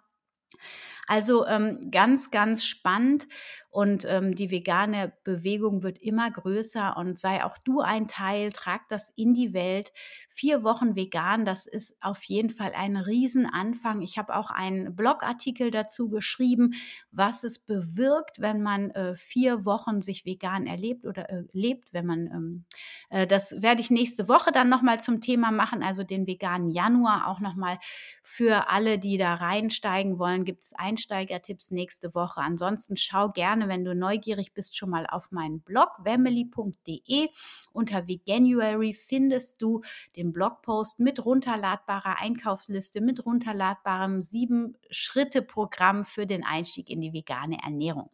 Also 1.06 1.46
ähm, 1.46 1.90
ganz, 1.90 2.30
ganz 2.30 2.64
spannend 2.64 3.26
und 3.74 4.06
ähm, 4.08 4.36
die 4.36 4.52
vegane 4.52 5.12
Bewegung 5.24 5.82
wird 5.82 5.98
immer 5.98 6.30
größer 6.30 6.96
und 6.96 7.18
sei 7.18 7.42
auch 7.44 7.58
du 7.58 7.80
ein 7.80 8.06
Teil, 8.06 8.50
trag 8.50 8.88
das 8.88 9.10
in 9.16 9.34
die 9.34 9.52
Welt. 9.52 9.92
Vier 10.30 10.62
Wochen 10.62 10.94
vegan, 10.94 11.44
das 11.44 11.66
ist 11.66 11.96
auf 12.00 12.22
jeden 12.22 12.50
Fall 12.50 12.70
ein 12.76 12.96
Riesenanfang. 12.96 14.00
Ich 14.02 14.16
habe 14.16 14.36
auch 14.36 14.50
einen 14.50 14.94
Blogartikel 14.94 15.72
dazu 15.72 16.08
geschrieben, 16.08 16.74
was 17.10 17.42
es 17.42 17.58
bewirkt, 17.58 18.40
wenn 18.40 18.62
man 18.62 18.90
äh, 18.92 19.16
vier 19.16 19.64
Wochen 19.64 20.00
sich 20.00 20.24
vegan 20.24 20.68
erlebt 20.68 21.04
oder 21.04 21.28
äh, 21.28 21.42
lebt, 21.50 21.92
wenn 21.92 22.06
man, 22.06 22.26
ähm, 22.28 22.64
äh, 23.10 23.26
das 23.26 23.60
werde 23.60 23.80
ich 23.80 23.90
nächste 23.90 24.28
Woche 24.28 24.52
dann 24.52 24.68
nochmal 24.68 25.00
zum 25.00 25.20
Thema 25.20 25.50
machen, 25.50 25.82
also 25.82 26.04
den 26.04 26.28
veganen 26.28 26.70
Januar 26.70 27.26
auch 27.26 27.40
nochmal 27.40 27.78
für 28.22 28.70
alle, 28.70 29.00
die 29.00 29.18
da 29.18 29.34
reinsteigen 29.34 30.20
wollen, 30.20 30.44
gibt 30.44 30.62
es 30.62 30.72
Einsteigertipps 30.74 31.72
nächste 31.72 32.14
Woche. 32.14 32.40
Ansonsten 32.40 32.96
schau 32.96 33.30
gerne 33.30 33.63
gerne, 33.64 33.68
wenn 33.68 33.84
du 33.84 33.94
neugierig 33.94 34.54
bist, 34.54 34.76
schon 34.76 34.90
mal 34.90 35.06
auf 35.06 35.30
meinen 35.30 35.60
Blog 35.60 35.90
wemily.de. 36.02 37.28
Unter 37.72 38.06
Veganuary 38.06 38.94
findest 38.94 39.60
du 39.60 39.82
den 40.16 40.32
Blogpost 40.32 41.00
mit 41.00 41.24
runterladbarer 41.24 42.20
Einkaufsliste, 42.20 43.00
mit 43.00 43.24
runterladbarem 43.24 44.22
sieben-Schritte-Programm 44.22 46.04
für 46.04 46.26
den 46.26 46.44
Einstieg 46.44 46.90
in 46.90 47.00
die 47.00 47.12
vegane 47.12 47.58
Ernährung. 47.62 48.10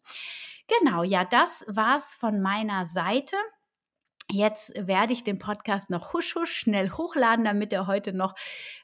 Genau, 0.80 1.02
ja, 1.02 1.24
das 1.24 1.64
war's 1.66 2.14
von 2.14 2.40
meiner 2.40 2.86
Seite. 2.86 3.36
Jetzt 4.32 4.72
werde 4.76 5.12
ich 5.12 5.24
den 5.24 5.40
Podcast 5.40 5.90
noch 5.90 6.12
husch 6.12 6.36
husch 6.36 6.52
schnell 6.52 6.90
hochladen, 6.90 7.44
damit 7.44 7.72
er 7.72 7.88
heute 7.88 8.12
noch 8.12 8.36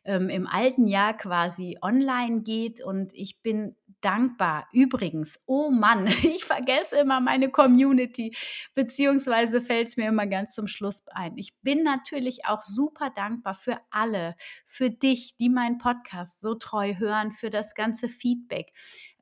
ähm, 0.04 0.28
im 0.28 0.48
alten 0.48 0.88
Jahr 0.88 1.16
quasi 1.16 1.78
online 1.82 2.42
geht. 2.42 2.82
Und 2.82 3.12
ich 3.14 3.42
bin 3.42 3.76
dankbar. 4.00 4.68
Übrigens, 4.72 5.38
oh 5.46 5.70
Mann, 5.70 6.06
ich 6.22 6.44
vergesse 6.44 6.98
immer 6.98 7.20
meine 7.20 7.50
Community, 7.50 8.34
beziehungsweise 8.74 9.60
fällt 9.62 9.88
es 9.88 9.96
mir 9.96 10.08
immer 10.08 10.26
ganz 10.26 10.52
zum 10.52 10.66
Schluss 10.66 11.02
ein. 11.08 11.36
Ich 11.36 11.54
bin 11.62 11.82
natürlich 11.82 12.46
auch 12.46 12.62
super 12.62 13.10
dankbar 13.10 13.54
für 13.54 13.78
alle, 13.90 14.36
für 14.66 14.90
dich, 14.90 15.36
die 15.38 15.48
meinen 15.48 15.78
Podcast 15.78 16.40
so 16.40 16.54
treu 16.54 16.94
hören, 16.98 17.32
für 17.32 17.50
das 17.50 17.74
ganze 17.74 18.08
Feedback. 18.08 18.72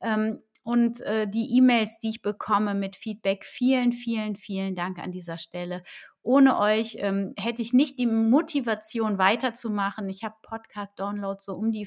Ähm, 0.00 0.40
und 0.64 1.02
äh, 1.02 1.28
die 1.28 1.58
E-Mails, 1.58 1.98
die 1.98 2.08
ich 2.08 2.22
bekomme 2.22 2.74
mit 2.74 2.96
Feedback. 2.96 3.44
Vielen, 3.44 3.92
vielen, 3.92 4.34
vielen 4.34 4.74
Dank 4.74 4.98
an 4.98 5.12
dieser 5.12 5.36
Stelle. 5.36 5.82
Ohne 6.22 6.58
euch 6.58 6.96
ähm, 7.00 7.34
hätte 7.38 7.60
ich 7.60 7.74
nicht 7.74 7.98
die 7.98 8.06
Motivation 8.06 9.18
weiterzumachen. 9.18 10.08
Ich 10.08 10.24
habe 10.24 10.36
Podcast-Downloads 10.40 11.44
so 11.44 11.54
um 11.54 11.70
die 11.70 11.84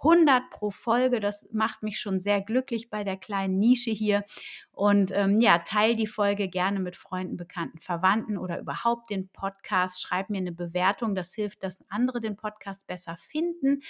500 0.00 0.50
pro 0.50 0.70
Folge. 0.70 1.20
Das 1.20 1.46
macht 1.52 1.82
mich 1.82 2.00
schon 2.00 2.20
sehr 2.20 2.40
glücklich 2.40 2.90
bei 2.90 3.04
der 3.04 3.16
kleinen 3.16 3.58
Nische 3.58 3.90
hier. 3.90 4.24
Und 4.72 5.10
ähm, 5.12 5.40
ja, 5.40 5.58
teil 5.58 5.96
die 5.96 6.06
Folge 6.06 6.48
gerne 6.48 6.80
mit 6.80 6.96
Freunden, 6.96 7.36
Bekannten, 7.36 7.78
Verwandten 7.80 8.38
oder 8.38 8.60
überhaupt 8.60 9.10
den 9.10 9.28
Podcast. 9.28 10.00
Schreib 10.00 10.30
mir 10.30 10.38
eine 10.38 10.52
Bewertung. 10.52 11.14
Das 11.14 11.34
hilft, 11.34 11.62
dass 11.62 11.84
andere 11.88 12.20
den 12.20 12.36
Podcast 12.36 12.86
besser 12.86 13.16
finden 13.16 13.82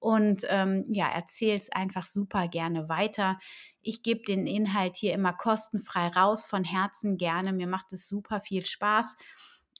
und 0.00 0.46
ähm, 0.48 0.84
ja, 0.88 1.08
erzähl 1.08 1.56
es 1.56 1.70
einfach 1.70 2.06
super 2.06 2.46
gerne 2.48 2.88
weiter. 2.88 3.38
Ich 3.82 4.02
gebe 4.02 4.22
den 4.22 4.46
Inhalt 4.46 4.96
hier 4.96 5.12
immer 5.12 5.32
kostenfrei 5.32 6.08
raus, 6.08 6.46
von 6.46 6.64
Herzen 6.64 7.16
gerne. 7.16 7.52
Mir 7.52 7.66
macht 7.66 7.92
es 7.92 8.06
super 8.06 8.40
viel 8.40 8.64
Spaß. 8.64 9.16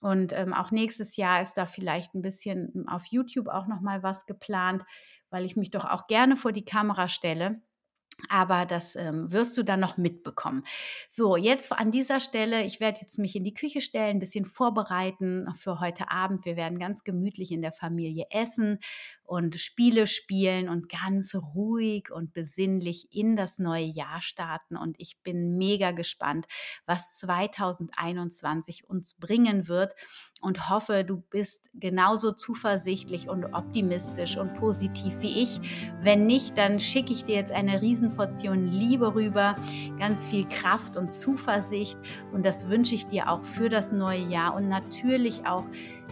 Und 0.00 0.32
ähm, 0.32 0.54
auch 0.54 0.70
nächstes 0.70 1.16
Jahr 1.16 1.42
ist 1.42 1.54
da 1.54 1.66
vielleicht 1.66 2.14
ein 2.14 2.22
bisschen 2.22 2.86
auf 2.88 3.06
YouTube 3.06 3.48
auch 3.48 3.66
noch 3.66 3.80
mal 3.80 4.02
was 4.02 4.26
geplant, 4.26 4.84
weil 5.30 5.44
ich 5.44 5.56
mich 5.56 5.70
doch 5.70 5.84
auch 5.84 6.06
gerne 6.06 6.36
vor 6.36 6.52
die 6.52 6.64
Kamera 6.64 7.08
stelle. 7.08 7.60
Aber 8.28 8.66
das 8.66 8.96
ähm, 8.96 9.30
wirst 9.30 9.56
du 9.56 9.62
dann 9.62 9.80
noch 9.80 9.96
mitbekommen. 9.96 10.64
So, 11.08 11.36
jetzt 11.36 11.72
an 11.72 11.92
dieser 11.92 12.18
Stelle, 12.18 12.64
ich 12.64 12.80
werde 12.80 13.00
jetzt 13.00 13.18
mich 13.18 13.36
in 13.36 13.44
die 13.44 13.54
Küche 13.54 13.80
stellen, 13.80 14.16
ein 14.16 14.18
bisschen 14.18 14.44
vorbereiten 14.44 15.46
für 15.54 15.78
heute 15.78 16.10
Abend. 16.10 16.44
Wir 16.44 16.56
werden 16.56 16.78
ganz 16.78 17.04
gemütlich 17.04 17.52
in 17.52 17.62
der 17.62 17.72
Familie 17.72 18.26
essen 18.30 18.80
und 19.22 19.60
Spiele 19.60 20.06
spielen 20.06 20.68
und 20.68 20.88
ganz 20.88 21.34
ruhig 21.34 22.10
und 22.10 22.32
besinnlich 22.32 23.08
in 23.12 23.36
das 23.36 23.58
neue 23.58 23.84
Jahr 23.84 24.20
starten. 24.20 24.76
Und 24.76 24.98
ich 24.98 25.22
bin 25.22 25.56
mega 25.56 25.92
gespannt, 25.92 26.46
was 26.86 27.14
2021 27.18 28.88
uns 28.88 29.14
bringen 29.14 29.68
wird 29.68 29.94
und 30.40 30.70
hoffe, 30.70 31.04
du 31.04 31.18
bist 31.18 31.68
genauso 31.74 32.32
zuversichtlich 32.32 33.28
und 33.28 33.44
optimistisch 33.52 34.36
und 34.36 34.54
positiv 34.54 35.20
wie 35.20 35.42
ich. 35.42 35.60
Wenn 36.00 36.26
nicht, 36.26 36.56
dann 36.56 36.80
schicke 36.80 37.12
ich 37.12 37.24
dir 37.24 37.34
jetzt 37.36 37.52
eine 37.52 37.82
Riesenportion 38.08 38.68
Liebe 38.68 39.14
rüber, 39.14 39.54
ganz 39.98 40.30
viel 40.30 40.46
Kraft 40.48 40.96
und 40.96 41.12
Zuversicht. 41.12 41.98
Und 42.32 42.44
das 42.44 42.68
wünsche 42.68 42.94
ich 42.94 43.06
dir 43.06 43.30
auch 43.30 43.42
für 43.42 43.68
das 43.68 43.92
neue 43.92 44.22
Jahr 44.22 44.54
und 44.54 44.68
natürlich 44.68 45.46
auch 45.46 45.64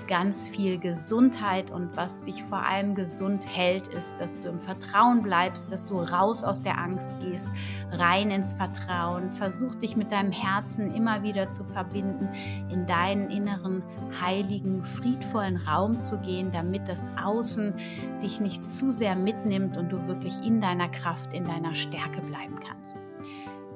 ganz 0.06 0.48
viel 0.48 0.78
Gesundheit 0.78 1.70
und 1.70 1.96
was 1.96 2.22
dich 2.22 2.42
vor 2.44 2.58
allem 2.58 2.94
gesund 2.94 3.46
hält, 3.46 3.88
ist, 3.88 4.18
dass 4.18 4.40
du 4.40 4.48
im 4.48 4.58
Vertrauen 4.58 5.22
bleibst, 5.22 5.72
dass 5.72 5.88
du 5.88 5.98
raus 5.98 6.44
aus 6.44 6.62
der 6.62 6.78
Angst 6.78 7.12
gehst, 7.20 7.46
rein 7.92 8.30
ins 8.30 8.52
Vertrauen. 8.52 9.30
Versuch 9.30 9.74
dich 9.74 9.96
mit 9.96 10.12
deinem 10.12 10.32
Herzen 10.32 10.94
immer 10.94 11.22
wieder 11.22 11.48
zu 11.48 11.64
verbinden, 11.64 12.28
in 12.70 12.86
deinen 12.86 13.30
inneren, 13.30 13.82
heiligen, 14.20 14.84
friedvollen 14.84 15.56
Raum 15.56 16.00
zu 16.00 16.18
gehen, 16.18 16.50
damit 16.50 16.88
das 16.88 17.10
Außen 17.22 17.74
dich 18.22 18.40
nicht 18.40 18.66
zu 18.66 18.90
sehr 18.90 19.16
mitnimmt 19.16 19.76
und 19.76 19.90
du 19.90 20.06
wirklich 20.06 20.34
in 20.44 20.60
deiner 20.60 20.88
Kraft, 20.88 21.32
in 21.32 21.44
deiner 21.44 21.74
Stärke 21.74 22.20
bleiben 22.20 22.56
kannst. 22.60 22.96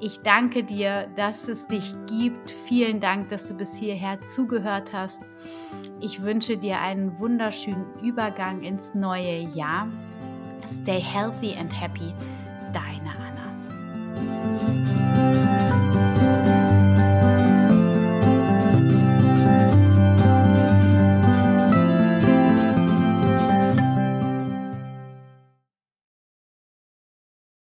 Ich 0.03 0.21
danke 0.21 0.63
dir, 0.63 1.07
dass 1.15 1.47
es 1.47 1.67
dich 1.67 1.93
gibt. 2.07 2.49
Vielen 2.49 2.99
Dank, 2.99 3.29
dass 3.29 3.47
du 3.47 3.53
bis 3.53 3.75
hierher 3.75 4.19
zugehört 4.19 4.91
hast. 4.93 5.21
Ich 5.99 6.23
wünsche 6.23 6.57
dir 6.57 6.79
einen 6.79 7.19
wunderschönen 7.19 7.85
Übergang 8.01 8.63
ins 8.63 8.95
neue 8.95 9.41
Jahr. 9.53 9.87
Stay 10.67 10.99
healthy 10.99 11.55
and 11.55 11.71
happy. 11.71 12.15
Deine 12.73 13.11